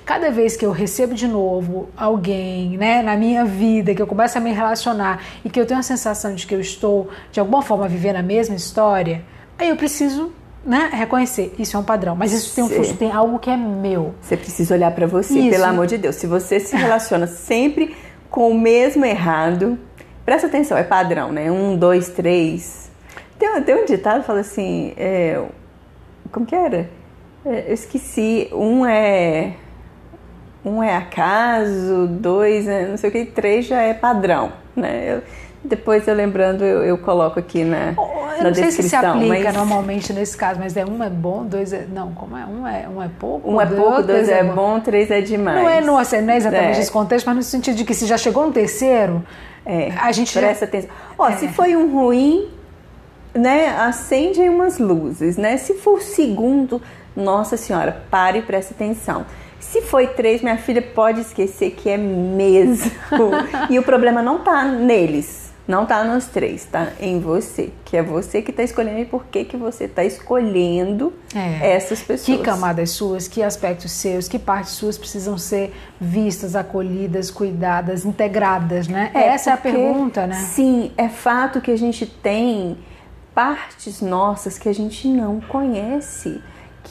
Cada 0.05 0.31
vez 0.31 0.55
que 0.55 0.65
eu 0.65 0.71
recebo 0.71 1.13
de 1.13 1.27
novo 1.27 1.89
alguém 1.95 2.77
né, 2.77 3.01
na 3.01 3.15
minha 3.15 3.45
vida, 3.45 3.93
que 3.93 4.01
eu 4.01 4.07
começo 4.07 4.37
a 4.37 4.41
me 4.41 4.51
relacionar 4.51 5.23
e 5.43 5.49
que 5.49 5.59
eu 5.59 5.65
tenho 5.65 5.79
a 5.79 5.83
sensação 5.83 6.35
de 6.35 6.45
que 6.45 6.53
eu 6.53 6.59
estou, 6.59 7.09
de 7.31 7.39
alguma 7.39 7.61
forma, 7.61 7.87
vivendo 7.87 8.17
a 8.17 8.23
mesma 8.23 8.55
história, 8.55 9.23
aí 9.57 9.69
eu 9.69 9.75
preciso 9.75 10.31
né, 10.65 10.89
reconhecer. 10.91 11.53
Isso 11.57 11.77
é 11.77 11.79
um 11.79 11.83
padrão, 11.83 12.15
mas 12.15 12.33
isso 12.33 12.55
tem, 12.55 12.63
um, 12.63 12.95
tem 12.95 13.11
algo 13.11 13.39
que 13.39 13.49
é 13.49 13.57
meu. 13.57 14.13
Você 14.21 14.37
precisa 14.37 14.75
olhar 14.75 14.91
para 14.91 15.07
você, 15.07 15.39
isso. 15.39 15.49
pelo 15.49 15.65
amor 15.65 15.87
de 15.87 15.97
Deus. 15.97 16.15
Se 16.15 16.27
você 16.27 16.59
se 16.59 16.75
relaciona 16.77 17.27
sempre 17.27 17.95
com 18.29 18.49
o 18.49 18.59
mesmo 18.59 19.05
errado, 19.05 19.79
presta 20.25 20.47
atenção, 20.47 20.77
é 20.77 20.83
padrão, 20.83 21.31
né? 21.31 21.51
Um, 21.51 21.75
dois, 21.75 22.09
três. 22.09 22.89
Tem, 23.37 23.61
tem 23.63 23.75
um 23.75 23.85
ditado 23.85 24.21
que 24.21 24.27
fala 24.27 24.41
assim: 24.41 24.93
é, 24.97 25.41
como 26.31 26.45
que 26.45 26.55
era? 26.55 26.89
É, 27.45 27.65
eu 27.69 27.73
esqueci. 27.73 28.49
Um 28.53 28.85
é 28.85 29.55
um 30.63 30.83
é 30.83 30.95
acaso, 30.95 32.07
dois 32.07 32.67
é 32.67 32.87
não 32.87 32.97
sei 32.97 33.09
o 33.09 33.13
que, 33.13 33.25
três 33.25 33.65
já 33.65 33.81
é 33.81 33.93
padrão, 33.93 34.51
né? 34.75 35.15
Eu, 35.15 35.23
depois 35.63 36.07
eu 36.07 36.15
lembrando, 36.15 36.63
eu, 36.63 36.83
eu 36.83 36.97
coloco 36.97 37.37
aqui 37.37 37.63
na, 37.63 37.93
eu 38.37 38.43
na 38.43 38.49
não 38.49 38.53
sei 38.53 38.71
se 38.71 38.83
se 38.83 38.95
aplica 38.95 39.43
mas... 39.43 39.53
normalmente 39.53 40.13
nesse 40.13 40.35
caso, 40.37 40.59
mas 40.59 40.75
é 40.77 40.85
um 40.85 41.03
é 41.03 41.09
bom, 41.09 41.45
dois 41.45 41.73
é. 41.73 41.85
Não, 41.91 42.13
como 42.13 42.37
é? 42.37 42.45
Um 42.45 42.65
é, 42.65 42.87
um 42.87 43.03
é 43.03 43.09
pouco. 43.19 43.51
Um 43.51 43.59
é 43.59 43.65
pouco, 43.65 44.03
dois, 44.03 44.05
dois 44.05 44.29
é, 44.29 44.39
é 44.39 44.43
bom, 44.43 44.79
três 44.79 45.11
é 45.11 45.21
demais. 45.21 45.61
Não 45.61 45.69
é, 45.69 45.81
não, 45.81 45.97
assim, 45.97 46.21
não 46.21 46.33
é 46.33 46.37
exatamente 46.37 46.77
é. 46.77 46.81
esse 46.81 46.91
contexto, 46.91 47.25
mas 47.25 47.35
no 47.35 47.43
sentido 47.43 47.75
de 47.75 47.83
que 47.83 47.93
se 47.93 48.05
já 48.05 48.17
chegou 48.17 48.45
no 48.45 48.53
terceiro, 48.53 49.23
é. 49.65 49.91
a 49.97 50.11
gente. 50.11 50.37
Presta 50.37 50.65
já... 50.65 50.69
atenção. 50.69 50.89
Ó, 51.17 51.27
é. 51.27 51.35
se 51.35 51.49
foi 51.49 51.75
um 51.75 51.91
ruim, 51.91 52.47
né? 53.33 53.75
Acende 53.77 54.41
aí 54.41 54.49
umas 54.49 54.79
luzes, 54.79 55.35
né? 55.35 55.57
Se 55.57 55.73
for 55.73 55.97
o 55.97 56.01
segundo, 56.01 56.81
nossa 57.15 57.57
senhora, 57.57 58.03
pare 58.09 58.39
e 58.39 58.41
preste 58.41 58.73
atenção. 58.73 59.25
Se 59.59 59.81
foi 59.81 60.07
três, 60.07 60.41
minha 60.41 60.57
filha 60.57 60.81
pode 60.81 61.21
esquecer 61.21 61.71
que 61.71 61.89
é 61.89 61.97
mesmo. 61.97 62.91
e 63.69 63.77
o 63.77 63.83
problema 63.83 64.21
não 64.21 64.39
tá 64.39 64.63
neles, 64.63 65.51
não 65.67 65.85
tá 65.85 66.03
nos 66.03 66.25
três, 66.25 66.65
tá 66.65 66.89
em 66.99 67.19
você. 67.19 67.69
Que 67.85 67.97
é 67.97 68.01
você 68.01 68.41
que 68.41 68.51
tá 68.51 68.63
escolhendo 68.63 68.99
e 68.99 69.05
por 69.05 69.25
que, 69.25 69.45
que 69.45 69.57
você 69.57 69.87
tá 69.87 70.03
escolhendo 70.03 71.13
é. 71.35 71.75
essas 71.75 72.01
pessoas. 72.01 72.37
Que 72.37 72.43
camadas 72.43 72.91
suas, 72.91 73.27
que 73.27 73.43
aspectos 73.43 73.91
seus, 73.91 74.27
que 74.27 74.39
partes 74.39 74.71
suas 74.71 74.97
precisam 74.97 75.37
ser 75.37 75.73
vistas, 75.99 76.55
acolhidas, 76.55 77.29
cuidadas, 77.29 78.05
integradas, 78.05 78.87
né? 78.87 79.11
É, 79.13 79.27
Essa 79.27 79.51
porque, 79.51 79.67
é 79.67 79.71
a 79.71 79.75
pergunta, 79.75 80.25
né? 80.25 80.35
Sim, 80.35 80.91
é 80.97 81.09
fato 81.09 81.61
que 81.61 81.69
a 81.69 81.77
gente 81.77 82.05
tem 82.05 82.77
partes 83.35 84.01
nossas 84.01 84.57
que 84.57 84.67
a 84.67 84.73
gente 84.73 85.07
não 85.07 85.39
conhece 85.39 86.41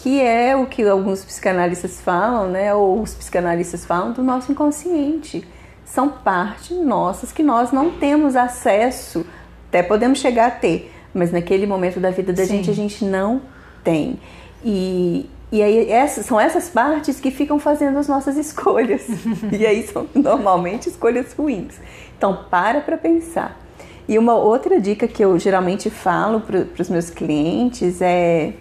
que 0.02 0.20
é 0.20 0.54
o 0.54 0.66
que 0.66 0.86
alguns 0.86 1.24
psicanalistas 1.24 2.00
falam, 2.00 2.48
né, 2.48 2.72
ou 2.72 3.02
os 3.02 3.14
psicanalistas 3.14 3.84
falam 3.84 4.12
do 4.12 4.22
nosso 4.22 4.52
inconsciente. 4.52 5.46
São 5.84 6.08
partes 6.08 6.76
nossas 6.78 7.32
que 7.32 7.42
nós 7.42 7.72
não 7.72 7.90
temos 7.90 8.36
acesso, 8.36 9.26
até 9.68 9.82
podemos 9.82 10.20
chegar 10.20 10.46
a 10.46 10.50
ter, 10.50 10.92
mas 11.12 11.32
naquele 11.32 11.66
momento 11.66 11.98
da 11.98 12.10
vida 12.10 12.32
da 12.32 12.44
Sim. 12.44 12.56
gente 12.58 12.70
a 12.70 12.74
gente 12.74 13.04
não 13.04 13.42
tem. 13.82 14.20
E, 14.64 15.28
e 15.50 15.62
aí 15.62 15.90
essas, 15.90 16.26
são 16.26 16.38
essas 16.38 16.68
partes 16.68 17.18
que 17.18 17.32
ficam 17.32 17.58
fazendo 17.58 17.98
as 17.98 18.06
nossas 18.06 18.36
escolhas. 18.36 19.04
e 19.50 19.66
aí 19.66 19.84
são 19.84 20.06
normalmente 20.14 20.88
escolhas 20.88 21.32
ruins. 21.32 21.74
Então 22.16 22.44
para 22.48 22.80
para 22.82 22.96
pensar. 22.96 23.58
E 24.06 24.16
uma 24.16 24.36
outra 24.36 24.80
dica 24.80 25.08
que 25.08 25.24
eu 25.24 25.38
geralmente 25.38 25.90
falo 25.90 26.40
para 26.40 26.66
os 26.78 26.88
meus 26.88 27.10
clientes 27.10 28.00
é 28.00 28.52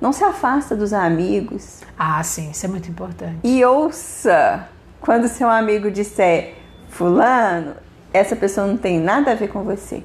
não 0.00 0.12
se 0.12 0.24
afasta 0.24 0.76
dos 0.76 0.92
amigos. 0.92 1.80
Ah, 1.98 2.22
sim, 2.22 2.50
isso 2.50 2.66
é 2.66 2.68
muito 2.68 2.90
importante. 2.90 3.38
E 3.42 3.64
ouça 3.64 4.68
quando 5.00 5.28
seu 5.28 5.48
amigo 5.48 5.90
disser, 5.90 6.54
Fulano, 6.88 7.74
essa 8.12 8.34
pessoa 8.34 8.66
não 8.66 8.76
tem 8.76 8.98
nada 8.98 9.32
a 9.32 9.34
ver 9.34 9.48
com 9.48 9.62
você. 9.62 10.02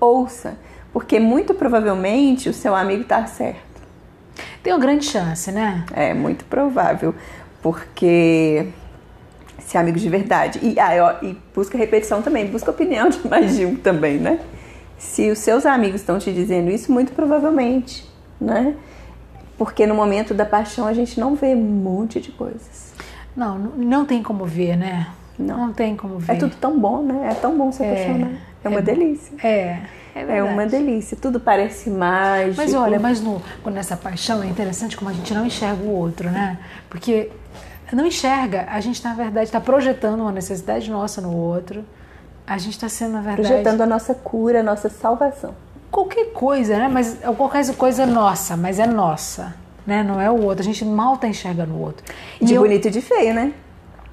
Ouça, 0.00 0.56
porque 0.92 1.18
muito 1.18 1.54
provavelmente 1.54 2.48
o 2.48 2.52
seu 2.52 2.74
amigo 2.74 3.02
está 3.02 3.24
certo. 3.26 3.66
Tem 4.62 4.72
uma 4.72 4.78
grande 4.78 5.06
chance, 5.06 5.50
né? 5.50 5.84
É 5.92 6.12
muito 6.12 6.44
provável. 6.44 7.14
Porque 7.62 8.68
ser 9.58 9.78
amigo 9.78 9.98
de 9.98 10.08
verdade. 10.08 10.60
E, 10.62 10.78
ah, 10.78 11.18
e 11.22 11.36
busca 11.54 11.76
repetição 11.76 12.22
também, 12.22 12.46
busca 12.46 12.70
opinião 12.70 13.08
de 13.10 13.26
mais 13.26 13.56
de 13.56 13.66
um 13.66 13.76
também, 13.76 14.18
né? 14.18 14.40
Se 14.98 15.30
os 15.30 15.38
seus 15.38 15.66
amigos 15.66 16.00
estão 16.00 16.18
te 16.18 16.32
dizendo 16.32 16.70
isso, 16.70 16.90
muito 16.90 17.12
provavelmente, 17.12 18.08
né? 18.40 18.74
Porque 19.58 19.86
no 19.86 19.94
momento 19.94 20.34
da 20.34 20.44
paixão 20.44 20.86
a 20.86 20.92
gente 20.92 21.18
não 21.18 21.34
vê 21.34 21.54
um 21.54 21.60
monte 21.60 22.20
de 22.20 22.30
coisas. 22.30 22.92
Não, 23.36 23.58
não 23.58 24.04
tem 24.04 24.22
como 24.22 24.44
ver, 24.44 24.76
né? 24.76 25.08
Não, 25.38 25.66
não 25.66 25.72
tem 25.72 25.96
como 25.96 26.18
ver. 26.18 26.34
É 26.34 26.36
tudo 26.36 26.56
tão 26.56 26.78
bom, 26.78 27.02
né? 27.02 27.28
É 27.30 27.34
tão 27.34 27.56
bom 27.56 27.70
se 27.70 27.82
é, 27.82 27.90
apaixonar. 27.92 28.32
É 28.64 28.68
uma 28.68 28.78
é, 28.78 28.82
delícia. 28.82 29.46
É. 29.46 29.80
É, 30.14 30.38
é, 30.38 30.42
uma 30.42 30.64
delícia, 30.64 31.14
tudo 31.14 31.38
parece 31.38 31.90
mágico. 31.90 32.56
Mas 32.56 32.72
olha, 32.72 32.98
mas 32.98 33.20
no, 33.20 33.42
nessa 33.66 33.98
paixão 33.98 34.42
é 34.42 34.46
interessante 34.46 34.96
como 34.96 35.10
a 35.10 35.12
gente 35.12 35.34
não 35.34 35.44
enxerga 35.44 35.82
o 35.82 35.90
outro, 35.90 36.30
né? 36.30 36.58
Porque 36.88 37.30
não 37.92 38.06
enxerga, 38.06 38.66
a 38.70 38.80
gente 38.80 39.04
na 39.04 39.12
verdade 39.12 39.44
está 39.44 39.60
projetando 39.60 40.20
uma 40.20 40.32
necessidade 40.32 40.90
nossa 40.90 41.20
no 41.20 41.36
outro. 41.36 41.84
A 42.46 42.56
gente 42.56 42.72
está 42.72 42.88
sendo, 42.88 43.12
na 43.12 43.20
verdade. 43.20 43.46
Projetando 43.46 43.82
a 43.82 43.86
nossa 43.86 44.14
cura, 44.14 44.60
a 44.60 44.62
nossa 44.62 44.88
salvação. 44.88 45.54
Qualquer 45.96 46.26
coisa, 46.26 46.76
né? 46.76 46.90
Mas 46.92 47.16
qualquer 47.38 47.74
coisa 47.74 48.02
é 48.02 48.06
nossa, 48.06 48.54
mas 48.54 48.78
é 48.78 48.86
nossa. 48.86 49.54
Né? 49.86 50.02
Não 50.02 50.20
é 50.20 50.30
o 50.30 50.42
outro. 50.42 50.60
A 50.60 50.62
gente 50.62 50.84
mal 50.84 51.14
está 51.14 51.26
enxergando 51.26 51.72
o 51.72 51.80
outro. 51.80 52.04
De 52.38 52.52
e 52.52 52.58
bonito 52.58 52.84
eu, 52.84 52.90
e 52.90 52.92
de 52.92 53.00
feio, 53.00 53.32
né? 53.32 53.54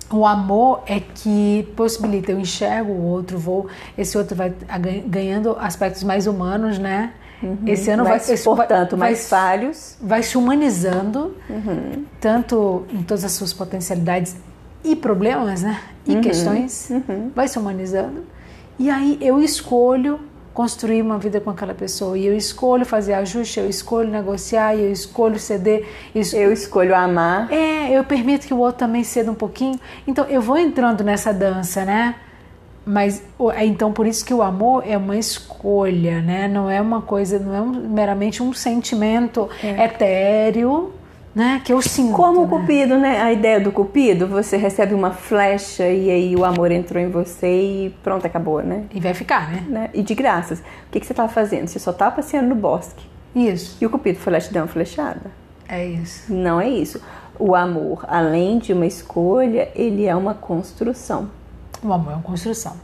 O 0.10 0.26
amor 0.26 0.84
é 0.86 1.02
que 1.02 1.68
possibilita, 1.76 2.32
eu 2.32 2.40
enxergo 2.40 2.94
o 2.94 3.04
outro, 3.04 3.38
vou, 3.38 3.68
esse 3.98 4.18
outro 4.18 4.34
vai 4.34 4.54
ganhando 5.06 5.58
aspectos 5.60 6.06
mais 6.06 6.26
humanos, 6.26 6.80
né? 6.80 7.12
Uhum. 7.42 7.58
Esse 7.68 7.92
ano 7.92 8.06
vai, 8.06 8.16
esse, 8.16 8.42
portanto, 8.46 8.92
vai, 8.96 9.10
mais 9.10 9.28
falhos. 9.28 9.98
Vai 10.00 10.24
se 10.24 10.38
humanizando, 10.38 11.36
uhum. 11.50 12.06
tanto 12.22 12.86
em 12.94 13.04
todas 13.04 13.26
as 13.26 13.34
suas 13.34 13.52
potencialidades 13.52 14.38
e 14.86 14.96
problemas, 14.96 15.64
né? 15.64 15.82
E 16.08 16.16
uhum. 16.16 16.22
questões, 16.22 16.90
uhum. 16.90 17.30
vai 17.36 17.50
se 17.50 17.60
humanizando. 17.60 18.24
E 18.80 18.90
aí 18.90 19.18
eu 19.20 19.42
escolho 19.42 20.32
construir 20.54 21.02
uma 21.02 21.18
vida 21.18 21.42
com 21.42 21.50
aquela 21.50 21.74
pessoa. 21.74 22.18
E 22.18 22.26
eu 22.26 22.36
escolho 22.36 22.86
fazer 22.86 23.14
ajuste, 23.14 23.60
eu 23.60 23.70
escolho 23.70 24.10
negociar, 24.10 24.76
eu 24.76 24.92
escolho 24.92 25.40
ceder. 25.40 25.88
Eu 26.14 26.54
escolho 26.54 26.96
amar. 26.96 27.52
É, 27.52 27.92
eu 27.92 28.04
permito 28.04 28.46
que 28.46 28.54
o 28.54 28.60
outro 28.60 28.80
também 28.80 29.04
ceda 29.04 29.32
um 29.32 29.36
pouquinho. 29.36 29.80
Então 30.08 30.26
eu 30.26 30.42
vou 30.42 30.58
entrando 30.58 31.04
nessa 31.04 31.34
dança, 31.34 31.84
né? 31.84 32.16
Mas 32.86 33.24
é, 33.56 33.66
então 33.66 33.94
por 33.94 34.06
isso 34.06 34.26
que 34.26 34.34
o 34.34 34.42
amor 34.42 34.84
é 34.86 34.98
uma 34.98 35.18
escolha, 35.18 36.22
né? 36.22 36.48
Não 36.48 36.70
é 36.70 36.80
uma 36.80 37.02
coisa, 37.02 37.40
não 37.40 37.56
é 37.56 37.62
um, 37.62 37.72
meramente 37.90 38.44
um 38.44 38.54
sentimento 38.54 39.50
é. 39.64 39.86
etéreo 39.86 40.94
né? 41.34 41.62
Que 41.64 41.74
eu 41.74 41.82
sinto. 41.82 42.14
Como 42.14 42.42
o 42.42 42.44
né? 42.44 42.50
cupido, 42.50 42.98
né? 42.98 43.22
A 43.22 43.32
ideia 43.32 43.60
do 43.60 43.72
cupido, 43.72 44.28
você 44.28 44.58
recebe 44.58 44.94
uma 44.94 45.12
flecha 45.12 45.88
e 45.88 46.10
aí 46.10 46.36
o 46.36 46.46
amor 46.46 46.72
entrou 46.72 47.02
em 47.02 47.10
você 47.10 47.48
e 47.48 47.96
pronto, 48.04 48.26
acabou, 48.26 48.62
né? 48.62 48.86
E 48.94 49.00
vai 49.00 49.14
ficar, 49.14 49.52
né? 49.52 49.66
né? 49.68 49.90
E 49.94 50.04
de 50.04 50.14
graças. 50.14 50.60
O 50.60 50.92
que, 50.92 51.00
que 51.00 51.06
você 51.06 51.14
estava 51.14 51.32
fazendo? 51.32 51.68
Você 51.68 51.80
só 51.80 51.92
estava 51.92 52.16
passeando 52.16 52.50
no 52.50 52.56
bosque. 52.56 53.06
Isso. 53.36 53.78
E 53.82 53.86
o 53.86 53.90
cupido 53.90 54.20
foi 54.20 54.34
lá 54.34 54.40
te 54.40 54.54
dar 54.54 54.62
uma 54.62 54.68
flechada. 54.68 55.32
É 55.68 55.86
isso. 55.86 56.32
Não 56.32 56.62
é 56.62 56.70
isso. 56.70 57.02
O 57.40 57.56
amor, 57.56 58.06
além 58.08 58.60
de 58.60 58.74
uma 58.74 58.86
escolha, 58.86 59.70
ele 59.74 60.06
é 60.06 60.16
uma 60.16 60.36
construção. 60.36 61.32
O 61.84 61.92
amor 61.92 62.12
é 62.12 62.16
uma 62.16 62.24
construção. 62.24 62.78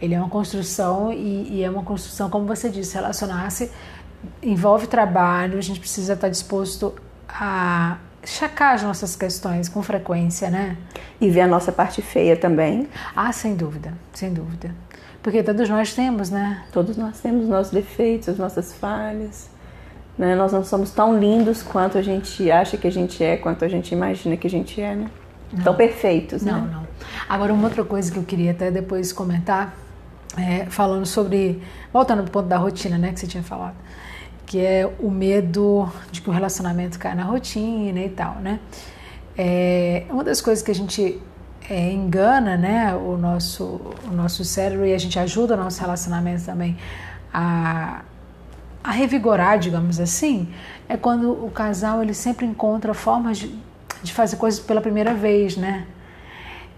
Ele 0.00 0.14
é 0.14 0.18
uma 0.18 0.28
construção 0.28 1.12
e, 1.12 1.56
e 1.56 1.62
é 1.62 1.68
uma 1.68 1.82
construção, 1.82 2.30
como 2.30 2.46
você 2.46 2.70
disse, 2.70 2.94
relacionar-se 2.94 3.70
envolve 4.42 4.86
trabalho, 4.86 5.58
a 5.58 5.62
gente 5.62 5.80
precisa 5.80 6.12
estar 6.12 6.28
disposto 6.28 6.94
a 7.34 7.98
chacar 8.24 8.74
as 8.74 8.82
nossas 8.82 9.16
questões 9.16 9.68
com 9.68 9.82
frequência, 9.82 10.50
né? 10.50 10.76
E 11.20 11.30
ver 11.30 11.42
a 11.42 11.46
nossa 11.46 11.72
parte 11.72 12.02
feia 12.02 12.36
também. 12.36 12.88
Ah, 13.14 13.32
sem 13.32 13.54
dúvida, 13.54 13.92
sem 14.12 14.32
dúvida. 14.32 14.74
Porque 15.22 15.42
todos 15.42 15.68
nós 15.68 15.94
temos, 15.94 16.30
né? 16.30 16.64
Todos 16.72 16.96
nós 16.96 17.20
temos 17.20 17.46
nossos 17.48 17.72
defeitos, 17.72 18.28
as 18.28 18.38
nossas 18.38 18.72
falhas. 18.72 19.50
Né? 20.16 20.34
Nós 20.34 20.52
não 20.52 20.64
somos 20.64 20.90
tão 20.90 21.18
lindos 21.18 21.62
quanto 21.62 21.98
a 21.98 22.02
gente 22.02 22.50
acha 22.50 22.76
que 22.76 22.86
a 22.86 22.92
gente 22.92 23.22
é, 23.22 23.36
quanto 23.36 23.64
a 23.64 23.68
gente 23.68 23.92
imagina 23.92 24.36
que 24.36 24.46
a 24.46 24.50
gente 24.50 24.80
é, 24.80 24.94
né? 24.94 25.10
Não. 25.52 25.64
Tão 25.64 25.74
perfeitos, 25.74 26.42
não, 26.42 26.60
né? 26.60 26.60
Não, 26.60 26.80
não. 26.80 26.88
Agora, 27.28 27.52
uma 27.52 27.64
outra 27.64 27.84
coisa 27.84 28.10
que 28.10 28.18
eu 28.18 28.22
queria 28.22 28.52
até 28.52 28.70
depois 28.70 29.12
comentar, 29.12 29.74
é, 30.38 30.66
falando 30.66 31.06
sobre. 31.06 31.62
Voltando 31.92 32.22
pro 32.22 32.32
ponto 32.32 32.48
da 32.48 32.56
rotina, 32.56 32.96
né, 32.96 33.12
que 33.12 33.18
você 33.18 33.26
tinha 33.26 33.42
falado 33.42 33.74
que 34.50 34.58
é 34.58 34.84
o 34.98 35.12
medo 35.12 35.88
de 36.10 36.20
que 36.20 36.28
o 36.28 36.32
relacionamento 36.32 36.98
caia 36.98 37.14
na 37.14 37.22
rotina 37.22 38.00
e 38.00 38.08
tal, 38.08 38.34
né? 38.40 38.58
É, 39.38 40.02
uma 40.10 40.24
das 40.24 40.40
coisas 40.40 40.60
que 40.60 40.72
a 40.72 40.74
gente 40.74 41.22
é, 41.68 41.92
engana, 41.92 42.56
né, 42.56 42.92
o 42.96 43.16
nosso, 43.16 43.80
o 44.10 44.12
nosso 44.12 44.44
cérebro 44.44 44.84
e 44.84 44.92
a 44.92 44.98
gente 44.98 45.20
ajuda 45.20 45.54
o 45.54 45.56
nosso 45.56 45.80
relacionamento 45.80 46.44
também 46.44 46.76
a, 47.32 48.02
a 48.82 48.90
revigorar, 48.90 49.56
digamos 49.56 50.00
assim, 50.00 50.52
é 50.88 50.96
quando 50.96 51.30
o 51.30 51.48
casal 51.52 52.02
ele 52.02 52.12
sempre 52.12 52.44
encontra 52.44 52.92
formas 52.92 53.38
de, 53.38 53.56
de 54.02 54.12
fazer 54.12 54.34
coisas 54.34 54.58
pela 54.58 54.80
primeira 54.80 55.14
vez, 55.14 55.56
né? 55.56 55.86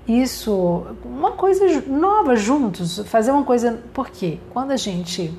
Isso, 0.06 0.88
uma 1.02 1.32
coisa 1.32 1.82
nova 1.86 2.36
juntos, 2.36 2.98
fazer 3.06 3.30
uma 3.30 3.44
coisa. 3.44 3.82
Por 3.94 4.10
quê? 4.10 4.40
Quando 4.52 4.72
a 4.72 4.76
gente 4.76 5.32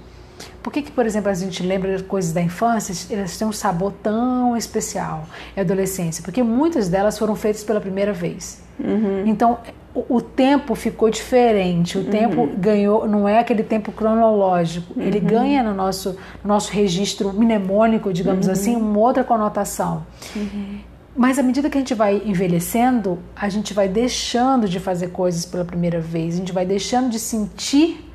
por 0.61 0.71
que, 0.71 0.81
que, 0.81 0.91
por 0.91 1.05
exemplo, 1.05 1.29
a 1.29 1.34
gente 1.34 1.61
lembra 1.61 1.97
de 1.97 2.03
coisas 2.03 2.31
da 2.31 2.41
infância, 2.41 3.13
elas 3.13 3.38
têm 3.38 3.47
um 3.47 3.51
sabor 3.51 3.93
tão 4.01 4.55
especial, 4.55 5.25
é 5.55 5.61
adolescência? 5.61 6.23
Porque 6.23 6.41
muitas 6.41 6.88
delas 6.88 7.17
foram 7.17 7.36
feitas 7.36 7.63
pela 7.63 7.81
primeira 7.81 8.13
vez. 8.13 8.63
Uhum. 8.79 9.23
Então, 9.25 9.59
o, 9.93 10.17
o, 10.17 10.21
tempo 10.21 10.73
ficou 10.73 11.09
diferente, 11.09 11.97
o 11.97 12.01
uhum. 12.01 12.09
tempo 12.09 12.49
ganhou, 12.57 13.07
não 13.07 13.27
é 13.27 13.39
aquele 13.39 13.61
tempo 13.61 13.91
cronológico, 13.91 14.99
uhum. 14.99 15.05
ele 15.05 15.19
ganha 15.19 15.61
no 15.61 15.73
nosso, 15.73 16.17
no 16.43 16.47
nosso 16.47 16.71
registro 16.71 17.31
mnemônico, 17.34 18.11
digamos 18.11 18.47
uhum. 18.47 18.53
assim, 18.53 18.75
uma 18.75 18.99
outra 18.99 19.23
conotação. 19.23 20.05
Uhum. 20.36 20.79
Mas 21.15 21.38
à 21.38 21.43
medida 21.43 21.69
que 21.69 21.77
a 21.77 21.81
gente 21.81 21.93
vai 21.93 22.23
envelhecendo, 22.25 23.19
a 23.36 23.47
gente 23.47 23.73
vai 23.73 23.88
deixando 23.88 24.67
de 24.67 24.79
fazer 24.79 25.09
coisas 25.09 25.45
pela 25.45 25.63
primeira 25.63 25.99
vez, 25.99 26.36
a 26.36 26.38
gente 26.38 26.51
vai 26.51 26.65
deixando 26.65 27.09
de 27.09 27.19
sentir 27.19 28.09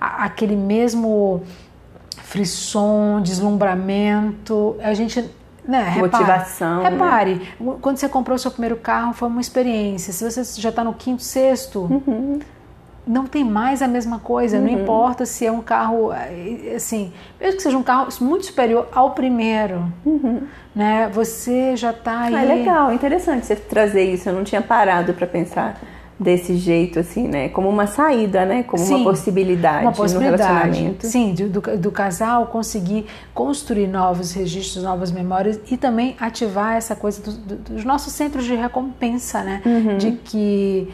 aquele 0.00 0.54
mesmo 0.54 1.42
frisson, 2.34 3.20
deslumbramento. 3.22 4.76
A 4.82 4.92
gente 4.92 5.24
né, 5.66 5.84
repare, 5.84 6.00
Motivação. 6.00 6.82
Né? 6.82 6.88
Repare, 6.88 7.34
né? 7.60 7.74
quando 7.80 7.96
você 7.96 8.08
comprou 8.08 8.34
o 8.34 8.38
seu 8.38 8.50
primeiro 8.50 8.74
carro 8.76 9.12
foi 9.12 9.28
uma 9.28 9.40
experiência. 9.40 10.12
Se 10.12 10.28
você 10.28 10.60
já 10.60 10.70
está 10.70 10.82
no 10.82 10.92
quinto, 10.92 11.22
sexto, 11.22 11.82
uhum. 11.82 12.40
não 13.06 13.24
tem 13.24 13.44
mais 13.44 13.82
a 13.82 13.86
mesma 13.86 14.18
coisa. 14.18 14.56
Uhum. 14.56 14.64
Não 14.64 14.68
importa 14.68 15.24
se 15.24 15.46
é 15.46 15.52
um 15.52 15.60
carro, 15.60 16.10
assim, 16.74 17.12
mesmo 17.40 17.56
que 17.56 17.62
seja 17.62 17.78
um 17.78 17.84
carro 17.84 18.08
muito 18.20 18.46
superior 18.46 18.88
ao 18.92 19.12
primeiro, 19.12 19.84
uhum. 20.04 20.42
né? 20.74 21.08
Você 21.12 21.76
já 21.76 21.92
está 21.92 22.22
aí. 22.22 22.34
Ah, 22.34 22.42
é 22.42 22.46
legal, 22.46 22.92
interessante 22.92 23.46
você 23.46 23.54
trazer 23.54 24.02
isso. 24.12 24.28
Eu 24.28 24.34
não 24.34 24.42
tinha 24.42 24.60
parado 24.60 25.14
para 25.14 25.26
pensar 25.26 25.80
desse 26.18 26.56
jeito, 26.56 27.00
assim, 27.00 27.26
né? 27.26 27.48
Como 27.48 27.68
uma 27.68 27.86
saída, 27.86 28.44
né? 28.44 28.62
Como 28.62 28.82
Sim, 28.82 28.96
uma 28.96 29.04
possibilidade, 29.04 29.84
uma 29.84 29.92
possibilidade 29.92 30.42
no 30.42 30.54
relacionamento. 30.54 31.06
Sim, 31.06 31.34
do, 31.34 31.60
do, 31.76 31.90
casal 31.90 32.46
conseguir 32.46 33.06
construir 33.32 33.88
novos 33.88 34.32
registros, 34.32 34.84
novas 34.84 35.10
memórias 35.10 35.60
e 35.70 35.76
também 35.76 36.16
ativar 36.20 36.76
essa 36.76 36.94
coisa 36.94 37.20
do, 37.20 37.32
do, 37.32 37.56
dos 37.74 37.84
nossos 37.84 38.12
centros 38.12 38.44
de 38.44 38.54
recompensa, 38.54 39.42
né? 39.42 39.60
Uhum. 39.64 39.98
De 39.98 40.12
que 40.12 40.88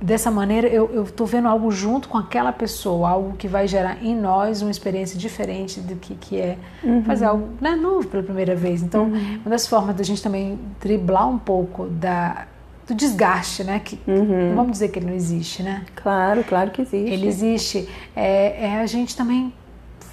dessa 0.00 0.30
maneira 0.30 0.68
eu 0.68 1.04
estou 1.04 1.26
vendo 1.26 1.48
algo 1.48 1.70
junto 1.70 2.08
com 2.08 2.18
aquela 2.18 2.52
pessoa, 2.52 3.08
algo 3.08 3.36
que 3.36 3.48
vai 3.48 3.66
gerar 3.66 4.04
em 4.04 4.14
nós 4.14 4.60
uma 4.60 4.70
experiência 4.70 5.18
diferente 5.18 5.80
do 5.80 5.96
que, 5.96 6.14
que 6.14 6.38
é 6.38 6.58
uhum. 6.84 7.02
fazer 7.02 7.24
algo 7.24 7.48
né, 7.60 7.74
novo 7.74 8.06
pela 8.06 8.22
primeira 8.22 8.54
vez. 8.54 8.82
Então, 8.82 9.04
uhum. 9.04 9.38
uma 9.40 9.50
das 9.50 9.66
formas 9.66 9.96
da 9.96 10.04
gente 10.04 10.22
também 10.22 10.58
driblar 10.80 11.26
um 11.26 11.38
pouco 11.38 11.86
da 11.86 12.46
do 12.86 12.94
desgaste, 12.94 13.64
né? 13.64 13.80
Que, 13.84 13.98
uhum. 14.06 14.48
Não 14.50 14.56
vamos 14.56 14.72
dizer 14.72 14.88
que 14.88 14.98
ele 14.98 15.06
não 15.06 15.14
existe, 15.14 15.62
né? 15.62 15.84
Claro, 15.96 16.44
claro 16.44 16.70
que 16.70 16.82
existe. 16.82 17.10
Ele 17.10 17.26
existe. 17.26 17.88
É, 18.14 18.66
é 18.66 18.80
a 18.80 18.86
gente 18.86 19.16
também 19.16 19.52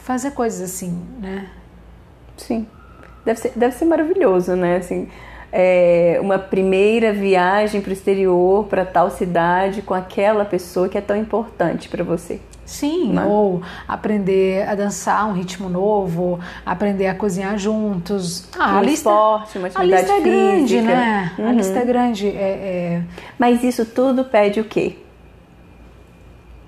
fazer 0.04 0.32
coisas 0.32 0.62
assim, 0.62 1.00
né? 1.20 1.50
Sim. 2.36 2.68
Deve 3.24 3.40
ser, 3.40 3.54
deve 3.56 3.76
ser 3.76 3.86
maravilhoso, 3.86 4.56
né? 4.56 4.78
Assim, 4.78 5.08
é, 5.52 6.18
uma 6.20 6.40
primeira 6.40 7.14
viagem 7.14 7.80
para 7.80 7.92
o 7.92 7.94
exterior, 7.94 8.66
para 8.66 8.84
tal 8.84 9.10
cidade, 9.12 9.82
com 9.82 9.94
aquela 9.94 10.44
pessoa 10.44 10.90
que 10.90 10.98
é 10.98 11.02
tão 11.02 11.16
importante 11.16 11.88
para 11.88 12.04
você. 12.04 12.42
Sim, 12.66 13.14
né? 13.14 13.26
ou 13.26 13.62
aprender 13.88 14.68
a 14.68 14.76
dançar 14.76 15.28
um 15.28 15.34
ritmo 15.34 15.68
novo, 15.68 16.40
aprender 16.66 17.08
a 17.08 17.16
cozinhar 17.16 17.58
juntos. 17.58 18.48
Ah, 18.58 18.76
um 18.76 18.78
a 18.78 18.82
lista, 18.82 19.10
esporte, 19.10 19.58
uma 19.58 19.68
atividade 19.68 19.94
a 19.94 20.00
lista 20.00 20.14
é 20.14 20.22
grande, 20.22 20.82
né? 20.82 21.34
Uhum. 21.38 21.48
A 21.50 21.52
lista 21.52 21.80
é 21.80 21.86
grande. 21.86 22.28
É, 22.28 22.32
é... 22.32 23.04
Mas 23.38 23.64
isso 23.64 23.86
tudo 23.86 24.24
pede 24.24 24.60
o 24.60 24.64
quê? 24.64 24.98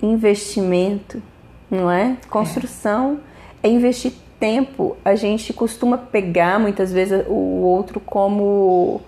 Investimento, 0.02 1.22
não 1.70 1.90
é? 1.90 2.16
Construção 2.28 3.18
é, 3.62 3.68
é 3.68 3.70
investir 3.70 4.12
tempo. 4.38 4.96
A 5.04 5.14
gente 5.14 5.52
costuma 5.52 5.96
pegar 5.96 6.58
muitas 6.58 6.92
vezes 6.92 7.24
o 7.26 7.62
outro 7.62 8.00
como 8.00 9.00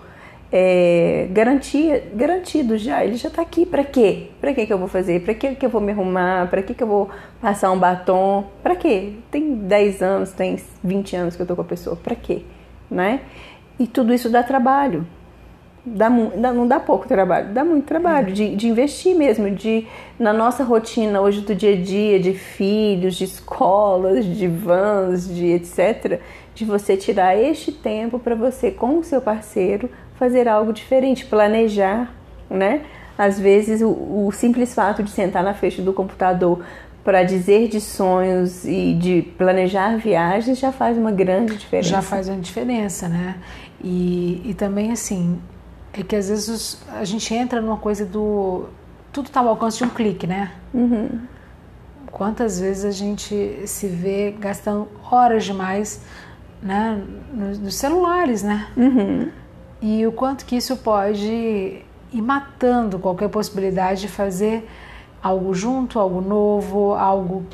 é, 0.51 1.27
garantia, 1.31 2.03
garantido 2.13 2.77
já. 2.77 3.03
Ele 3.03 3.15
já 3.15 3.29
está 3.29 3.41
aqui. 3.41 3.65
Para 3.65 3.83
quê? 3.83 4.29
Para 4.41 4.53
que 4.53 4.71
eu 4.71 4.77
vou 4.77 4.87
fazer? 4.87 5.21
Para 5.21 5.33
que 5.33 5.65
eu 5.65 5.69
vou 5.69 5.81
me 5.81 5.91
arrumar? 5.91 6.49
Para 6.49 6.63
que 6.63 6.81
eu 6.81 6.87
vou 6.87 7.09
passar 7.41 7.71
um 7.71 7.77
batom? 7.77 8.47
Para 8.63 8.75
quê? 8.75 9.13
Tem 9.29 9.53
10 9.55 10.01
anos, 10.01 10.31
tem 10.31 10.59
20 10.83 11.15
anos 11.15 11.35
que 11.35 11.41
eu 11.41 11.45
tô 11.45 11.55
com 11.55 11.61
a 11.61 11.65
pessoa. 11.65 11.95
Para 11.95 12.15
quê? 12.15 12.43
Né? 12.89 13.21
E 13.77 13.85
tudo 13.85 14.13
isso 14.13 14.29
dá 14.29 14.41
trabalho. 14.43 15.05
Dá, 15.85 16.09
não 16.09 16.67
dá 16.67 16.79
pouco 16.79 17.07
trabalho, 17.07 17.53
dá 17.53 17.63
muito 17.63 17.85
trabalho 17.85 18.33
de, 18.33 18.53
de 18.53 18.67
investir 18.67 19.15
mesmo, 19.15 19.49
de 19.49 19.87
na 20.19 20.33
nossa 20.33 20.61
rotina 20.61 21.21
hoje 21.21 21.39
do 21.41 21.55
dia 21.55 21.73
a 21.73 21.75
dia, 21.77 22.19
de 22.19 22.33
filhos, 22.33 23.15
de 23.15 23.23
escolas, 23.23 24.25
de 24.25 24.45
vans, 24.45 25.33
de 25.33 25.47
etc, 25.47 26.19
de 26.53 26.65
você 26.65 26.97
tirar 26.97 27.35
este 27.37 27.71
tempo 27.71 28.19
para 28.19 28.35
você 28.35 28.69
com 28.69 28.99
o 28.99 29.03
seu 29.03 29.21
parceiro 29.21 29.89
fazer 30.19 30.49
algo 30.49 30.73
diferente, 30.73 31.25
planejar, 31.25 32.13
né? 32.49 32.81
Às 33.17 33.39
vezes 33.39 33.81
o, 33.81 33.87
o 33.89 34.31
simples 34.33 34.75
fato 34.75 35.01
de 35.01 35.09
sentar 35.09 35.41
na 35.41 35.53
frente 35.53 35.81
do 35.81 35.93
computador 35.93 36.61
para 37.05 37.23
dizer 37.23 37.69
de 37.69 37.79
sonhos 37.79 38.65
e 38.65 38.93
de 38.93 39.21
planejar 39.37 39.97
viagens 39.97 40.59
já 40.59 40.73
faz 40.73 40.97
uma 40.97 41.11
grande 41.11 41.55
diferença. 41.55 41.89
Já 41.89 42.01
faz 42.01 42.27
uma 42.27 42.37
diferença, 42.37 43.07
né? 43.07 43.37
E, 43.81 44.41
e 44.43 44.53
também 44.53 44.91
assim, 44.91 45.39
é 45.93 46.03
que 46.03 46.15
às 46.17 46.27
vezes 46.27 46.49
os, 46.49 46.81
a 46.93 47.05
gente 47.05 47.33
entra 47.33 47.61
numa 47.61 47.77
coisa 47.77 48.05
do. 48.05 48.65
Tudo 49.13 49.27
está 49.27 49.39
ao 49.39 49.47
alcance 49.47 49.77
de 49.77 49.85
um 49.85 49.89
clique, 49.89 50.27
né? 50.27 50.51
Uhum. 50.73 51.21
Quantas 52.11 52.59
vezes 52.59 52.83
a 52.83 52.91
gente 52.91 53.61
se 53.65 53.87
vê 53.87 54.35
gastando 54.37 54.87
horas 55.09 55.45
demais 55.45 56.01
né, 56.61 57.01
nos, 57.33 57.57
nos 57.59 57.75
celulares, 57.75 58.43
né? 58.43 58.67
Uhum 58.75 59.29
e 59.81 60.05
o 60.05 60.11
quanto 60.11 60.45
que 60.45 60.55
isso 60.55 60.77
pode 60.77 61.81
ir 62.11 62.21
matando 62.21 62.99
qualquer 62.99 63.29
possibilidade 63.29 64.01
de 64.01 64.07
fazer 64.07 64.67
algo 65.21 65.53
junto, 65.53 65.99
algo 65.99 66.21
novo, 66.21 66.93
algo 66.93 67.45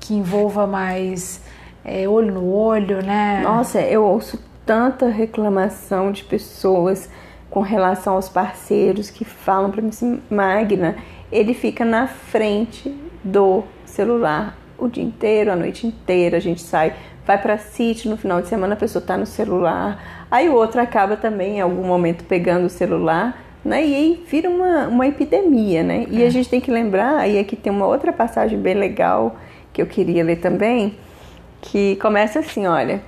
que 0.00 0.14
envolva 0.14 0.66
mais 0.66 1.42
é, 1.84 2.08
olho 2.08 2.32
no 2.32 2.50
olho, 2.50 3.02
né? 3.02 3.40
Nossa, 3.42 3.80
eu 3.80 4.04
ouço 4.04 4.38
tanta 4.64 5.08
reclamação 5.08 6.12
de 6.12 6.24
pessoas 6.24 7.08
com 7.50 7.60
relação 7.60 8.14
aos 8.14 8.28
parceiros 8.28 9.10
que 9.10 9.24
falam 9.24 9.70
para 9.70 9.82
mim 9.82 9.88
assim, 9.88 10.20
Magna, 10.30 10.96
ele 11.30 11.54
fica 11.54 11.84
na 11.84 12.06
frente 12.06 12.90
do 13.22 13.62
celular 13.84 14.56
o 14.76 14.88
dia 14.88 15.04
inteiro, 15.04 15.52
a 15.52 15.56
noite 15.56 15.86
inteira, 15.86 16.36
a 16.36 16.40
gente 16.40 16.60
sai, 16.60 16.94
vai 17.26 17.40
para 17.40 17.56
sítio 17.58 18.10
no 18.10 18.16
final 18.16 18.42
de 18.42 18.48
semana, 18.48 18.74
a 18.74 18.76
pessoa 18.76 19.00
está 19.00 19.16
no 19.16 19.26
celular, 19.26 20.23
Aí 20.34 20.48
o 20.48 20.54
outro 20.54 20.80
acaba 20.80 21.16
também 21.16 21.58
em 21.58 21.60
algum 21.60 21.84
momento 21.84 22.24
pegando 22.24 22.66
o 22.66 22.68
celular, 22.68 23.40
né? 23.64 23.86
E 23.86 23.94
aí 23.94 24.24
vira 24.28 24.50
uma, 24.50 24.88
uma 24.88 25.06
epidemia, 25.06 25.84
né? 25.84 26.06
E 26.10 26.24
é. 26.24 26.26
a 26.26 26.28
gente 26.28 26.48
tem 26.48 26.60
que 26.60 26.72
lembrar, 26.72 27.30
e 27.30 27.38
aqui 27.38 27.54
tem 27.54 27.72
uma 27.72 27.86
outra 27.86 28.12
passagem 28.12 28.58
bem 28.58 28.74
legal 28.74 29.36
que 29.72 29.80
eu 29.80 29.86
queria 29.86 30.24
ler 30.24 30.40
também, 30.40 30.98
que 31.60 31.94
começa 32.02 32.40
assim, 32.40 32.66
olha, 32.66 33.00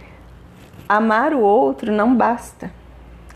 amar 0.88 1.34
o 1.34 1.40
outro 1.40 1.90
não 1.90 2.14
basta. 2.14 2.70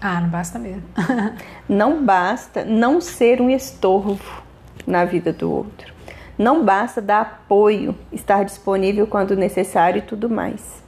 Ah, 0.00 0.20
não 0.20 0.28
basta 0.28 0.56
mesmo. 0.56 0.84
não 1.68 2.04
basta 2.04 2.64
não 2.64 3.00
ser 3.00 3.40
um 3.40 3.50
estorvo 3.50 4.40
na 4.86 5.04
vida 5.04 5.32
do 5.32 5.50
outro. 5.50 5.92
Não 6.38 6.64
basta 6.64 7.02
dar 7.02 7.22
apoio, 7.22 7.96
estar 8.12 8.44
disponível 8.44 9.08
quando 9.08 9.34
necessário 9.34 9.98
e 9.98 10.02
tudo 10.02 10.30
mais. 10.30 10.79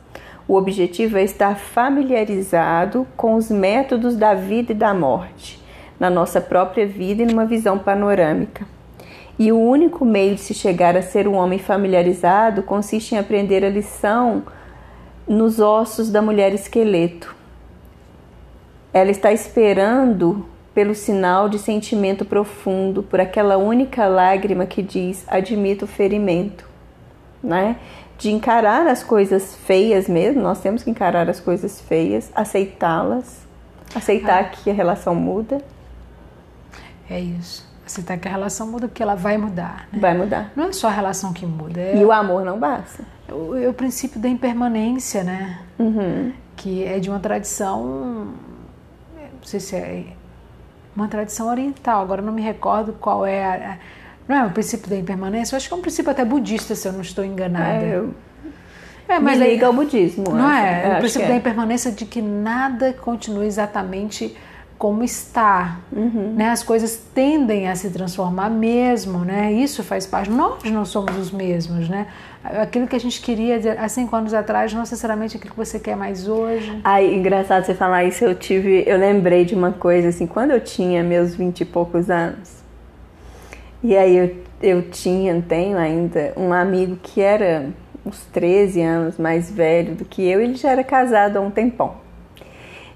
O 0.46 0.54
objetivo 0.56 1.16
é 1.16 1.22
estar 1.22 1.56
familiarizado 1.56 3.06
com 3.16 3.34
os 3.34 3.50
métodos 3.50 4.16
da 4.16 4.34
vida 4.34 4.72
e 4.72 4.74
da 4.74 4.92
morte, 4.92 5.62
na 5.98 6.10
nossa 6.10 6.40
própria 6.40 6.86
vida 6.86 7.22
e 7.22 7.26
numa 7.26 7.46
visão 7.46 7.78
panorâmica. 7.78 8.66
E 9.38 9.50
o 9.50 9.58
único 9.58 10.04
meio 10.04 10.34
de 10.34 10.40
se 10.40 10.54
chegar 10.54 10.96
a 10.96 11.02
ser 11.02 11.26
um 11.26 11.34
homem 11.34 11.58
familiarizado 11.58 12.62
consiste 12.62 13.14
em 13.14 13.18
aprender 13.18 13.64
a 13.64 13.70
lição 13.70 14.42
nos 15.26 15.58
ossos 15.60 16.10
da 16.10 16.20
mulher 16.20 16.52
esqueleto. 16.52 17.34
Ela 18.92 19.10
está 19.10 19.32
esperando 19.32 20.44
pelo 20.74 20.94
sinal 20.94 21.48
de 21.48 21.58
sentimento 21.58 22.24
profundo, 22.24 23.02
por 23.02 23.20
aquela 23.20 23.56
única 23.56 24.06
lágrima 24.06 24.66
que 24.66 24.82
diz: 24.82 25.24
admito 25.28 25.84
o 25.84 25.88
ferimento, 25.88 26.68
né? 27.42 27.76
De 28.22 28.30
encarar 28.30 28.86
as 28.86 29.02
coisas 29.02 29.56
feias 29.66 30.08
mesmo, 30.08 30.40
nós 30.40 30.60
temos 30.60 30.84
que 30.84 30.88
encarar 30.88 31.28
as 31.28 31.40
coisas 31.40 31.80
feias, 31.80 32.30
aceitá-las, 32.36 33.44
aceitar 33.92 34.42
ah. 34.42 34.44
que 34.44 34.70
a 34.70 34.72
relação 34.72 35.12
muda. 35.12 35.60
É 37.10 37.18
isso. 37.18 37.68
Aceitar 37.84 38.16
que 38.18 38.28
a 38.28 38.30
relação 38.30 38.68
muda, 38.68 38.86
porque 38.86 39.02
ela 39.02 39.16
vai 39.16 39.36
mudar. 39.36 39.88
Né? 39.92 39.98
Vai 39.98 40.16
mudar. 40.16 40.52
Não 40.54 40.66
é 40.66 40.72
só 40.72 40.86
a 40.86 40.92
relação 40.92 41.32
que 41.32 41.44
muda. 41.44 41.80
É 41.80 41.96
e 41.96 42.04
o 42.04 42.12
amor 42.12 42.44
não 42.44 42.60
basta. 42.60 43.02
É 43.26 43.34
o, 43.34 43.56
é 43.56 43.68
o 43.68 43.74
princípio 43.74 44.20
da 44.20 44.28
impermanência, 44.28 45.24
né? 45.24 45.58
Uhum. 45.76 46.32
Que 46.54 46.84
é 46.84 47.00
de 47.00 47.10
uma 47.10 47.18
tradição, 47.18 47.82
não 49.16 49.42
sei 49.42 49.58
se 49.58 49.74
é 49.74 50.04
uma 50.94 51.08
tradição 51.08 51.48
oriental, 51.48 52.02
agora 52.02 52.22
não 52.22 52.32
me 52.32 52.40
recordo 52.40 52.92
qual 52.92 53.26
é 53.26 53.44
a, 53.44 53.78
não 54.28 54.36
é 54.36 54.46
o 54.46 54.50
princípio 54.50 54.88
da 54.88 54.96
impermanência? 54.96 55.54
Eu 55.54 55.56
acho 55.58 55.68
que 55.68 55.74
é 55.74 55.76
um 55.76 55.80
princípio 55.80 56.10
até 56.10 56.24
budista, 56.24 56.74
se 56.74 56.86
eu 56.86 56.92
não 56.92 57.00
estou 57.00 57.24
enganada. 57.24 57.84
É, 57.84 57.96
eu... 57.96 58.14
É, 59.08 59.18
mas 59.18 59.38
Me 59.38 59.46
liga 59.50 59.66
ao 59.66 59.72
budismo. 59.72 60.30
Não 60.30 60.50
é? 60.50 60.92
é 60.92 60.96
o 60.96 60.98
princípio 60.98 61.28
da 61.28 61.34
é. 61.34 61.36
impermanência 61.36 61.90
de 61.90 62.06
que 62.06 62.22
nada 62.22 62.92
continua 62.92 63.44
exatamente 63.44 64.34
como 64.78 65.04
está, 65.04 65.78
uhum. 65.92 66.34
né? 66.36 66.50
As 66.50 66.64
coisas 66.64 67.00
tendem 67.14 67.68
a 67.68 67.76
se 67.76 67.88
transformar 67.90 68.50
mesmo, 68.50 69.20
né? 69.20 69.52
Isso 69.52 69.80
faz 69.84 70.06
parte. 70.08 70.28
Nós 70.28 70.64
não 70.64 70.84
somos 70.84 71.16
os 71.16 71.30
mesmos, 71.30 71.88
né? 71.88 72.08
Aquilo 72.42 72.88
que 72.88 72.96
a 72.96 72.98
gente 72.98 73.20
queria 73.20 73.76
há 73.78 73.88
cinco 73.88 74.16
anos 74.16 74.34
atrás, 74.34 74.72
não 74.72 74.80
necessariamente 74.80 75.36
aquilo 75.36 75.52
que 75.52 75.56
você 75.56 75.78
quer 75.78 75.94
mais 75.94 76.26
hoje. 76.26 76.80
Ai, 76.82 77.14
engraçado 77.14 77.64
você 77.64 77.74
falar 77.74 78.02
isso. 78.02 78.24
Eu 78.24 78.34
tive, 78.34 78.82
eu 78.84 78.98
lembrei 78.98 79.44
de 79.44 79.54
uma 79.54 79.70
coisa 79.70 80.08
assim. 80.08 80.26
Quando 80.26 80.50
eu 80.50 80.60
tinha 80.60 81.04
meus 81.04 81.32
vinte 81.32 81.60
e 81.60 81.64
poucos 81.64 82.10
anos, 82.10 82.61
e 83.82 83.96
aí 83.96 84.16
eu, 84.16 84.36
eu 84.62 84.90
tinha, 84.90 85.42
tenho 85.42 85.76
ainda, 85.76 86.32
um 86.36 86.52
amigo 86.52 86.96
que 87.02 87.20
era 87.20 87.70
uns 88.06 88.20
13 88.32 88.80
anos 88.80 89.18
mais 89.18 89.50
velho 89.50 89.94
do 89.94 90.04
que 90.04 90.22
eu, 90.22 90.40
ele 90.40 90.54
já 90.54 90.70
era 90.70 90.84
casado 90.84 91.36
há 91.36 91.40
um 91.40 91.50
tempão. 91.50 91.96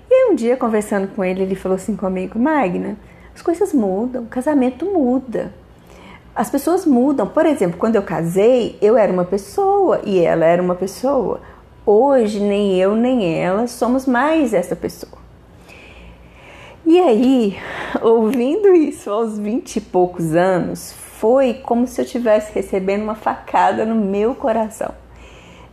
E 0.08 0.14
aí 0.14 0.30
um 0.30 0.34
dia, 0.36 0.56
conversando 0.56 1.08
com 1.08 1.24
ele, 1.24 1.42
ele 1.42 1.54
falou 1.56 1.74
assim 1.74 1.96
comigo, 1.96 2.38
Magna, 2.38 2.96
as 3.34 3.42
coisas 3.42 3.72
mudam, 3.72 4.22
o 4.22 4.26
casamento 4.26 4.86
muda. 4.86 5.52
As 6.34 6.50
pessoas 6.50 6.86
mudam. 6.86 7.26
Por 7.26 7.46
exemplo, 7.46 7.78
quando 7.78 7.96
eu 7.96 8.02
casei, 8.02 8.78
eu 8.80 8.96
era 8.96 9.12
uma 9.12 9.24
pessoa 9.24 10.00
e 10.04 10.20
ela 10.20 10.44
era 10.44 10.62
uma 10.62 10.74
pessoa. 10.74 11.40
Hoje, 11.84 12.40
nem 12.40 12.78
eu 12.78 12.94
nem 12.94 13.38
ela 13.42 13.66
somos 13.66 14.06
mais 14.06 14.54
essa 14.54 14.76
pessoa. 14.76 15.25
E 16.86 17.00
aí, 17.00 17.56
ouvindo 18.00 18.72
isso 18.72 19.10
aos 19.10 19.36
vinte 19.36 19.76
e 19.76 19.80
poucos 19.80 20.36
anos, 20.36 20.94
foi 21.18 21.54
como 21.54 21.84
se 21.84 22.00
eu 22.00 22.04
estivesse 22.04 22.54
recebendo 22.54 23.02
uma 23.02 23.16
facada 23.16 23.84
no 23.84 23.96
meu 23.96 24.36
coração. 24.36 24.94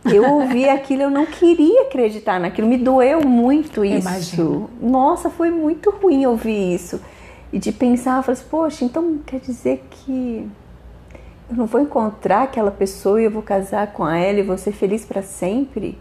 Eu 0.04 0.28
ouvi 0.28 0.66
aquilo, 0.68 1.02
eu 1.02 1.10
não 1.10 1.24
queria 1.24 1.82
acreditar 1.82 2.40
naquilo, 2.40 2.66
me 2.66 2.76
doeu 2.76 3.20
muito 3.20 3.84
isso. 3.84 4.08
Imagino. 4.08 4.68
Nossa, 4.82 5.30
foi 5.30 5.52
muito 5.52 5.90
ruim 5.90 6.26
ouvir 6.26 6.74
isso. 6.74 7.00
E 7.52 7.60
de 7.60 7.70
pensar, 7.70 8.16
eu 8.16 8.22
falei 8.24 8.40
assim, 8.40 8.50
poxa, 8.50 8.84
então 8.84 9.20
quer 9.24 9.38
dizer 9.38 9.86
que 9.88 10.50
eu 11.48 11.56
não 11.56 11.66
vou 11.66 11.80
encontrar 11.80 12.42
aquela 12.42 12.72
pessoa 12.72 13.22
e 13.22 13.26
eu 13.26 13.30
vou 13.30 13.42
casar 13.42 13.92
com 13.92 14.08
ela 14.08 14.40
e 14.40 14.42
vou 14.42 14.58
ser 14.58 14.72
feliz 14.72 15.04
para 15.04 15.22
sempre? 15.22 15.96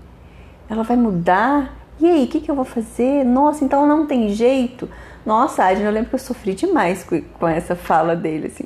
Ela 0.68 0.82
vai 0.82 0.98
mudar? 0.98 1.83
E 2.00 2.06
aí, 2.06 2.24
o 2.26 2.28
que, 2.28 2.40
que 2.40 2.50
eu 2.50 2.56
vou 2.56 2.66
fazer? 2.66 3.24
Nossa, 3.24 3.64
então 3.64 3.86
não 3.86 4.06
tem 4.06 4.30
jeito. 4.30 4.90
Nossa, 5.26 5.64
Adna, 5.64 5.86
eu 5.86 5.92
lembro 5.92 6.10
que 6.10 6.16
eu 6.16 6.20
sofri 6.20 6.54
demais 6.54 7.06
com 7.40 7.48
essa 7.48 7.76
fala 7.76 8.16
dele, 8.16 8.48
assim. 8.48 8.66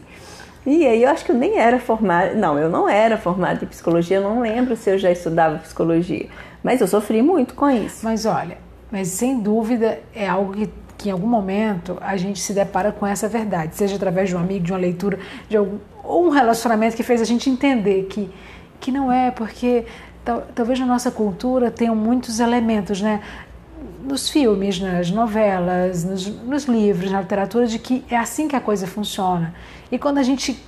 E 0.66 0.86
aí 0.86 1.04
eu 1.04 1.10
acho 1.10 1.24
que 1.24 1.32
eu 1.32 1.36
nem 1.36 1.58
era 1.58 1.80
formada, 1.80 2.34
não, 2.34 2.60
eu 2.60 2.70
não 2.70 2.90
era 2.90 3.18
formada 3.18 3.64
em 3.64 3.68
psicologia, 3.68 4.18
eu 4.18 4.24
não 4.24 4.42
lembro 4.42 4.76
se 4.76 4.90
eu 4.90 4.98
já 4.98 5.10
estudava 5.10 5.60
psicologia, 5.60 6.28
mas 6.62 6.82
eu 6.82 6.88
sofri 6.88 7.22
muito 7.22 7.54
com 7.54 7.70
isso. 7.70 8.00
Mas 8.04 8.26
olha, 8.26 8.58
mas 8.92 9.08
sem 9.08 9.40
dúvida 9.40 10.00
é 10.14 10.28
algo 10.28 10.52
que, 10.52 10.70
que 10.98 11.08
em 11.08 11.12
algum 11.14 11.28
momento 11.28 11.98
a 12.02 12.18
gente 12.18 12.42
se 12.42 12.52
depara 12.52 12.92
com 12.92 13.08
essa 13.08 13.30
verdade, 13.30 13.78
seja 13.78 13.96
através 13.96 14.28
de 14.28 14.36
um 14.36 14.40
amigo, 14.40 14.66
de 14.66 14.74
uma 14.74 14.78
leitura, 14.78 15.18
de 15.48 15.56
algum, 15.56 15.78
ou 16.04 16.26
um 16.26 16.30
relacionamento 16.30 16.98
que 16.98 17.04
fez 17.04 17.22
a 17.22 17.26
gente 17.26 17.50
entender 17.50 18.08
que, 18.10 18.30
que 18.78 18.92
não 18.92 19.10
é, 19.10 19.32
porque 19.32 19.86
talvez 20.54 20.80
na 20.80 20.86
nossa 20.86 21.12
cultura 21.12 21.72
tenham 21.72 21.96
muitos 21.96 22.40
elementos, 22.40 23.02
né? 23.02 23.22
Nos 24.04 24.30
filmes, 24.30 24.80
nas 24.80 25.12
novelas, 25.12 26.04
nos, 26.04 26.28
nos, 26.28 26.64
livros, 26.66 27.12
na 27.12 27.22
literatura, 27.22 27.68
de 27.68 27.78
que 27.80 28.04
é 28.10 28.18
assim 28.18 28.48
que 28.48 28.56
a 28.56 28.62
coisa 28.62 28.88
funciona. 28.88 29.54
E 29.92 29.98
quando 29.98 30.18
a 30.18 30.24
gente 30.24 30.62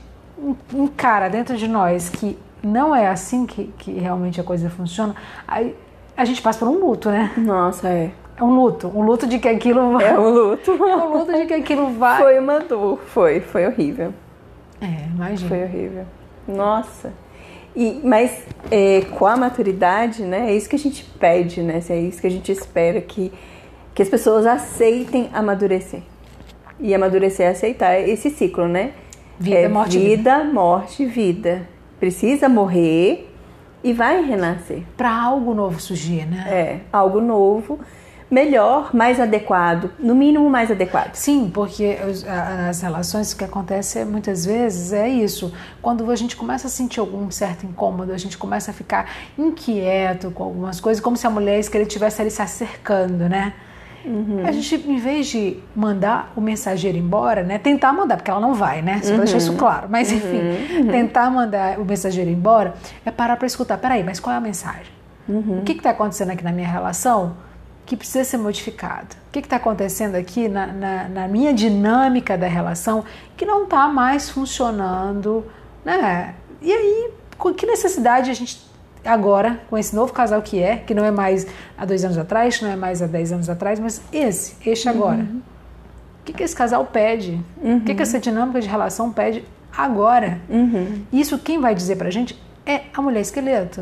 encara 0.74 1.30
dentro 1.30 1.58
de 1.58 1.68
nós 1.68 2.10
que 2.10 2.38
não 2.62 2.96
é 2.96 3.08
assim 3.08 3.46
que, 3.46 3.74
que 3.78 3.92
realmente 3.94 4.40
a 4.40 4.44
coisa 4.44 4.70
funciona, 4.70 5.16
aí 5.48 5.76
a 6.16 6.26
gente 6.26 6.42
passa 6.42 6.60
por 6.60 6.68
um 6.68 6.80
luto, 6.80 7.10
né? 7.10 7.32
Nossa, 7.38 7.88
é. 7.88 8.12
É 8.36 8.44
um 8.44 8.56
luto, 8.56 8.88
um 8.88 9.02
luto 9.02 9.28
de 9.28 9.38
que 9.38 9.50
aquilo 9.50 9.94
vai. 9.94 10.06
É 10.06 10.18
um 10.18 10.30
luto. 10.30 10.72
É 10.84 10.96
um 10.96 11.18
luto 11.18 11.32
de 11.34 11.46
que 11.46 11.54
aquilo 11.54 11.92
vai. 11.92 12.22
Foi 12.22 12.40
uma 12.40 12.60
dor, 12.60 13.00
foi, 13.08 13.42
foi 13.42 13.68
horrível. 13.68 14.14
É, 14.82 15.08
imagina. 15.14 15.50
Foi 15.50 15.64
horrível. 15.64 16.06
Nossa. 16.48 17.14
E, 17.76 18.02
mas 18.04 18.44
é, 18.72 19.02
com 19.18 19.26
a 19.26 19.38
maturidade, 19.38 20.24
né? 20.24 20.52
É 20.52 20.56
isso 20.56 20.70
que 20.70 20.76
a 20.76 20.80
gente 20.80 21.04
pede, 21.20 21.62
né? 21.62 21.82
É 21.90 22.00
isso 22.00 22.20
que 22.22 22.28
a 22.28 22.32
gente 22.32 22.52
espera 22.52 23.00
que, 23.02 23.32
que 23.94 24.02
as 24.02 24.10
pessoas 24.10 24.46
aceitem 24.46 25.30
amadurecer. 25.34 26.02
E 26.80 26.94
amadurecer 26.94 27.46
é 27.46 27.50
aceitar 27.50 28.00
esse 28.00 28.30
ciclo, 28.30 28.68
né? 28.68 28.94
Vida, 29.40 29.58
é, 29.58 29.68
morte, 29.68 30.00
vida, 30.00 30.44
morte, 30.44 31.06
vida. 31.06 31.68
Precisa 32.00 32.50
morrer 32.50 33.30
e 33.84 33.94
vai 33.94 34.24
renascer. 34.24 34.84
Para 34.98 35.14
algo 35.14 35.54
novo 35.54 35.80
surgir, 35.80 36.26
né? 36.26 36.46
É, 36.50 36.80
algo 36.92 37.22
novo, 37.22 37.80
melhor, 38.30 38.94
mais 38.94 39.20
adequado, 39.20 39.92
no 40.00 40.14
mínimo 40.14 40.50
mais 40.50 40.70
adequado. 40.70 41.16
Sim, 41.16 41.50
porque 41.54 41.98
as 42.70 42.82
relações 42.82 43.34
que 43.34 43.44
acontecem 43.44 44.06
muitas 44.06 44.46
vezes 44.46 44.94
é 44.94 45.08
isso. 45.08 45.54
Quando 45.82 46.10
a 46.12 46.16
gente 46.16 46.36
começa 46.36 46.68
a 46.68 46.70
sentir 46.70 47.00
algum 47.00 47.32
certo 47.32 47.66
incômodo, 47.66 48.12
a 48.14 48.18
gente 48.18 48.38
começa 48.38 48.72
a 48.72 48.74
ficar 48.74 49.10
inquieto 49.38 50.32
com 50.32 50.44
algumas 50.44 50.80
coisas, 50.80 51.02
como 51.02 51.18
se 51.18 51.26
a 51.26 51.30
mulher 51.30 51.60
que 51.68 51.76
ele 51.76 51.86
estivesse 51.86 52.22
ali 52.22 52.32
se 52.32 52.42
acercando, 52.42 53.28
né? 53.28 53.54
A 54.46 54.52
gente, 54.52 54.76
em 54.76 54.98
vez 54.98 55.28
de 55.28 55.60
mandar 55.76 56.32
o 56.36 56.40
mensageiro 56.40 56.98
embora, 56.98 57.44
né? 57.44 57.58
Tentar 57.58 57.92
mandar, 57.92 58.16
porque 58.16 58.32
ela 58.32 58.40
não 58.40 58.54
vai, 58.54 58.82
né? 58.82 59.02
Só 59.04 59.10
pra 59.10 59.24
deixar 59.24 59.38
isso 59.38 59.54
claro. 59.56 59.88
Mas 59.90 60.10
enfim, 60.12 60.40
tentar 60.90 61.30
mandar 61.30 61.78
o 61.78 61.84
mensageiro 61.84 62.30
embora 62.30 62.76
é 63.06 63.12
parar 63.12 63.36
para 63.36 63.46
escutar. 63.46 63.78
Peraí, 63.78 64.02
mas 64.04 64.20
qual 64.20 64.34
é 64.34 64.38
a 64.38 64.42
mensagem? 64.42 64.94
O 65.28 65.64
que 65.64 65.74
está 65.74 65.90
acontecendo 65.90 66.32
aqui 66.32 66.44
na 66.44 66.52
minha 66.52 66.68
relação 66.68 67.36
que 67.90 67.98
precisa 67.98 68.24
ser 68.24 68.38
modificado? 68.38 69.16
O 69.28 69.32
que 69.32 69.40
está 69.40 69.56
acontecendo 69.56 70.14
aqui 70.14 70.48
na, 70.48 70.68
na, 70.68 71.10
na 71.10 71.28
minha 71.28 71.52
dinâmica 71.52 72.38
da 72.38 72.46
relação 72.46 73.04
que 73.36 73.46
não 73.46 73.64
está 73.64 73.88
mais 73.88 74.30
funcionando, 74.30 75.44
né? 75.84 76.36
E 76.62 76.72
aí, 76.72 77.10
com 77.36 77.52
que 77.52 77.66
necessidade 77.66 78.30
a 78.30 78.34
gente 78.36 78.64
agora, 79.04 79.60
com 79.72 79.78
esse 79.78 79.96
novo 79.96 80.14
casal 80.14 80.40
que 80.40 80.62
é, 80.62 80.78
que 80.78 80.94
não 80.94 81.04
é 81.04 81.10
mais 81.10 81.48
há 81.76 81.84
dois 81.84 82.06
anos 82.06 82.20
atrás, 82.20 82.62
não 82.62 82.70
é 82.70 82.76
mais 82.76 83.02
há 83.02 83.08
dez 83.08 83.32
anos 83.32 83.50
atrás, 83.50 83.80
mas 83.80 84.04
esse, 84.14 84.56
este 84.70 84.88
agora. 84.88 85.26
O 86.22 86.26
que, 86.26 86.34
que 86.34 86.44
esse 86.44 86.56
casal 86.56 86.86
pede? 86.86 87.44
O 87.80 87.82
que, 87.82 87.96
que 87.96 88.04
essa 88.04 88.20
dinâmica 88.20 88.62
de 88.62 88.68
relação 88.68 89.12
pede 89.12 89.44
agora? 89.76 90.40
Isso 91.12 91.40
quem 91.40 91.60
vai 91.60 91.74
dizer 91.74 91.96
pra 91.96 92.12
gente 92.12 92.40
é 92.70 92.84
a 92.94 93.02
mulher 93.02 93.22
esqueleto, 93.22 93.82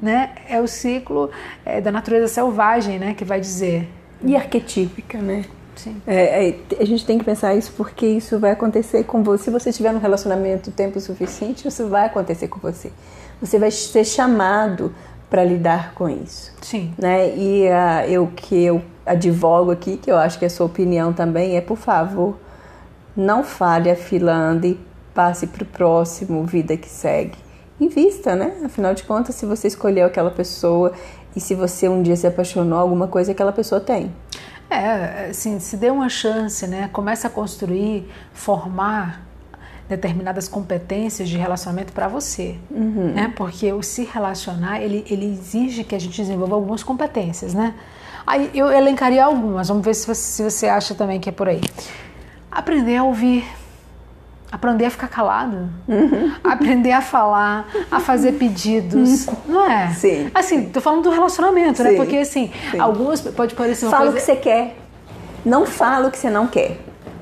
né? 0.00 0.30
É 0.48 0.60
o 0.60 0.66
ciclo 0.66 1.30
é, 1.66 1.80
da 1.80 1.92
natureza 1.92 2.28
selvagem, 2.28 2.98
né? 2.98 3.14
Que 3.14 3.24
vai 3.24 3.38
dizer. 3.40 3.88
E 4.24 4.34
arquetípica, 4.34 5.18
né? 5.18 5.44
Sim. 5.76 6.00
É, 6.06 6.48
é, 6.48 6.56
a 6.80 6.84
gente 6.84 7.04
tem 7.04 7.18
que 7.18 7.24
pensar 7.24 7.54
isso 7.54 7.72
porque 7.76 8.06
isso 8.06 8.38
vai 8.38 8.52
acontecer 8.52 9.04
com 9.04 9.22
você. 9.22 9.44
Se 9.44 9.50
você 9.50 9.70
estiver 9.70 9.92
num 9.92 9.98
relacionamento 9.98 10.70
tempo 10.70 10.98
suficiente, 11.00 11.66
isso 11.68 11.88
vai 11.88 12.06
acontecer 12.06 12.48
com 12.48 12.58
você. 12.58 12.90
Você 13.40 13.58
vai 13.58 13.70
ser 13.70 14.04
chamado 14.04 14.94
para 15.28 15.44
lidar 15.44 15.94
com 15.94 16.08
isso. 16.08 16.52
Sim. 16.62 16.94
Né? 16.96 17.36
E 17.36 17.68
ah, 17.68 18.06
eu 18.06 18.28
que 18.28 18.62
eu 18.62 18.82
advogo 19.04 19.70
aqui, 19.70 19.96
que 19.96 20.10
eu 20.10 20.16
acho 20.16 20.38
que 20.38 20.44
é 20.44 20.46
a 20.46 20.50
sua 20.50 20.66
opinião 20.66 21.12
também, 21.12 21.56
é 21.56 21.60
por 21.60 21.76
favor, 21.76 22.38
não 23.16 23.42
fale 23.42 23.90
a 23.90 23.96
fila 23.96 24.32
anda 24.32 24.66
e 24.66 24.78
passe 25.12 25.46
para 25.46 25.64
o 25.64 25.66
próximo, 25.66 26.44
vida 26.44 26.76
que 26.76 26.88
segue. 26.88 27.41
Invista, 27.82 28.36
né? 28.36 28.52
Afinal 28.64 28.94
de 28.94 29.02
contas, 29.02 29.34
se 29.34 29.44
você 29.44 29.66
escolheu 29.66 30.06
aquela 30.06 30.30
pessoa 30.30 30.92
e 31.34 31.40
se 31.40 31.52
você 31.52 31.88
um 31.88 32.00
dia 32.00 32.14
se 32.14 32.26
apaixonou, 32.26 32.78
alguma 32.78 33.08
coisa 33.08 33.32
aquela 33.32 33.52
pessoa 33.52 33.80
tem. 33.80 34.12
É, 34.70 35.30
assim, 35.30 35.58
se 35.58 35.76
dê 35.76 35.90
uma 35.90 36.08
chance, 36.08 36.64
né? 36.68 36.88
Começa 36.92 37.26
a 37.26 37.30
construir, 37.30 38.08
formar 38.32 39.26
determinadas 39.88 40.48
competências 40.48 41.28
de 41.28 41.36
relacionamento 41.36 41.92
para 41.92 42.06
você, 42.06 42.56
né? 43.14 43.32
Porque 43.36 43.72
o 43.72 43.82
se 43.82 44.04
relacionar, 44.04 44.80
ele, 44.80 45.04
ele 45.10 45.26
exige 45.26 45.82
que 45.82 45.94
a 45.94 45.98
gente 45.98 46.16
desenvolva 46.22 46.54
algumas 46.54 46.84
competências, 46.84 47.52
né? 47.52 47.74
Aí 48.24 48.48
eu 48.54 48.70
elencaria 48.70 49.24
algumas, 49.24 49.68
vamos 49.68 49.84
ver 49.84 49.94
se 49.94 50.06
você, 50.06 50.22
se 50.22 50.42
você 50.42 50.68
acha 50.68 50.94
também 50.94 51.18
que 51.18 51.28
é 51.28 51.32
por 51.32 51.48
aí. 51.48 51.60
Aprender 52.50 52.96
a 52.96 53.04
ouvir, 53.04 53.44
aprender 54.52 54.84
a 54.84 54.90
ficar 54.90 55.08
calado, 55.08 55.68
aprender 56.44 56.92
a 56.92 57.00
falar, 57.00 57.66
a 57.90 57.98
fazer 57.98 58.32
pedidos, 58.32 59.26
não 59.46 59.64
é? 59.68 59.88
Sim. 59.94 60.30
Assim, 60.34 60.66
tô 60.68 60.80
falando 60.80 61.02
do 61.04 61.10
relacionamento, 61.10 61.82
né? 61.82 61.90
Sim. 61.90 61.96
Porque 61.96 62.16
assim, 62.18 62.52
Sim. 62.70 62.78
algumas 62.78 63.20
pode 63.22 63.54
parecer 63.54 63.86
uma 63.86 63.90
Fala 63.90 64.10
o 64.10 64.12
coisa... 64.12 64.26
que 64.26 64.32
você 64.32 64.36
quer. 64.36 64.76
Não 65.44 65.64
fala 65.66 66.08
o 66.08 66.10
que 66.10 66.18
você 66.18 66.30
não 66.30 66.46
quer. 66.46 66.78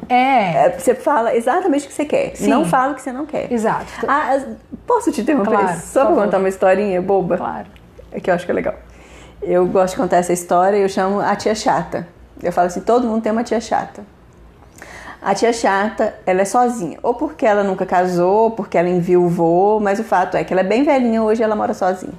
É, 0.09 0.67
É, 0.67 0.71
Você 0.77 0.93
fala 0.95 1.35
exatamente 1.37 1.87
o 1.87 1.89
que 1.89 1.95
você 1.95 2.05
quer. 2.05 2.35
Sim. 2.35 2.49
Não 2.49 2.65
fala 2.65 2.93
o 2.93 2.95
que 2.97 3.01
você 3.03 3.13
não 3.13 3.25
quer. 3.25 3.51
exato. 3.53 3.87
Ah, 4.09 4.33
as- 4.33 4.45
posso 4.85 5.13
te 5.13 5.21
interromper? 5.21 5.51
Claro, 5.57 5.81
Só 5.81 6.03
favor. 6.07 6.25
contar 6.25 6.39
uma 6.39 6.49
historinha 6.49 7.01
boba? 7.01 7.37
Claro. 7.37 7.67
É 8.11 8.19
que 8.19 8.29
eu 8.29 8.35
acho 8.35 8.45
que 8.45 8.51
é 8.51 8.55
legal. 8.55 8.75
Eu 9.41 9.65
gosto 9.69 9.95
de 9.95 10.01
contar 10.03 10.17
essa 10.17 10.33
história 10.33 10.77
e 10.77 10.83
eu 10.83 10.89
chamo 10.89 11.21
a 11.21 11.35
tia 11.37 11.55
chata. 11.55 12.09
Eu 12.43 12.53
falo 12.53 12.67
assim, 12.67 12.81
todo 12.81 13.07
mundo 13.07 13.23
tem 13.23 13.31
uma 13.31 13.45
tia 13.45 13.61
chata. 13.61 14.03
A 15.23 15.35
tia 15.35 15.53
chata, 15.53 16.15
ela 16.25 16.43
é 16.43 16.45
sozinha. 16.45 16.99
Ou 17.03 17.15
porque 17.15 17.45
ela 17.45 17.63
nunca 17.63 17.85
casou, 17.85 18.45
ou 18.45 18.51
porque 18.51 18.79
ela 18.79 18.89
enviuvou, 18.89 19.79
mas 19.81 19.99
o 20.01 20.05
fato 20.05 20.37
é 20.37 20.45
que 20.45 20.53
ela 20.53 20.61
é 20.63 20.65
bem 20.65 20.83
velhinha 20.83 21.23
hoje 21.23 21.43
ela 21.43 21.55
mora 21.55 21.75
sozinha. 21.75 22.13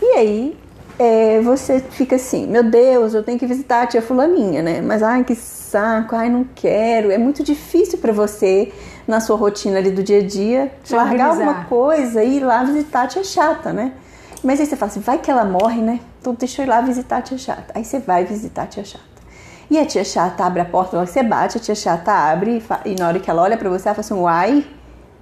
E 0.00 0.16
aí, 0.16 0.56
é, 0.98 1.40
você 1.42 1.80
fica 1.80 2.16
assim, 2.16 2.46
meu 2.46 2.62
Deus, 2.62 3.12
eu 3.12 3.22
tenho 3.22 3.38
que 3.38 3.46
visitar 3.46 3.82
a 3.82 3.86
tia 3.86 4.00
fulaninha, 4.00 4.62
né? 4.62 4.80
Mas, 4.80 5.02
ai, 5.02 5.24
que 5.24 5.34
saco, 5.34 6.16
ai, 6.16 6.30
não 6.30 6.46
quero. 6.54 7.10
É 7.10 7.18
muito 7.18 7.42
difícil 7.42 7.98
pra 7.98 8.12
você, 8.12 8.72
na 9.06 9.20
sua 9.20 9.36
rotina 9.36 9.76
ali 9.78 9.90
do 9.90 10.02
dia 10.02 10.20
a 10.20 10.26
dia, 10.26 10.72
Se 10.82 10.94
largar 10.94 11.30
organizar. 11.30 11.48
alguma 11.48 11.64
coisa 11.66 12.22
e 12.24 12.38
ir 12.38 12.40
lá 12.40 12.62
visitar 12.64 13.02
a 13.02 13.06
tia 13.08 13.24
chata, 13.24 13.72
né? 13.72 13.92
Mas 14.42 14.58
aí 14.60 14.66
você 14.66 14.76
fala 14.76 14.90
assim, 14.90 15.00
vai 15.00 15.18
que 15.18 15.30
ela 15.30 15.44
morre, 15.44 15.82
né? 15.82 16.00
Então 16.20 16.34
deixa 16.34 16.62
eu 16.62 16.66
ir 16.66 16.68
lá 16.68 16.80
visitar 16.80 17.18
a 17.18 17.22
tia 17.22 17.36
chata. 17.38 17.72
Aí 17.74 17.84
você 17.84 17.98
vai 17.98 18.24
visitar 18.24 18.62
a 18.62 18.66
tia 18.66 18.84
chata. 18.84 19.04
E 19.70 19.78
a 19.78 19.84
tia 19.84 20.04
chata 20.04 20.44
abre 20.44 20.60
a 20.60 20.64
porta, 20.64 21.04
você 21.04 21.22
bate, 21.22 21.58
a 21.58 21.60
tia 21.60 21.74
chata 21.74 22.12
abre 22.12 22.62
e, 22.84 22.90
e 22.90 22.94
na 22.94 23.08
hora 23.08 23.18
que 23.18 23.28
ela 23.28 23.42
olha 23.42 23.56
pra 23.56 23.68
você, 23.68 23.88
ela 23.88 23.94
fala 23.94 24.00
assim, 24.00 24.14
uai, 24.14 24.64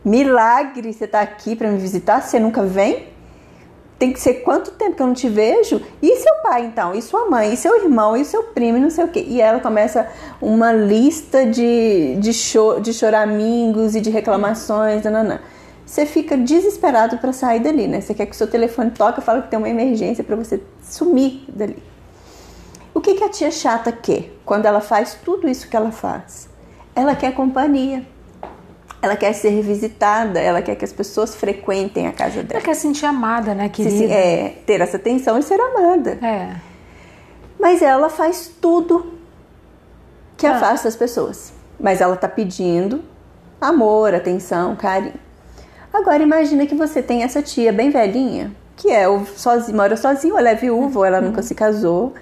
milagre, 0.04 0.92
você 0.92 1.06
tá 1.06 1.20
aqui 1.20 1.56
pra 1.56 1.68
me 1.70 1.78
visitar, 1.78 2.20
você 2.20 2.38
nunca 2.38 2.62
vem? 2.62 3.08
Tem 3.98 4.12
que 4.12 4.20
ser 4.20 4.34
quanto 4.42 4.72
tempo 4.72 4.96
que 4.96 5.02
eu 5.02 5.06
não 5.06 5.14
te 5.14 5.28
vejo? 5.28 5.80
E 6.02 6.16
seu 6.16 6.34
pai, 6.42 6.66
então? 6.66 6.94
E 6.94 7.00
sua 7.00 7.30
mãe? 7.30 7.54
E 7.54 7.56
seu 7.56 7.82
irmão? 7.82 8.16
E 8.16 8.24
seu 8.24 8.42
primo? 8.42 8.76
E 8.76 8.80
não 8.80 8.90
sei 8.90 9.04
o 9.04 9.08
quê. 9.08 9.24
E 9.26 9.40
ela 9.40 9.60
começa 9.60 10.08
uma 10.42 10.72
lista 10.72 11.46
de, 11.46 12.16
de, 12.16 12.32
cho 12.34 12.80
de 12.80 12.92
choramingos 12.92 13.94
e 13.94 14.00
de 14.00 14.10
reclamações, 14.10 15.04
nananã. 15.04 15.38
Você 15.86 16.04
fica 16.04 16.36
desesperado 16.36 17.18
para 17.18 17.32
sair 17.32 17.60
dali, 17.60 17.86
né? 17.86 18.00
Você 18.00 18.12
quer 18.14 18.26
que 18.26 18.32
o 18.32 18.34
seu 18.34 18.48
telefone 18.48 18.90
toque 18.90 19.20
fala 19.20 19.42
que 19.42 19.48
tem 19.48 19.58
uma 19.58 19.68
emergência 19.68 20.24
para 20.24 20.34
você 20.34 20.60
sumir 20.82 21.44
dali. 21.48 21.93
O 22.94 23.00
que, 23.00 23.14
que 23.14 23.24
a 23.24 23.28
tia 23.28 23.50
chata 23.50 23.90
quer 23.90 24.30
quando 24.44 24.66
ela 24.66 24.80
faz 24.80 25.14
tudo 25.24 25.48
isso 25.48 25.68
que 25.68 25.76
ela 25.76 25.90
faz? 25.90 26.48
Ela 26.94 27.14
quer 27.14 27.34
companhia. 27.34 28.06
Ela 29.02 29.16
quer 29.16 29.32
ser 29.34 29.60
visitada, 29.60 30.40
ela 30.40 30.62
quer 30.62 30.76
que 30.76 30.84
as 30.84 30.92
pessoas 30.92 31.34
frequentem 31.34 32.06
a 32.06 32.12
casa 32.12 32.36
dela. 32.42 32.54
Ela 32.54 32.62
quer 32.62 32.74
sentir 32.74 33.04
amada, 33.04 33.52
né, 33.54 33.68
querida? 33.68 33.94
se- 33.96 34.10
é, 34.10 34.56
ter 34.64 34.80
essa 34.80 34.96
atenção 34.96 35.38
e 35.38 35.42
ser 35.42 35.60
amada. 35.60 36.18
É. 36.22 36.54
Mas 37.60 37.82
ela 37.82 38.08
faz 38.08 38.50
tudo 38.60 39.12
que 40.36 40.46
Ah. 40.46 40.56
afasta 40.56 40.88
as 40.88 40.96
pessoas. 40.96 41.52
Mas 41.78 42.00
ela 42.00 42.16
tá 42.16 42.28
pedindo 42.28 43.02
amor, 43.60 44.14
atenção, 44.14 44.74
carinho. 44.76 45.14
Agora 45.92 46.22
imagina 46.22 46.64
que 46.66 46.74
você 46.74 47.02
tem 47.02 47.22
essa 47.22 47.42
tia 47.42 47.72
bem 47.72 47.90
velhinha, 47.90 48.52
que 48.76 48.90
é 48.90 49.06
o 49.08 49.24
sozinho, 49.26 49.76
mora 49.76 49.96
sozinha, 49.96 50.34
ela 50.38 50.48
é 50.50 50.54
viúva, 50.54 51.00
ou 51.00 51.04
ela 51.04 51.20
nunca 51.20 51.42
se 51.42 51.54
casou. 51.54 52.14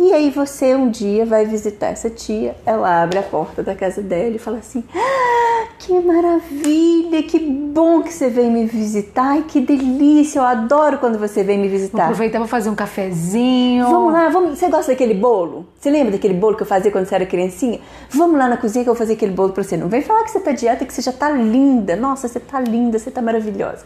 E 0.00 0.12
aí 0.12 0.30
você 0.30 0.76
um 0.76 0.88
dia 0.88 1.26
vai 1.26 1.44
visitar 1.44 1.88
essa 1.88 2.08
tia, 2.08 2.54
ela 2.64 3.02
abre 3.02 3.18
a 3.18 3.22
porta 3.22 3.64
da 3.64 3.74
casa 3.74 4.00
dela 4.00 4.36
e 4.36 4.38
fala 4.38 4.58
assim: 4.58 4.84
ah, 4.94 5.66
que 5.76 5.92
maravilha, 6.00 7.20
que 7.24 7.38
bom 7.40 8.02
que 8.02 8.12
você 8.12 8.30
veio 8.30 8.48
me 8.50 8.64
visitar, 8.64 9.30
ai 9.30 9.44
que 9.46 9.60
delícia, 9.60 10.38
eu 10.38 10.44
adoro 10.44 10.98
quando 10.98 11.18
você 11.18 11.42
vem 11.42 11.58
me 11.58 11.68
Vou 11.68 11.76
visitar. 11.76 12.04
aproveitar 12.04 12.38
pra 12.38 12.46
fazer 12.46 12.70
um 12.70 12.76
cafezinho. 12.76 13.86
Vamos 13.88 14.12
lá, 14.12 14.28
vamos. 14.28 14.56
Você 14.58 14.68
gosta 14.68 14.92
daquele 14.92 15.14
bolo? 15.14 15.66
Você 15.78 15.90
lembra 15.90 16.12
daquele 16.12 16.34
bolo 16.34 16.56
que 16.56 16.62
eu 16.62 16.66
fazia 16.66 16.92
quando 16.92 17.06
você 17.06 17.16
era 17.16 17.26
criancinha? 17.26 17.80
Vamos 18.10 18.38
lá 18.38 18.48
na 18.48 18.56
cozinha 18.56 18.84
que 18.84 18.90
eu 18.90 18.94
vou 18.94 18.98
fazer 18.98 19.14
aquele 19.14 19.32
bolo 19.32 19.52
pra 19.52 19.64
você. 19.64 19.76
Não 19.76 19.88
vem 19.88 20.00
falar 20.02 20.22
que 20.22 20.30
você 20.30 20.38
tá 20.38 20.52
dieta, 20.52 20.84
que 20.86 20.92
você 20.94 21.02
já 21.02 21.12
tá 21.12 21.28
linda. 21.30 21.96
Nossa, 21.96 22.28
você 22.28 22.38
tá 22.38 22.60
linda, 22.60 23.00
você 23.00 23.10
tá 23.10 23.20
maravilhosa. 23.20 23.84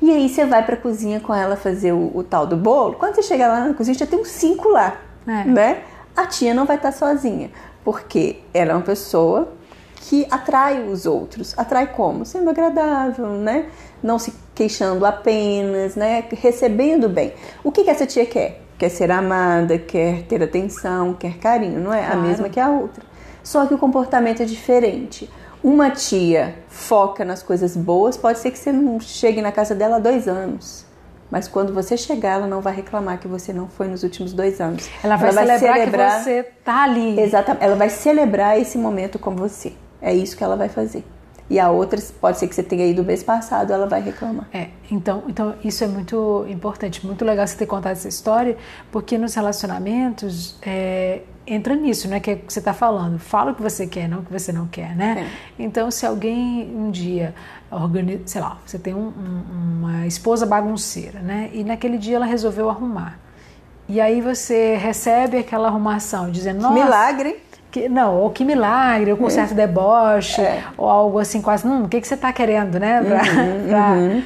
E 0.00 0.10
aí 0.10 0.26
você 0.26 0.46
vai 0.46 0.64
pra 0.64 0.76
cozinha 0.78 1.20
com 1.20 1.34
ela 1.34 1.54
fazer 1.56 1.92
o, 1.92 2.10
o 2.14 2.22
tal 2.24 2.46
do 2.46 2.56
bolo. 2.56 2.94
Quando 2.94 3.14
você 3.16 3.22
chegar 3.22 3.48
lá 3.48 3.66
na 3.66 3.74
cozinha, 3.74 3.94
já 3.94 4.06
tem 4.06 4.18
uns 4.18 4.28
cinco 4.28 4.70
lá, 4.70 4.96
É. 5.26 5.44
né? 5.44 5.82
A 6.16 6.26
tia 6.26 6.52
não 6.54 6.64
vai 6.64 6.76
estar 6.76 6.92
sozinha, 6.92 7.50
porque 7.84 8.40
ela 8.52 8.72
é 8.72 8.74
uma 8.74 8.82
pessoa 8.82 9.52
que 9.96 10.26
atrai 10.30 10.82
os 10.82 11.06
outros. 11.06 11.56
Atrai 11.58 11.86
como? 11.86 12.24
Sendo 12.24 12.50
agradável, 12.50 13.26
né? 13.28 13.66
Não 14.02 14.18
se 14.18 14.32
queixando 14.54 15.04
apenas, 15.06 15.94
né? 15.94 16.24
Recebendo 16.30 17.08
bem. 17.08 17.32
O 17.62 17.70
que, 17.70 17.84
que 17.84 17.90
essa 17.90 18.06
tia 18.06 18.26
quer? 18.26 18.62
quer 18.80 18.88
ser 18.88 19.10
amada, 19.10 19.76
quer 19.76 20.22
ter 20.22 20.42
atenção, 20.42 21.12
quer 21.12 21.36
carinho, 21.36 21.78
não 21.78 21.92
é 21.92 22.00
Claro. 22.02 22.18
a 22.18 22.22
mesma 22.22 22.48
que 22.48 22.58
a 22.58 22.70
outra. 22.70 23.04
Só 23.44 23.66
que 23.66 23.74
o 23.74 23.78
comportamento 23.78 24.40
é 24.42 24.46
diferente. 24.46 25.28
Uma 25.62 25.90
tia 25.90 26.54
foca 26.66 27.22
nas 27.22 27.42
coisas 27.42 27.76
boas, 27.76 28.16
pode 28.16 28.38
ser 28.38 28.50
que 28.50 28.58
você 28.58 28.72
não 28.72 28.98
chegue 28.98 29.42
na 29.42 29.52
casa 29.52 29.74
dela 29.74 29.96
há 29.96 29.98
dois 29.98 30.26
anos. 30.26 30.86
Mas 31.30 31.46
quando 31.46 31.72
você 31.72 31.96
chegar, 31.96 32.32
ela 32.32 32.46
não 32.46 32.60
vai 32.60 32.74
reclamar 32.74 33.18
que 33.18 33.28
você 33.28 33.52
não 33.52 33.68
foi 33.68 33.86
nos 33.86 34.02
últimos 34.02 34.32
dois 34.32 34.60
anos. 34.60 34.88
Ela 35.02 35.16
vai, 35.16 35.32
celebrar, 35.58 36.18
que 36.18 36.24
você 36.24 36.42
tá 36.64 36.82
ali. 36.82 37.20
Exatamente. 37.20 37.64
Ela 37.64 37.76
vai 37.76 37.88
celebrar 37.88 38.58
esse 38.58 38.76
momento 38.76 39.18
com 39.18 39.36
você. 39.36 39.72
É 40.02 40.12
isso 40.12 40.36
que 40.36 40.42
ela 40.42 40.56
vai 40.56 40.68
fazer. 40.68 41.04
E 41.50 41.58
a 41.58 41.68
outra, 41.68 42.00
pode 42.20 42.38
ser 42.38 42.46
que 42.46 42.54
você 42.54 42.62
tenha 42.62 42.86
ido 42.86 43.02
mês 43.02 43.24
passado, 43.24 43.72
ela 43.72 43.86
vai 43.88 44.00
reclamar. 44.00 44.46
É, 44.52 44.68
então, 44.88 45.24
então 45.26 45.54
isso 45.64 45.82
é 45.82 45.88
muito 45.88 46.46
importante, 46.48 47.04
muito 47.04 47.24
legal 47.24 47.44
você 47.44 47.56
ter 47.56 47.66
contado 47.66 47.90
essa 47.92 48.06
história, 48.06 48.56
porque 48.92 49.18
nos 49.18 49.34
relacionamentos 49.34 50.56
é, 50.62 51.22
entra 51.44 51.74
nisso, 51.74 52.06
né? 52.08 52.20
Que 52.20 52.30
é 52.30 52.34
o 52.34 52.36
que 52.38 52.52
você 52.52 52.60
está 52.60 52.72
falando. 52.72 53.18
Fala 53.18 53.50
o 53.50 53.54
que 53.56 53.62
você 53.62 53.84
quer, 53.86 54.08
não 54.08 54.20
o 54.20 54.22
que 54.24 54.32
você 54.32 54.52
não 54.52 54.68
quer, 54.68 54.94
né? 54.94 55.28
Então, 55.58 55.90
se 55.90 56.06
alguém 56.06 56.72
um 56.72 56.88
dia 56.90 57.34
organiza, 57.68 58.22
sei 58.26 58.40
lá, 58.40 58.58
você 58.64 58.78
tem 58.78 58.94
um- 58.94 59.08
um- 59.08 59.78
uma 59.80 60.06
esposa 60.06 60.46
bagunceira, 60.46 61.18
né? 61.20 61.50
E 61.52 61.64
naquele 61.64 61.98
dia 61.98 62.14
ela 62.16 62.26
resolveu 62.26 62.70
arrumar. 62.70 63.18
E 63.88 64.00
aí 64.00 64.20
você 64.20 64.76
recebe 64.76 65.36
aquela 65.38 65.66
arrumação 65.66 66.30
dizendo, 66.30 66.60
nossa, 66.62 66.74
Milagre. 66.74 67.42
Que, 67.70 67.88
não, 67.88 68.16
ou 68.16 68.30
que 68.30 68.44
milagre, 68.44 69.12
ou 69.12 69.16
com 69.18 69.30
certo 69.30 69.54
deboche, 69.54 70.40
É. 70.40 70.64
ou 70.76 70.88
algo 70.88 71.18
assim, 71.18 71.40
quase, 71.40 71.66
hum, 71.66 71.84
o 71.84 71.88
que, 71.88 72.00
que 72.00 72.06
você 72.08 72.14
está 72.14 72.32
querendo, 72.32 72.78
né? 72.80 73.00
Pra, 73.02 73.20
pra- 73.68 74.22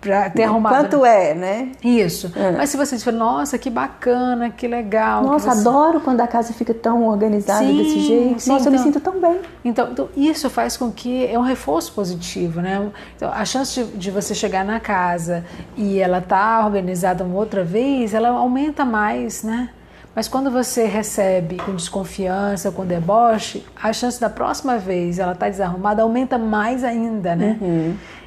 pra 0.00 0.28
ter 0.30 0.42
arrumado. 0.42 0.74
Uhum, 0.74 0.80
Quanto 0.82 1.06
é, 1.06 1.32
né? 1.34 1.68
Isso. 1.82 2.30
Mas 2.58 2.68
se 2.68 2.76
você 2.76 2.94
disser, 2.96 3.12
nossa, 3.14 3.56
que 3.56 3.70
bacana, 3.70 4.50
que 4.50 4.68
legal. 4.68 5.22
que 5.22 5.30
Nossa, 5.30 5.50
você- 5.52 5.60
adoro 5.66 6.00
quando 6.00 6.20
a 6.20 6.26
casa 6.26 6.52
fica 6.52 6.74
tão 6.74 7.06
organizada 7.08 7.64
Sim, 7.64 7.76
desse 7.78 8.00
jeito. 8.00 8.38
sim, 8.40 8.50
Nossa, 8.52 8.66
eu 8.68 8.70
me 8.72 8.76
então- 8.78 8.92
sinto 8.92 9.00
tão 9.02 9.18
bem. 9.18 9.40
Então, 9.64 9.88
então, 9.92 10.08
isso 10.14 10.50
faz 10.50 10.76
com 10.76 10.90
que 10.92 11.26
é 11.26 11.38
um 11.38 11.42
reforço 11.42 11.90
positivo, 11.92 12.60
né? 12.60 12.86
Então, 13.16 13.30
a 13.32 13.44
chance 13.46 13.82
de, 13.82 13.96
de 13.96 14.10
você 14.10 14.34
chegar 14.34 14.62
na 14.62 14.78
casa 14.78 15.42
e 15.74 15.98
ela 15.98 16.20
tá 16.20 16.62
organizada 16.66 17.24
uma 17.24 17.36
outra 17.36 17.64
vez, 17.64 18.12
ela 18.12 18.28
aumenta 18.28 18.84
mais, 18.84 19.42
né? 19.42 19.70
Mas 20.14 20.28
quando 20.28 20.50
você 20.50 20.84
recebe 20.84 21.56
com 21.56 21.74
desconfiança, 21.74 22.70
com 22.70 22.86
deboche, 22.86 23.64
a 23.80 23.92
chance 23.92 24.20
da 24.20 24.30
próxima 24.30 24.78
vez 24.78 25.18
ela 25.18 25.34
tá 25.34 25.48
desarrumada 25.48 26.02
aumenta 26.02 26.38
mais 26.38 26.84
ainda, 26.84 27.34
né? 27.34 27.58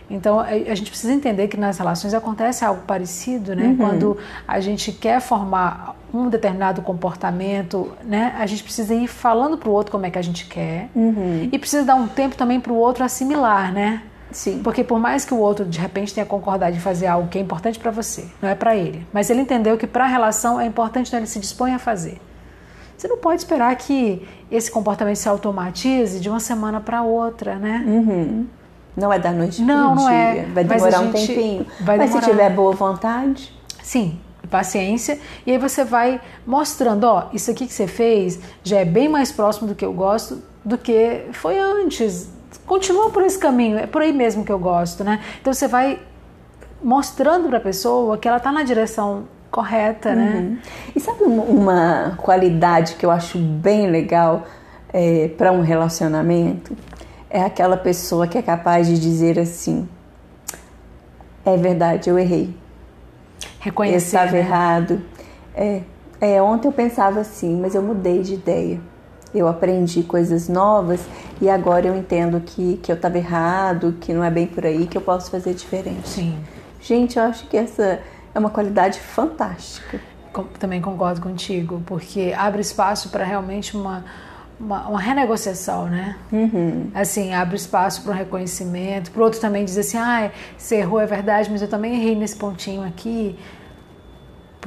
Então 0.09 0.39
a, 0.39 0.53
gente 0.75 0.89
precisa 0.89 1.13
entender 1.13 1.47
que 1.49 1.57
nas 1.57 1.77
relações 1.77 2.13
acontece 2.13 2.63
algo 2.63 2.81
parecido, 2.87 3.55
né? 3.55 3.63
Quando 3.77 4.17
a 4.47 4.59
gente 4.59 4.91
quer 4.91 5.19
formar 5.19 5.95
um 6.13 6.29
determinado 6.29 6.81
comportamento, 6.81 7.91
né? 8.03 8.33
A 8.37 8.45
gente 8.45 8.63
precisa 8.63 8.93
ir 8.93 9.07
falando 9.07 9.57
pro 9.57 9.71
outro 9.71 9.91
como 9.91 10.05
é 10.05 10.09
que 10.09 10.17
a 10.17 10.21
gente 10.21 10.45
quer 10.45 10.89
e 11.51 11.59
precisa 11.59 11.83
dar 11.83 11.95
um 11.95 12.07
tempo 12.07 12.35
também 12.35 12.59
pro 12.59 12.73
outro 12.73 13.03
assimilar, 13.03 13.71
né? 13.73 14.01
Sim. 14.31 14.61
Porque 14.63 14.83
por 14.83 14.99
mais 14.99 15.23
que 15.25 15.33
o 15.33 15.37
outro 15.37 15.65
de 15.65 15.79
repente 15.79 16.13
tenha 16.13 16.25
concordado 16.25 16.75
em 16.75 16.79
fazer 16.79 17.07
algo 17.07 17.27
que 17.29 17.37
é 17.37 17.41
importante 17.41 17.79
para 17.79 17.91
você, 17.91 18.25
não 18.41 18.49
é 18.49 18.55
para 18.55 18.75
ele, 18.75 19.05
mas 19.13 19.29
ele 19.29 19.41
entendeu 19.41 19.77
que 19.77 19.87
para 19.87 20.03
a 20.03 20.07
relação 20.07 20.59
é 20.59 20.65
importante, 20.65 21.07
então 21.07 21.19
ele 21.19 21.27
se 21.27 21.39
dispõe 21.39 21.73
a 21.73 21.79
fazer. 21.79 22.19
Você 22.97 23.07
não 23.07 23.17
pode 23.17 23.41
esperar 23.41 23.75
que 23.75 24.27
esse 24.51 24.71
comportamento 24.71 25.17
se 25.17 25.29
automatize 25.29 26.19
de 26.19 26.29
uma 26.29 26.39
semana 26.39 26.81
para 26.81 27.03
outra, 27.03 27.55
né? 27.55 27.83
Não 28.95 29.13
é 29.13 29.19
da 29.19 29.31
noite 29.31 29.61
Não, 29.61 29.93
pro 29.93 30.03
não 30.03 30.09
dia. 30.09 30.17
é. 30.17 30.45
Vai 30.51 30.63
demorar 30.63 30.99
um 31.01 31.11
tempinho. 31.11 31.65
vai 31.81 31.97
Mas 31.97 32.11
se 32.11 32.19
tiver 32.21 32.49
boa 32.49 32.71
vontade, 32.73 33.55
Sim, 33.83 34.19
paciência. 34.49 35.17
E 35.45 35.51
aí 35.51 35.57
você 35.57 35.85
vai 35.85 36.19
mostrando, 36.45 37.05
ó, 37.05 37.27
isso 37.31 37.49
aqui 37.51 37.65
que 37.65 37.73
você 37.73 37.87
fez 37.87 38.39
já 38.63 38.79
é 38.79 38.85
bem 38.85 39.07
mais 39.07 39.31
próximo 39.31 39.67
do 39.67 39.75
que 39.75 39.85
eu 39.85 39.93
gosto 39.93 40.41
do 40.65 40.77
que 40.77 41.25
foi 41.31 41.57
antes. 41.57 42.29
Continua 42.67 43.09
por 43.09 43.23
esse 43.23 43.39
caminho, 43.39 43.79
é 43.79 43.87
por 43.87 44.01
aí 44.01 44.11
mesmo 44.11 44.43
que 44.43 44.51
eu 44.51 44.59
gosto, 44.59 45.03
né? 45.03 45.21
Então 45.41 45.53
você 45.53 45.67
vai 45.67 45.99
mostrando 46.83 47.47
para 47.47 47.57
a 47.57 47.61
pessoa 47.61 48.17
que 48.17 48.27
ela 48.27 48.39
tá 48.39 48.51
na 48.51 48.61
direção 48.61 49.23
correta, 49.49 50.13
né? 50.13 50.59
E 50.93 50.99
sabe 50.99 51.23
uma, 51.23 52.17
qualidade 52.21 52.95
que 52.95 53.05
eu 53.05 53.09
acho 53.09 53.39
bem 53.39 53.89
legal 53.89 54.43
para 55.37 55.51
um 55.51 55.61
relacionamento? 55.61 56.75
É 57.29 57.41
aquela 57.41 57.77
pessoa 57.77 58.27
que 58.27 58.37
é 58.37 58.41
capaz 58.41 58.85
de 58.87 58.99
dizer 58.99 59.39
assim: 59.39 59.87
é 61.45 61.55
verdade, 61.55 62.09
eu 62.09 62.19
errei. 62.19 62.53
Eu 63.41 63.49
Reconhecer. 63.61 63.97
estava 63.97 64.31
né? 64.33 64.39
errado. 64.39 65.01
É, 65.55 65.81
é, 66.19 66.41
ontem 66.41 66.67
eu 66.67 66.71
pensava 66.73 67.21
assim, 67.21 67.59
mas 67.59 67.73
eu 67.73 67.81
mudei 67.81 68.21
de 68.21 68.33
ideia. 68.33 68.79
Eu 69.37 69.47
aprendi 69.47 70.03
coisas 70.03 70.49
novas 70.49 71.01
e 71.39 71.49
agora 71.49 71.87
eu 71.87 71.95
entendo 71.95 72.41
que, 72.41 72.77
que 72.77 72.91
eu 72.91 72.95
estava 72.95 73.17
errado, 73.17 73.95
que 73.99 74.13
não 74.13 74.23
é 74.23 74.31
bem 74.31 74.47
por 74.47 74.65
aí, 74.65 74.87
que 74.87 74.97
eu 74.97 75.01
posso 75.01 75.29
fazer 75.29 75.53
diferente. 75.53 76.07
Sim. 76.09 76.37
Gente, 76.81 77.17
eu 77.17 77.23
acho 77.23 77.47
que 77.47 77.57
essa 77.57 77.99
é 78.33 78.39
uma 78.39 78.49
qualidade 78.49 78.99
fantástica. 78.99 79.99
Também 80.59 80.79
concordo 80.81 81.19
contigo, 81.19 81.81
porque 81.85 82.33
abre 82.37 82.61
espaço 82.61 83.09
para 83.09 83.23
realmente 83.23 83.75
uma, 83.75 84.05
uma, 84.59 84.87
uma 84.87 84.99
renegociação, 84.99 85.87
né? 85.87 86.15
Assim, 86.93 87.33
abre 87.33 87.55
espaço 87.55 88.03
para 88.03 88.11
um 88.11 88.15
reconhecimento, 88.15 89.11
para 89.11 89.21
o 89.21 89.23
outro 89.25 89.39
também 89.39 89.65
dizer 89.65 89.81
assim, 89.81 89.97
ah, 89.97 90.31
você 90.57 90.77
errou, 90.77 90.99
é 90.99 91.05
verdade, 91.05 91.49
mas 91.51 91.61
eu 91.61 91.67
também 91.67 91.95
errei 91.95 92.15
nesse 92.15 92.35
pontinho 92.35 92.83
aqui. 92.83 93.35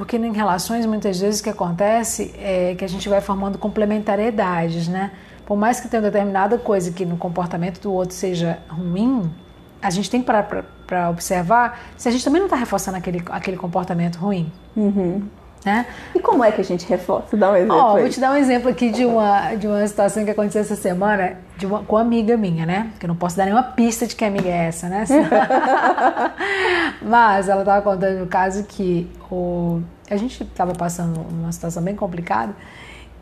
Porque 0.01 0.17
em 0.17 0.33
relações, 0.33 0.83
muitas 0.87 1.19
vezes, 1.19 1.41
o 1.41 1.43
que 1.43 1.49
acontece 1.51 2.33
é 2.39 2.73
que 2.73 2.83
a 2.83 2.89
gente 2.89 3.07
vai 3.07 3.21
formando 3.21 3.59
complementariedades, 3.59 4.87
né? 4.87 5.11
Por 5.45 5.55
mais 5.55 5.79
que 5.79 5.87
tenha 5.87 6.01
determinada 6.01 6.57
coisa 6.57 6.91
que 6.91 7.05
no 7.05 7.17
comportamento 7.17 7.79
do 7.79 7.93
outro 7.93 8.15
seja 8.15 8.57
ruim, 8.67 9.31
a 9.79 9.91
gente 9.91 10.09
tem 10.09 10.21
que 10.21 10.25
parar 10.25 10.65
para 10.87 11.07
observar 11.11 11.79
se 11.95 12.09
a 12.09 12.11
gente 12.11 12.23
também 12.23 12.39
não 12.39 12.47
está 12.47 12.55
reforçando 12.55 12.97
aquele, 12.97 13.21
aquele 13.29 13.57
comportamento 13.57 14.15
ruim. 14.15 14.51
Né? 15.63 15.85
E 16.15 16.19
como 16.19 16.43
é 16.43 16.51
que 16.51 16.59
a 16.59 16.63
gente 16.63 16.87
reforça? 16.87 17.37
Dá 17.37 17.51
um 17.51 17.55
exemplo 17.55 17.75
Ó, 17.75 17.99
vou 17.99 18.09
te 18.09 18.19
dar 18.19 18.31
um 18.31 18.35
exemplo 18.35 18.69
aqui 18.69 18.89
de 18.89 19.05
uma, 19.05 19.53
de 19.53 19.67
uma 19.67 19.85
situação 19.87 20.25
que 20.25 20.31
aconteceu 20.31 20.61
essa 20.61 20.75
semana 20.75 21.37
de 21.55 21.67
uma, 21.67 21.83
com 21.83 21.95
uma 21.97 22.01
amiga 22.01 22.35
minha, 22.35 22.65
né? 22.65 22.89
Que 22.99 23.05
eu 23.05 23.07
não 23.07 23.15
posso 23.15 23.37
dar 23.37 23.45
nenhuma 23.45 23.61
pista 23.61 24.07
de 24.07 24.15
que 24.15 24.25
amiga 24.25 24.49
é 24.49 24.65
essa, 24.65 24.89
né? 24.89 25.05
Mas 27.01 27.47
ela 27.47 27.61
estava 27.61 27.81
contando 27.83 28.23
o 28.23 28.27
caso 28.27 28.63
que 28.63 29.07
o, 29.29 29.81
a 30.09 30.17
gente 30.17 30.41
estava 30.41 30.73
passando 30.73 31.21
uma 31.29 31.51
situação 31.51 31.83
bem 31.83 31.95
complicada 31.95 32.55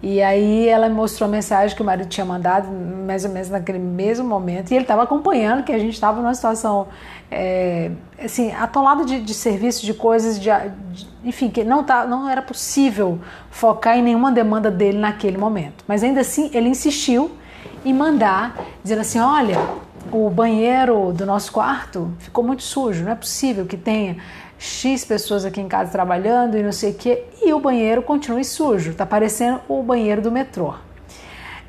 e 0.01 0.21
aí 0.21 0.67
ela 0.69 0.87
me 0.87 0.95
mostrou 0.95 1.27
a 1.27 1.31
mensagem 1.31 1.75
que 1.75 1.81
o 1.81 1.85
marido 1.85 2.07
tinha 2.07 2.25
mandado 2.25 2.69
mais 2.71 3.25
ou 3.25 3.31
menos 3.31 3.49
naquele 3.49 3.79
mesmo 3.79 4.25
momento 4.25 4.71
e 4.71 4.75
ele 4.75 4.83
estava 4.85 5.03
acompanhando 5.03 5.63
que 5.63 5.73
a 5.73 5.77
gente 5.77 5.93
estava 5.93 6.21
numa 6.21 6.33
situação 6.33 6.87
é, 7.31 7.91
assim 8.23 8.51
atolada 8.51 9.05
de, 9.05 9.21
de 9.21 9.33
serviço 9.33 9.85
de 9.85 9.93
coisas 9.93 10.39
de, 10.39 10.49
de- 10.91 11.07
enfim 11.23 11.49
que 11.49 11.63
não 11.63 11.83
tá 11.83 12.05
não 12.05 12.29
era 12.29 12.41
possível 12.41 13.19
focar 13.51 13.97
em 13.97 14.01
nenhuma 14.01 14.31
demanda 14.31 14.71
dele 14.71 14.97
naquele 14.97 15.37
momento 15.37 15.83
mas 15.87 16.03
ainda 16.03 16.21
assim 16.21 16.49
ele 16.53 16.69
insistiu 16.69 17.31
em 17.85 17.93
mandar 17.93 18.57
dizendo 18.83 19.01
assim 19.01 19.19
olha 19.19 19.57
o 20.11 20.29
banheiro 20.29 21.13
do 21.13 21.25
nosso 21.25 21.51
quarto 21.51 22.11
ficou 22.19 22.43
muito 22.43 22.63
sujo 22.63 23.03
não 23.03 23.11
é 23.11 23.15
possível 23.15 23.65
que 23.65 23.77
tenha 23.77 24.17
X 24.57 25.05
pessoas 25.05 25.45
aqui 25.45 25.61
em 25.61 25.69
casa 25.69 25.89
trabalhando 25.89 26.57
e 26.57 26.61
não 26.63 26.73
sei 26.73 26.91
o 26.91 26.93
que, 26.93 27.23
e 27.41 27.53
o 27.53 27.61
banheiro 27.61 28.01
continue 28.01 28.43
sujo, 28.43 28.93
tá 28.93 29.05
parecendo 29.05 29.61
o 29.69 29.81
banheiro 29.81 30.21
do 30.21 30.29
metrô. 30.29 30.73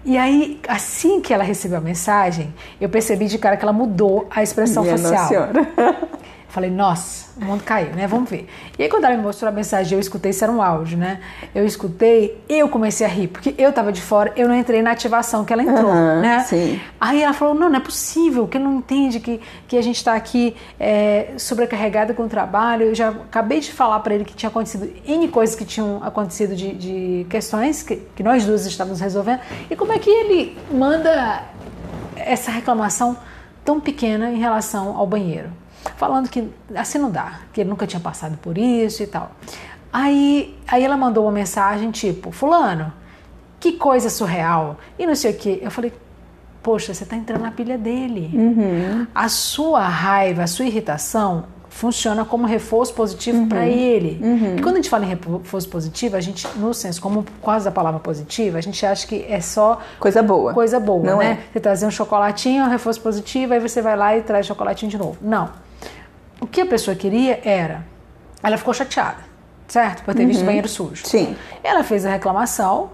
E 0.05 0.16
aí, 0.16 0.59
assim 0.66 1.20
que 1.20 1.32
ela 1.32 1.44
recebeu 1.44 1.78
a 1.78 1.80
mensagem, 1.80 2.53
eu 2.80 2.88
percebi 2.88 3.26
de 3.26 3.38
cara 3.38 3.57
que 3.57 3.64
ela 3.64 3.72
mudou 3.72 4.26
a 4.30 4.42
expressão 4.42 4.82
Minha 4.82 4.96
facial. 4.96 5.12
Nossa 5.12 5.28
Senhora. 5.28 6.09
Falei, 6.51 6.68
nossa, 6.68 7.30
o 7.40 7.44
mundo 7.44 7.62
caiu, 7.62 7.94
né? 7.94 8.09
Vamos 8.09 8.28
ver. 8.28 8.48
E 8.76 8.82
aí, 8.82 8.88
quando 8.88 9.05
ela 9.05 9.16
me 9.16 9.22
mostrou 9.22 9.48
a 9.48 9.53
mensagem, 9.53 9.94
eu 9.96 10.01
escutei, 10.01 10.32
isso 10.32 10.42
era 10.42 10.53
um 10.53 10.61
áudio, 10.61 10.98
né? 10.98 11.20
Eu 11.55 11.64
escutei, 11.64 12.42
eu 12.48 12.68
comecei 12.68 13.07
a 13.07 13.09
rir, 13.09 13.28
porque 13.28 13.55
eu 13.57 13.72
tava 13.72 13.92
de 13.92 14.03
fora, 14.03 14.32
eu 14.34 14.48
não 14.48 14.57
entrei 14.57 14.82
na 14.82 14.90
ativação 14.90 15.44
que 15.44 15.53
ela 15.53 15.62
entrou, 15.62 15.92
Aham, 15.92 16.20
né? 16.20 16.40
sim. 16.40 16.80
Aí 17.01 17.22
ela 17.22 17.32
falou, 17.32 17.55
não, 17.55 17.70
não 17.70 17.76
é 17.76 17.80
possível, 17.80 18.48
que 18.48 18.59
não 18.59 18.78
entende 18.78 19.20
que, 19.20 19.40
que 19.68 19.78
a 19.78 19.82
gente 19.82 19.94
está 19.96 20.14
aqui 20.14 20.57
é, 20.78 21.34
sobrecarregada 21.38 22.14
com 22.14 22.24
o 22.24 22.28
trabalho. 22.28 22.86
Eu 22.86 22.94
já 22.96 23.11
acabei 23.11 23.61
de 23.61 23.72
falar 23.72 24.01
para 24.01 24.12
ele 24.12 24.24
que 24.24 24.34
tinha 24.34 24.51
acontecido 24.51 24.92
N 25.07 25.28
coisas 25.28 25.55
que 25.55 25.64
tinham 25.64 26.03
acontecido 26.03 26.57
de, 26.57 26.74
de 26.74 27.26
questões 27.30 27.84
que, 27.84 27.94
que 28.16 28.24
nós 28.24 28.44
duas 28.44 28.66
estávamos 28.66 28.98
resolvendo. 29.01 29.40
E 29.70 29.76
como 29.76 29.92
é 29.92 30.01
que 30.01 30.11
ele 30.11 30.59
manda 30.68 31.44
essa 32.16 32.51
reclamação 32.51 33.16
tão 33.64 33.78
pequena 33.78 34.32
em 34.32 34.38
relação 34.38 34.96
ao 34.96 35.07
banheiro? 35.07 35.61
Falando 35.97 36.28
que 36.28 36.49
assim 36.74 36.99
não 36.99 37.11
dá, 37.11 37.41
que 37.53 37.61
ele 37.61 37.70
nunca 37.70 37.87
tinha 37.87 38.01
passado 38.01 38.37
por 38.39 38.57
isso 38.59 39.03
e 39.03 39.07
tal. 39.07 39.33
Aí, 39.93 40.57
aí 40.68 40.85
ela 40.85 40.97
mandou 40.97 41.24
uma 41.24 41.33
mensagem 41.33 41.91
tipo, 41.91 42.31
fulano, 42.31 42.93
que 43.59 43.72
coisa 43.72 44.09
surreal, 44.09 44.78
e 44.99 45.07
não 45.07 45.14
sei 45.14 45.33
o 45.33 45.35
que. 45.35 45.59
Eu 45.61 45.70
falei, 45.70 45.93
poxa, 46.62 46.95
você 46.95 47.05
está 47.05 47.16
entrando 47.16 47.43
na 47.43 47.51
pilha 47.51 47.76
dele. 47.76 48.31
A 49.14 49.28
sua 49.28 49.87
raiva, 49.87 50.43
a 50.43 50.47
sua 50.47 50.64
irritação 50.64 51.45
funciona 51.70 52.24
como 52.24 52.47
reforço 52.47 52.93
positivo 52.93 53.39
uhum. 53.39 53.49
para 53.49 53.66
ele. 53.66 54.20
Uhum. 54.22 54.57
E 54.57 54.62
quando 54.62 54.74
a 54.74 54.78
gente 54.78 54.91
fala 54.91 55.05
em 55.05 55.09
reforço 55.09 55.68
positivo, 55.68 56.16
a 56.16 56.20
gente, 56.20 56.47
no 56.59 56.74
senso 56.74 57.01
como 57.01 57.24
causa 57.45 57.66
da 57.66 57.70
palavra 57.70 58.01
positiva, 58.01 58.59
a 58.59 58.61
gente 58.61 58.85
acha 58.85 59.07
que 59.07 59.24
é 59.28 59.41
só 59.41 59.81
coisa 59.99 60.22
boa. 60.22 60.53
Coisa 60.53 60.78
boa, 60.81 61.03
Não 61.03 61.18
né? 61.18 61.39
É. 61.41 61.53
Você 61.53 61.61
trazer 61.61 61.87
um 61.87 61.91
chocolatinho, 61.91 62.64
um 62.64 62.68
reforço 62.68 63.01
positivo, 63.01 63.55
aí 63.55 63.61
você 63.61 63.81
vai 63.81 63.97
lá 63.97 64.16
e 64.16 64.22
traz 64.22 64.47
chocolatinho 64.47 64.91
de 64.91 64.99
novo. 64.99 65.16
Não. 65.22 65.49
O 66.41 66.47
que 66.47 66.61
a 66.61 66.66
pessoa 66.66 66.97
queria 66.97 67.41
era, 67.45 67.84
ela 68.43 68.57
ficou 68.57 68.72
chateada, 68.72 69.18
certo? 69.68 70.03
Por 70.05 70.14
ter 70.14 70.22
uhum. 70.22 70.28
visto 70.28 70.43
o 70.43 70.47
banheiro 70.47 70.68
sujo. 70.68 71.07
Sim. 71.07 71.36
Ela 71.62 71.84
fez 71.84 72.07
a 72.07 72.11
reclamação 72.11 72.91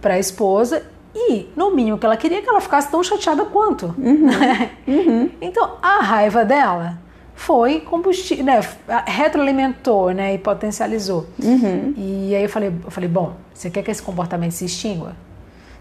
para 0.00 0.14
a 0.14 0.18
esposa 0.18 0.82
e, 1.14 1.48
no 1.56 1.74
mínimo, 1.74 1.98
que 1.98 2.06
ela 2.06 2.16
queria 2.16 2.42
que 2.42 2.48
ela 2.48 2.60
ficasse 2.60 2.90
tão 2.90 3.02
chateada 3.02 3.44
quanto. 3.44 3.94
Uhum. 3.98 4.28
uhum. 4.86 5.30
Então, 5.40 5.76
a 5.82 6.00
raiva 6.02 6.44
dela 6.44 6.98
foi 7.34 7.80
combustível, 7.80 8.44
né? 8.44 8.60
Retroalimentou, 9.06 10.10
né? 10.10 10.34
E 10.34 10.38
potencializou. 10.38 11.26
Uhum. 11.42 11.94
E 11.96 12.34
aí 12.34 12.42
eu 12.42 12.48
falei, 12.48 12.72
eu 12.84 12.90
falei, 12.90 13.08
bom, 13.08 13.34
você 13.52 13.70
quer 13.70 13.82
que 13.82 13.90
esse 13.90 14.02
comportamento 14.02 14.52
se 14.52 14.64
extingua? 14.64 15.14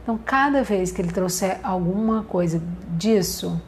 Então, 0.02 0.18
cada 0.26 0.64
vez 0.64 0.92
que 0.92 1.02
ele 1.02 1.12
trouxer 1.12 1.60
alguma 1.62 2.24
coisa 2.24 2.62
disso, 2.98 3.62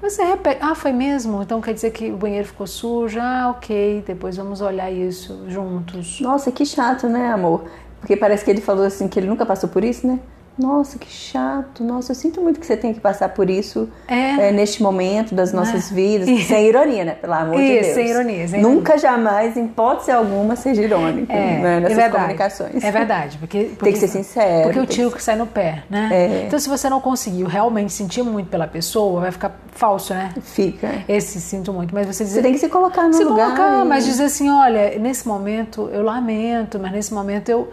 você 0.00 0.24
repete, 0.24 0.58
ah, 0.62 0.74
foi 0.74 0.92
mesmo? 0.92 1.42
Então 1.42 1.60
quer 1.60 1.74
dizer 1.74 1.90
que 1.90 2.10
o 2.10 2.16
banheiro 2.16 2.46
ficou 2.46 2.66
sujo? 2.66 3.18
Ah, 3.20 3.50
ok, 3.50 4.02
depois 4.06 4.36
vamos 4.36 4.60
olhar 4.60 4.90
isso 4.90 5.44
juntos. 5.48 6.20
Nossa, 6.20 6.50
que 6.50 6.64
chato, 6.64 7.08
né, 7.08 7.30
amor? 7.32 7.64
Porque 8.00 8.16
parece 8.16 8.44
que 8.44 8.50
ele 8.50 8.60
falou 8.60 8.84
assim 8.84 9.08
que 9.08 9.18
ele 9.18 9.26
nunca 9.26 9.44
passou 9.44 9.68
por 9.68 9.84
isso, 9.84 10.06
né? 10.06 10.18
Nossa, 10.60 10.98
que 10.98 11.10
chato. 11.10 11.82
Nossa, 11.82 12.12
eu 12.12 12.14
sinto 12.14 12.40
muito 12.40 12.60
que 12.60 12.66
você 12.66 12.76
tem 12.76 12.92
que 12.92 13.00
passar 13.00 13.30
por 13.30 13.48
isso 13.48 13.88
é. 14.06 14.48
É, 14.48 14.52
neste 14.52 14.82
momento 14.82 15.34
das 15.34 15.52
nossas 15.52 15.90
é. 15.90 15.94
vidas. 15.94 16.28
Sem 16.46 16.68
ironia, 16.68 17.04
né? 17.04 17.14
Pelo 17.14 17.32
amor 17.32 17.58
isso, 17.58 17.66
de 17.66 17.80
Deus. 17.80 17.94
Sem 17.94 18.08
ironia, 18.08 18.48
sem 18.48 18.60
Nunca, 18.60 18.98
jamais, 18.98 19.56
em 19.56 19.64
hipótese 19.64 20.10
alguma, 20.10 20.56
seja 20.56 20.82
irônico 20.82 21.32
é, 21.32 21.58
né? 21.58 21.80
nessas 21.80 21.98
é 21.98 22.08
comunicações. 22.10 22.84
É 22.84 22.90
verdade. 22.90 23.38
Porque, 23.38 23.64
porque, 23.64 23.84
tem 23.84 23.92
que 23.94 23.98
ser 23.98 24.08
sincero. 24.08 24.64
Porque 24.64 24.80
o 24.80 24.86
tiro 24.86 25.10
que 25.10 25.22
sai 25.22 25.36
no 25.36 25.46
pé, 25.46 25.84
né? 25.88 26.08
É. 26.12 26.44
Então, 26.46 26.58
se 26.58 26.68
você 26.68 26.90
não 26.90 27.00
conseguiu 27.00 27.46
realmente 27.46 27.92
sentir 27.92 28.22
muito 28.22 28.50
pela 28.50 28.66
pessoa, 28.66 29.22
vai 29.22 29.32
ficar 29.32 29.58
falso, 29.72 30.12
né? 30.12 30.34
Fica. 30.42 31.04
Esse 31.08 31.40
sinto 31.40 31.72
muito. 31.72 31.94
Mas 31.94 32.06
você 32.06 32.26
Você 32.26 32.42
tem 32.42 32.52
que 32.52 32.58
se 32.58 32.68
colocar 32.68 33.04
no 33.04 33.14
se 33.14 33.24
lugar. 33.24 33.56
colocar, 33.56 33.84
e... 33.84 33.88
mas 33.88 34.04
dizer 34.04 34.24
assim, 34.24 34.50
olha, 34.50 34.98
nesse 34.98 35.26
momento 35.26 35.88
eu 35.92 36.02
lamento, 36.02 36.78
mas 36.78 36.92
nesse 36.92 37.14
momento 37.14 37.48
eu, 37.48 37.68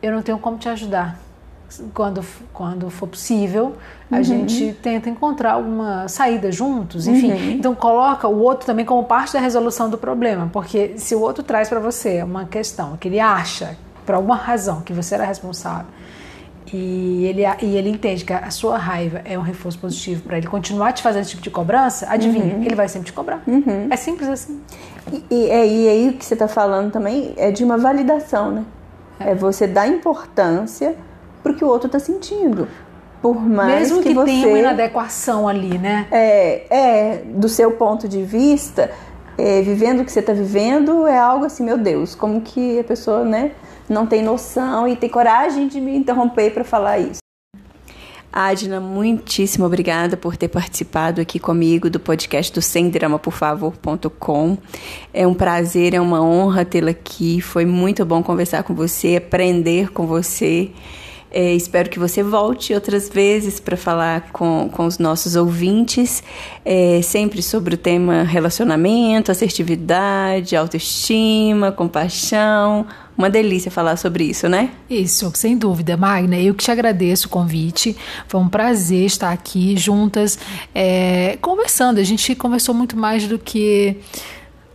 eu 0.00 0.12
não 0.12 0.22
tenho 0.22 0.38
como 0.38 0.56
te 0.56 0.68
ajudar 0.68 1.18
quando, 1.94 2.24
quando 2.52 2.90
for 2.90 3.06
possível, 3.06 3.76
a 4.10 4.16
uhum. 4.16 4.24
gente 4.24 4.76
tenta 4.82 5.08
encontrar 5.08 5.52
alguma 5.52 6.08
saída 6.08 6.50
juntos, 6.50 7.06
enfim. 7.06 7.32
Uhum. 7.32 7.50
Então 7.52 7.74
coloca 7.74 8.28
o 8.28 8.40
outro 8.40 8.66
também 8.66 8.84
como 8.84 9.04
parte 9.04 9.32
da 9.32 9.40
resolução 9.40 9.88
do 9.88 9.98
problema, 9.98 10.48
porque 10.52 10.94
se 10.96 11.14
o 11.14 11.20
outro 11.20 11.42
traz 11.42 11.68
para 11.68 11.80
você 11.80 12.22
uma 12.22 12.44
questão 12.44 12.96
que 12.96 13.08
ele 13.08 13.20
acha, 13.20 13.76
por 14.04 14.14
alguma 14.14 14.36
razão, 14.36 14.80
que 14.80 14.92
você 14.92 15.14
era 15.14 15.24
responsável, 15.24 15.86
e 16.72 17.26
ele, 17.26 17.42
e 17.60 17.76
ele 17.76 17.90
entende 17.90 18.24
que 18.24 18.32
a 18.32 18.50
sua 18.50 18.78
raiva 18.78 19.20
é 19.24 19.38
um 19.38 19.42
reforço 19.42 19.78
positivo 19.78 20.22
para 20.22 20.38
ele 20.38 20.46
continuar 20.46 20.92
te 20.92 21.02
fazendo 21.02 21.22
esse 21.22 21.30
tipo 21.30 21.42
de 21.42 21.50
cobrança, 21.50 22.06
adivinha, 22.08 22.54
uhum. 22.54 22.62
ele 22.62 22.74
vai 22.74 22.88
sempre 22.88 23.06
te 23.06 23.12
cobrar. 23.12 23.42
Uhum. 23.46 23.88
É 23.90 23.96
simples 23.96 24.28
assim. 24.28 24.60
E, 25.12 25.24
e, 25.30 25.46
e 25.48 25.88
aí 25.88 26.08
o 26.08 26.12
que 26.14 26.24
você 26.24 26.34
está 26.34 26.48
falando 26.48 26.90
também 26.90 27.34
é 27.36 27.50
de 27.50 27.62
uma 27.62 27.76
validação, 27.76 28.50
né? 28.50 28.64
É, 29.20 29.30
é 29.32 29.34
você 29.34 29.66
dar 29.66 29.86
importância 29.86 30.96
pro 31.42 31.54
que 31.54 31.64
o 31.64 31.68
outro 31.68 31.86
está 31.86 31.98
sentindo. 31.98 32.68
Por 33.20 33.40
mais 33.40 33.82
Mesmo 33.82 34.02
que, 34.02 34.08
que, 34.08 34.14
você, 34.14 34.26
tenha 34.26 34.48
uma 34.48 34.58
inadequação 34.58 35.46
ali, 35.46 35.78
né? 35.78 36.08
É, 36.10 36.66
é 36.68 37.22
do 37.24 37.48
seu 37.48 37.70
ponto 37.72 38.08
de 38.08 38.22
vista, 38.24 38.90
é, 39.38 39.62
vivendo 39.62 40.00
o 40.00 40.04
que 40.04 40.10
você 40.10 40.20
está 40.20 40.32
vivendo, 40.32 41.06
é 41.06 41.18
algo 41.18 41.44
assim, 41.44 41.64
meu 41.64 41.78
Deus, 41.78 42.14
como 42.14 42.40
que 42.40 42.80
a 42.80 42.84
pessoa, 42.84 43.24
né, 43.24 43.52
não 43.88 44.06
tem 44.06 44.22
noção 44.22 44.88
e 44.88 44.96
tem 44.96 45.08
coragem 45.08 45.68
de 45.68 45.80
me 45.80 45.96
interromper 45.96 46.52
para 46.52 46.64
falar 46.64 46.98
isso. 46.98 47.22
Adna, 48.32 48.80
muitíssimo 48.80 49.66
obrigada 49.66 50.16
por 50.16 50.38
ter 50.38 50.48
participado 50.48 51.20
aqui 51.20 51.38
comigo 51.38 51.90
do 51.90 52.00
podcast 52.00 52.50
do 52.50 52.62
semdramaporfavor.com. 52.62 54.56
É 55.12 55.26
um 55.26 55.34
prazer, 55.34 55.92
é 55.92 56.00
uma 56.00 56.22
honra 56.22 56.64
tê-la 56.64 56.92
aqui. 56.92 57.42
Foi 57.42 57.66
muito 57.66 58.06
bom 58.06 58.22
conversar 58.22 58.62
com 58.62 58.74
você, 58.74 59.16
aprender 59.16 59.92
com 59.92 60.06
você. 60.06 60.70
É, 61.34 61.54
espero 61.54 61.88
que 61.88 61.98
você 61.98 62.22
volte 62.22 62.74
outras 62.74 63.08
vezes 63.08 63.58
para 63.58 63.74
falar 63.74 64.30
com, 64.32 64.68
com 64.70 64.84
os 64.84 64.98
nossos 64.98 65.34
ouvintes, 65.34 66.22
é, 66.62 67.00
sempre 67.00 67.40
sobre 67.42 67.74
o 67.74 67.78
tema 67.78 68.22
relacionamento, 68.22 69.32
assertividade, 69.32 70.54
autoestima, 70.54 71.72
compaixão. 71.72 72.86
Uma 73.16 73.30
delícia 73.30 73.70
falar 73.70 73.96
sobre 73.96 74.24
isso, 74.24 74.46
né? 74.46 74.70
Isso, 74.90 75.32
sem 75.34 75.56
dúvida, 75.56 75.96
Magna. 75.96 76.36
Eu 76.38 76.54
que 76.54 76.64
te 76.64 76.70
agradeço 76.70 77.28
o 77.28 77.30
convite. 77.30 77.96
Foi 78.28 78.38
um 78.38 78.48
prazer 78.48 79.06
estar 79.06 79.32
aqui 79.32 79.74
juntas, 79.74 80.38
é, 80.74 81.38
conversando. 81.40 81.98
A 81.98 82.04
gente 82.04 82.34
conversou 82.34 82.74
muito 82.74 82.94
mais 82.94 83.26
do 83.26 83.38
que 83.38 83.96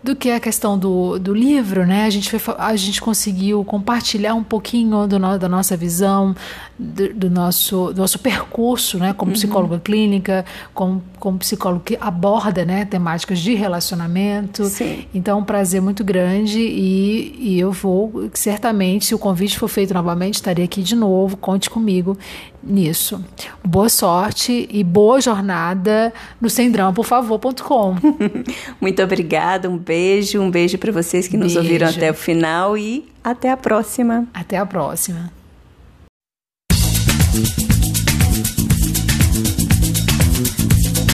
do 0.03 0.15
que 0.15 0.31
a 0.31 0.39
questão 0.39 0.77
do, 0.77 1.17
do 1.19 1.33
livro, 1.33 1.85
né? 1.85 2.05
A 2.05 2.09
gente, 2.09 2.37
foi, 2.37 2.55
a 2.57 2.75
gente 2.75 3.01
conseguiu 3.01 3.63
compartilhar 3.65 4.33
um 4.35 4.43
pouquinho 4.43 5.07
do 5.07 5.17
no, 5.19 5.37
da 5.37 5.49
nossa 5.49 5.75
visão, 5.75 6.35
do, 6.77 7.13
do, 7.13 7.29
nosso, 7.29 7.91
do 7.93 8.01
nosso 8.01 8.19
percurso, 8.19 8.97
né? 8.97 9.13
Como 9.13 9.31
uhum. 9.31 9.35
psicóloga 9.35 9.79
clínica, 9.79 10.45
como, 10.73 11.03
como 11.19 11.37
psicólogo 11.39 11.83
que 11.83 11.97
aborda 11.99 12.63
né, 12.63 12.85
temáticas 12.85 13.39
de 13.39 13.55
relacionamento. 13.55 14.65
Sim. 14.65 15.05
Então, 15.13 15.37
é 15.37 15.41
um 15.41 15.45
prazer 15.45 15.81
muito 15.81 16.03
grande 16.03 16.59
e, 16.59 17.35
e 17.39 17.59
eu 17.59 17.71
vou, 17.71 18.29
certamente, 18.33 19.05
se 19.05 19.15
o 19.15 19.19
convite 19.19 19.57
for 19.57 19.67
feito 19.67 19.93
novamente, 19.93 20.35
estarei 20.35 20.65
aqui 20.65 20.81
de 20.83 20.95
novo. 20.95 21.35
Conte 21.37 21.69
comigo 21.69 22.17
nisso. 22.63 23.23
Boa 23.63 23.89
sorte 23.89 24.67
e 24.71 24.83
boa 24.83 25.21
jornada 25.21 26.13
no 26.39 26.49
semdrama.com. 26.49 27.95
Muito 28.81 29.01
obrigada, 29.01 29.69
um 29.69 29.77
beijo, 29.87 30.41
um 30.41 30.51
beijo 30.51 30.77
para 30.77 30.91
vocês 30.91 31.27
que 31.27 31.37
nos 31.37 31.53
beijo. 31.53 31.59
ouviram 31.59 31.87
até 31.87 32.11
o 32.11 32.13
final 32.13 32.77
e 32.77 33.05
até 33.23 33.49
a 33.49 33.57
próxima. 33.57 34.27
Até 34.33 34.57
a 34.57 34.65
próxima. 34.65 35.31